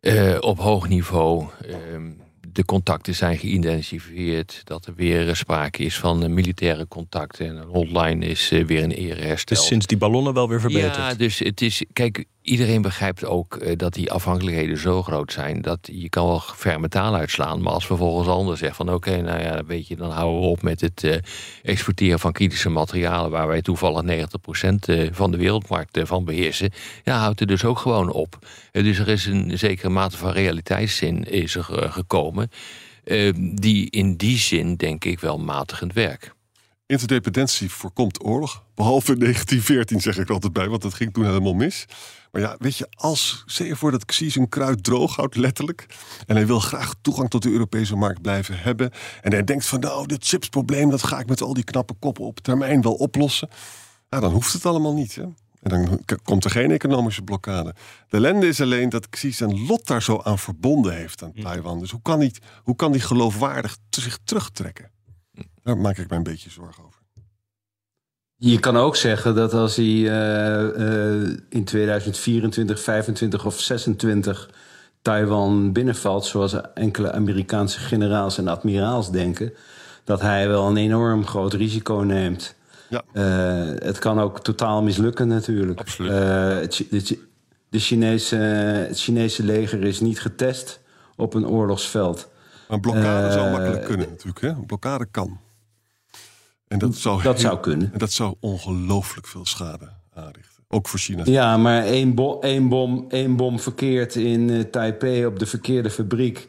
eh, 0.00 0.36
op 0.40 0.58
hoog 0.58 0.88
niveau 0.88 1.46
ehm, 1.68 2.10
de 2.54 2.64
contacten 2.64 3.14
zijn 3.14 3.38
geïdentificeerd, 3.38 4.60
dat 4.64 4.86
er 4.86 4.94
weer 4.94 5.28
eh, 5.28 5.34
sprake 5.34 5.82
is 5.82 5.98
van 5.98 6.22
eh, 6.22 6.28
militaire 6.28 6.88
contacten 6.88 7.46
en 7.46 7.56
een 7.56 7.68
hotline 7.68 8.26
is 8.26 8.50
eh, 8.50 8.64
weer 8.64 8.82
een 8.82 8.90
ere 8.90 9.20
hersteld. 9.20 9.58
Dus 9.58 9.68
sinds 9.68 9.86
die 9.86 9.98
ballonnen 9.98 10.34
wel 10.34 10.48
weer 10.48 10.60
verbeterd. 10.60 10.96
Ja, 10.96 11.14
dus 11.14 11.38
het 11.38 11.60
is. 11.60 11.84
Kijk, 11.92 12.24
iedereen 12.42 12.82
begrijpt 12.82 13.24
ook 13.24 13.78
dat 13.78 13.94
die 13.94 14.12
afhankelijkheden 14.12 14.78
zo 14.78 15.02
groot 15.02 15.32
zijn. 15.32 15.62
dat 15.62 15.78
je 15.92 16.08
kan 16.08 16.26
wel 16.26 16.40
ver 16.40 16.80
metaal 16.80 17.14
uitslaan. 17.14 17.62
Maar 17.62 17.72
als 17.72 17.86
vervolgens 17.86 18.28
ander 18.28 18.56
zegt 18.56 18.76
van 18.76 18.92
oké, 18.92 19.20
nou 19.20 19.40
ja, 19.40 19.64
weet 19.64 19.86
je, 19.86 19.96
dan 19.96 20.10
houden 20.10 20.40
we 20.40 20.46
op 20.46 20.62
met 20.62 20.80
het 20.80 21.20
exporteren 21.62 22.18
van 22.18 22.32
kritische 22.32 22.68
materialen. 22.68 23.30
waar 23.30 23.46
wij 23.46 23.62
toevallig 23.62 24.02
90% 24.02 24.88
eh, 24.88 25.08
van 25.12 25.30
de 25.30 25.36
wereldmarkt 25.36 25.98
van 26.02 26.24
beheersen. 26.24 26.70
Ja, 27.04 27.18
houdt 27.18 27.40
er 27.40 27.46
dus 27.46 27.64
ook 27.64 27.78
gewoon 27.78 28.12
op. 28.12 28.38
Dus 28.72 28.98
er 28.98 29.08
is 29.08 29.26
een 29.26 29.58
zekere 29.58 29.88
mate 29.88 30.16
van 30.16 30.30
realiteitszin 30.30 31.24
is 31.24 31.54
er 31.54 31.82
eh, 31.82 31.92
eh, 33.04 33.32
die 33.54 33.90
in 33.90 34.16
die 34.16 34.38
zin, 34.38 34.76
denk 34.76 35.04
ik, 35.04 35.20
wel 35.20 35.38
matigend 35.38 35.92
werk. 35.92 36.34
Interdependentie 36.86 37.70
voorkomt 37.70 38.24
oorlog. 38.24 38.64
Behalve 38.74 39.12
in 39.12 39.18
1914 39.18 40.00
zeg 40.00 40.18
ik 40.18 40.30
altijd 40.30 40.52
bij, 40.52 40.68
want 40.68 40.82
dat 40.82 40.94
ging 40.94 41.12
toen 41.12 41.24
helemaal 41.24 41.54
mis. 41.54 41.86
Maar 42.32 42.42
ja, 42.42 42.56
weet 42.58 42.76
je, 42.76 42.86
als, 42.94 43.42
stel 43.46 43.66
je 43.66 43.76
voor 43.76 43.90
dat 43.90 44.04
Xi 44.04 44.30
zijn 44.30 44.48
kruid 44.48 44.84
droog 44.84 45.16
houdt, 45.16 45.36
letterlijk. 45.36 45.86
En 46.26 46.36
hij 46.36 46.46
wil 46.46 46.60
graag 46.60 46.94
toegang 47.02 47.30
tot 47.30 47.42
de 47.42 47.50
Europese 47.50 47.96
markt 47.96 48.22
blijven 48.22 48.58
hebben. 48.58 48.90
En 49.22 49.32
hij 49.32 49.44
denkt 49.44 49.66
van, 49.66 49.80
nou, 49.80 50.06
dit 50.06 50.24
chipsprobleem, 50.24 50.90
dat 50.90 51.02
ga 51.02 51.18
ik 51.18 51.28
met 51.28 51.42
al 51.42 51.54
die 51.54 51.64
knappe 51.64 51.94
koppen 51.94 52.24
op 52.24 52.40
termijn 52.40 52.82
wel 52.82 52.94
oplossen. 52.94 53.48
Nou, 54.08 54.22
dan 54.22 54.32
hoeft 54.32 54.52
het 54.52 54.66
allemaal 54.66 54.94
niet, 54.94 55.14
hè. 55.14 55.24
En 55.64 55.70
dan 55.70 56.00
komt 56.22 56.44
er 56.44 56.50
geen 56.50 56.70
economische 56.70 57.22
blokkade. 57.22 57.74
De 58.08 58.16
ellende 58.16 58.46
is 58.46 58.60
alleen 58.60 58.88
dat 58.88 59.08
Xi 59.08 59.32
zijn 59.32 59.66
lot 59.66 59.86
daar 59.86 60.02
zo 60.02 60.20
aan 60.22 60.38
verbonden 60.38 60.94
heeft 60.94 61.22
aan 61.22 61.32
Taiwan. 61.32 61.78
Dus 61.78 61.90
hoe 61.90 62.02
kan 62.02 62.18
hij, 62.18 62.32
hoe 62.62 62.76
kan 62.76 62.90
hij 62.90 63.00
geloofwaardig 63.00 63.76
zich 63.90 64.18
terugtrekken? 64.24 64.90
Daar 65.62 65.76
maak 65.76 65.98
ik 65.98 66.08
mij 66.08 66.18
een 66.18 66.24
beetje 66.24 66.50
zorgen 66.50 66.84
over. 66.84 67.00
Je 68.36 68.60
kan 68.60 68.76
ook 68.76 68.96
zeggen 68.96 69.34
dat 69.34 69.52
als 69.52 69.76
hij 69.76 69.84
eh, 69.84 71.22
eh, 71.22 71.38
in 71.48 71.64
2024, 71.64 72.80
25 72.80 73.46
of 73.46 73.60
26 73.60 74.50
Taiwan 75.02 75.72
binnenvalt, 75.72 76.24
zoals 76.24 76.56
enkele 76.74 77.12
Amerikaanse 77.12 77.78
generaals 77.78 78.38
en 78.38 78.48
admiraals 78.48 79.10
denken, 79.10 79.52
dat 80.04 80.20
hij 80.20 80.48
wel 80.48 80.68
een 80.68 80.76
enorm 80.76 81.26
groot 81.26 81.52
risico 81.52 81.94
neemt. 81.94 82.54
Ja. 82.94 83.02
Eh, 83.12 83.86
het 83.86 83.98
kan 83.98 84.20
ook 84.20 84.40
totaal 84.40 84.82
mislukken 84.82 85.28
natuurlijk. 85.28 85.80
Absoluut. 85.80 86.10
Eh, 86.12 86.48
het, 86.48 86.84
de, 86.90 87.00
Chi- 87.00 87.20
de 87.68 87.78
Chinese, 87.78 88.36
het 88.36 89.00
Chinese 89.00 89.42
leger 89.42 89.82
is 89.84 90.00
niet 90.00 90.20
getest 90.20 90.80
op 91.16 91.34
een 91.34 91.46
oorlogsveld. 91.46 92.28
Maar 92.68 92.76
een 92.76 92.80
blokkade 92.80 93.32
zou 93.32 93.46
Eh, 93.46 93.52
makkelijk 93.52 93.84
kunnen 93.84 94.08
natuurlijk. 94.08 94.40
Hè? 94.40 94.48
Een 94.48 94.66
blokkade 94.66 95.06
kan. 95.10 95.38
En 96.68 96.78
dat 96.78 96.94
zou, 96.94 97.22
Dat 97.22 97.32
heel- 97.34 97.42
zou 97.48 97.60
kunnen. 97.60 97.90
En 97.92 97.98
dat 97.98 98.12
zou 98.12 98.34
ongelooflijk 98.40 99.26
veel 99.26 99.46
schade 99.46 99.88
aanrichten. 100.14 100.62
Ook 100.68 100.88
voor 100.88 100.98
China. 100.98 101.22
Ja, 101.24 101.56
maar 101.56 101.84
één, 101.84 102.14
bo 102.14 102.38
één, 102.40 102.68
bom, 102.68 103.04
één 103.08 103.36
bom 103.36 103.60
verkeerd 103.60 104.14
in 104.14 104.70
Taipei 104.70 105.26
op 105.26 105.38
de 105.38 105.46
verkeerde 105.46 105.90
fabriek. 105.90 106.48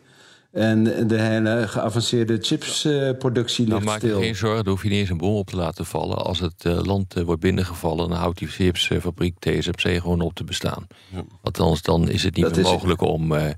En 0.55 1.07
de 1.07 1.21
hele 1.21 1.67
geavanceerde 1.67 2.37
chipsproductie 2.41 3.67
Nou, 3.67 3.79
ligt 3.79 3.91
maak 3.91 4.01
je 4.01 4.07
stil. 4.07 4.19
geen 4.19 4.35
zorgen, 4.35 4.63
dan 4.63 4.73
hoef 4.73 4.83
je 4.83 4.89
niet 4.89 4.99
eens 4.99 5.09
een 5.09 5.17
bom 5.17 5.35
op 5.35 5.49
te 5.49 5.55
laten 5.55 5.85
vallen. 5.85 6.17
Als 6.17 6.39
het 6.39 6.65
eh, 6.65 6.83
land 6.83 7.15
eh, 7.15 7.23
wordt 7.23 7.41
binnengevallen, 7.41 8.09
dan 8.09 8.17
houdt 8.17 8.37
die 8.37 8.47
chipsfabriek 8.47 9.39
TSMC 9.39 10.01
gewoon 10.01 10.21
op 10.21 10.33
te 10.33 10.43
bestaan. 10.43 10.87
Ja. 11.13 11.23
Althans, 11.41 11.81
dan 11.81 12.09
is 12.09 12.23
het 12.23 12.35
niet 12.35 12.45
Dat 12.45 12.55
meer 12.55 12.63
mogelijk 12.63 13.01
om, 13.01 13.35
eh, 13.35 13.49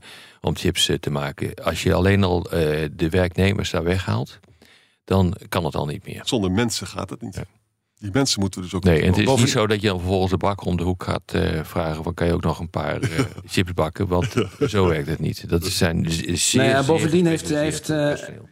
om 0.41 0.55
chips 0.55 0.91
te 0.99 1.09
maken. 1.09 1.53
Als 1.53 1.83
je 1.83 1.93
alleen 1.93 2.23
al 2.23 2.51
eh, 2.51 2.89
de 2.93 3.09
werknemers 3.09 3.69
daar 3.71 3.83
weghaalt, 3.83 4.39
dan 5.03 5.35
kan 5.49 5.65
het 5.65 5.75
al 5.75 5.85
niet 5.85 6.05
meer. 6.05 6.21
Zonder 6.25 6.51
mensen 6.51 6.87
gaat 6.87 7.09
het 7.09 7.21
niet. 7.21 7.35
Ja. 7.35 7.43
Die 7.99 8.09
mensen 8.13 8.39
moeten 8.39 8.59
we 8.59 8.65
dus 8.65 8.75
ook... 8.75 8.83
Nee, 8.83 9.01
en 9.01 9.07
het 9.07 9.17
is 9.17 9.35
niet 9.35 9.49
zo 9.49 9.67
dat 9.67 9.81
je 9.81 9.87
dan 9.87 9.99
vervolgens 9.99 10.31
de 10.31 10.37
bakker 10.37 10.67
om 10.67 10.77
de 10.77 10.83
hoek 10.83 11.03
gaat 11.03 11.33
eh, 11.33 11.63
vragen... 11.63 12.03
van 12.03 12.13
kan 12.13 12.27
je 12.27 12.33
ook 12.33 12.43
nog 12.43 12.59
een 12.59 12.69
paar 12.69 13.01
eh, 13.01 13.09
chips 13.45 13.73
bakken? 13.73 14.07
Want 14.07 14.33
zo 14.67 14.87
werkt 14.87 15.07
het 15.07 15.19
niet. 15.19 15.49
Dat 15.49 15.63
zijn 15.65 16.11
zeer, 16.11 16.61
Nou 16.61 16.69
ja, 16.69 16.77
zeer 16.77 16.85
bovendien 16.85 17.25
heeft- 17.25 17.41
gespecialiseerd 17.41 17.87
heeft, 17.87 17.89
eh, 17.89 18.07
personeel. 18.07 18.49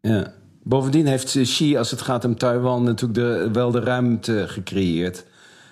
Ja. 0.00 0.34
Bovendien 0.62 1.06
heeft 1.06 1.38
Xi, 1.42 1.76
als 1.76 1.90
het 1.90 2.02
gaat 2.02 2.24
om 2.24 2.36
Taiwan, 2.36 2.82
natuurlijk 2.82 3.14
de, 3.14 3.48
wel 3.52 3.70
de 3.70 3.80
ruimte 3.80 4.44
gecreëerd. 4.48 5.24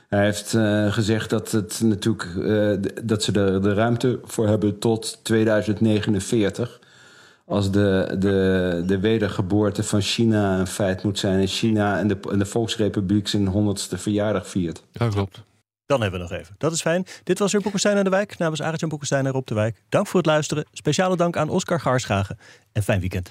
Hij 0.09 0.25
heeft 0.25 0.53
uh, 0.53 0.93
gezegd 0.93 1.31
dat, 1.31 1.53
het 1.53 1.81
natuurlijk, 1.85 2.35
uh, 2.39 2.77
dat 3.05 3.23
ze 3.23 3.33
er 3.33 3.63
de 3.63 3.75
ruimte 3.75 4.21
voor 4.25 4.49
hebben 4.49 4.79
tot 4.79 5.21
2049. 5.23 6.81
Als 7.47 7.71
de, 7.71 8.17
de, 8.19 8.83
de 8.87 8.99
wedergeboorte 8.99 9.83
van 9.83 10.01
China 10.01 10.59
een 10.59 10.67
feit 10.67 11.03
moet 11.03 11.19
zijn. 11.19 11.41
En 11.41 11.47
China 11.47 11.99
en 11.99 12.09
de, 12.09 12.19
en 12.31 12.39
de 12.39 12.47
Volksrepubliek 12.47 13.29
zijn 13.29 13.47
honderdste 13.47 13.99
verjaardag 13.99 14.49
viert. 14.49 14.83
Ja, 14.93 15.09
klopt. 15.09 15.43
Dan 15.87 16.01
hebben 16.01 16.21
we 16.21 16.27
nog 16.29 16.39
even. 16.39 16.55
Dat 16.59 16.73
is 16.73 16.81
fijn. 16.81 17.07
Dit 17.23 17.39
was 17.39 17.53
weer 17.53 17.61
Boekenstein 17.61 17.97
aan 17.97 18.05
de 18.05 18.11
Wijk. 18.11 18.39
Namens 18.39 18.61
Arjan 18.61 18.89
Boekenstein 18.89 19.27
en 19.27 19.33
Rob 19.33 19.47
de 19.47 19.55
Wijk. 19.55 19.83
Dank 19.89 20.07
voor 20.07 20.21
het 20.21 20.29
luisteren. 20.29 20.67
Speciale 20.73 21.17
dank 21.17 21.37
aan 21.37 21.49
Oscar 21.49 21.81
Gaarschagen. 21.81 22.39
En 22.73 22.83
fijn 22.83 23.01
weekend. 23.01 23.31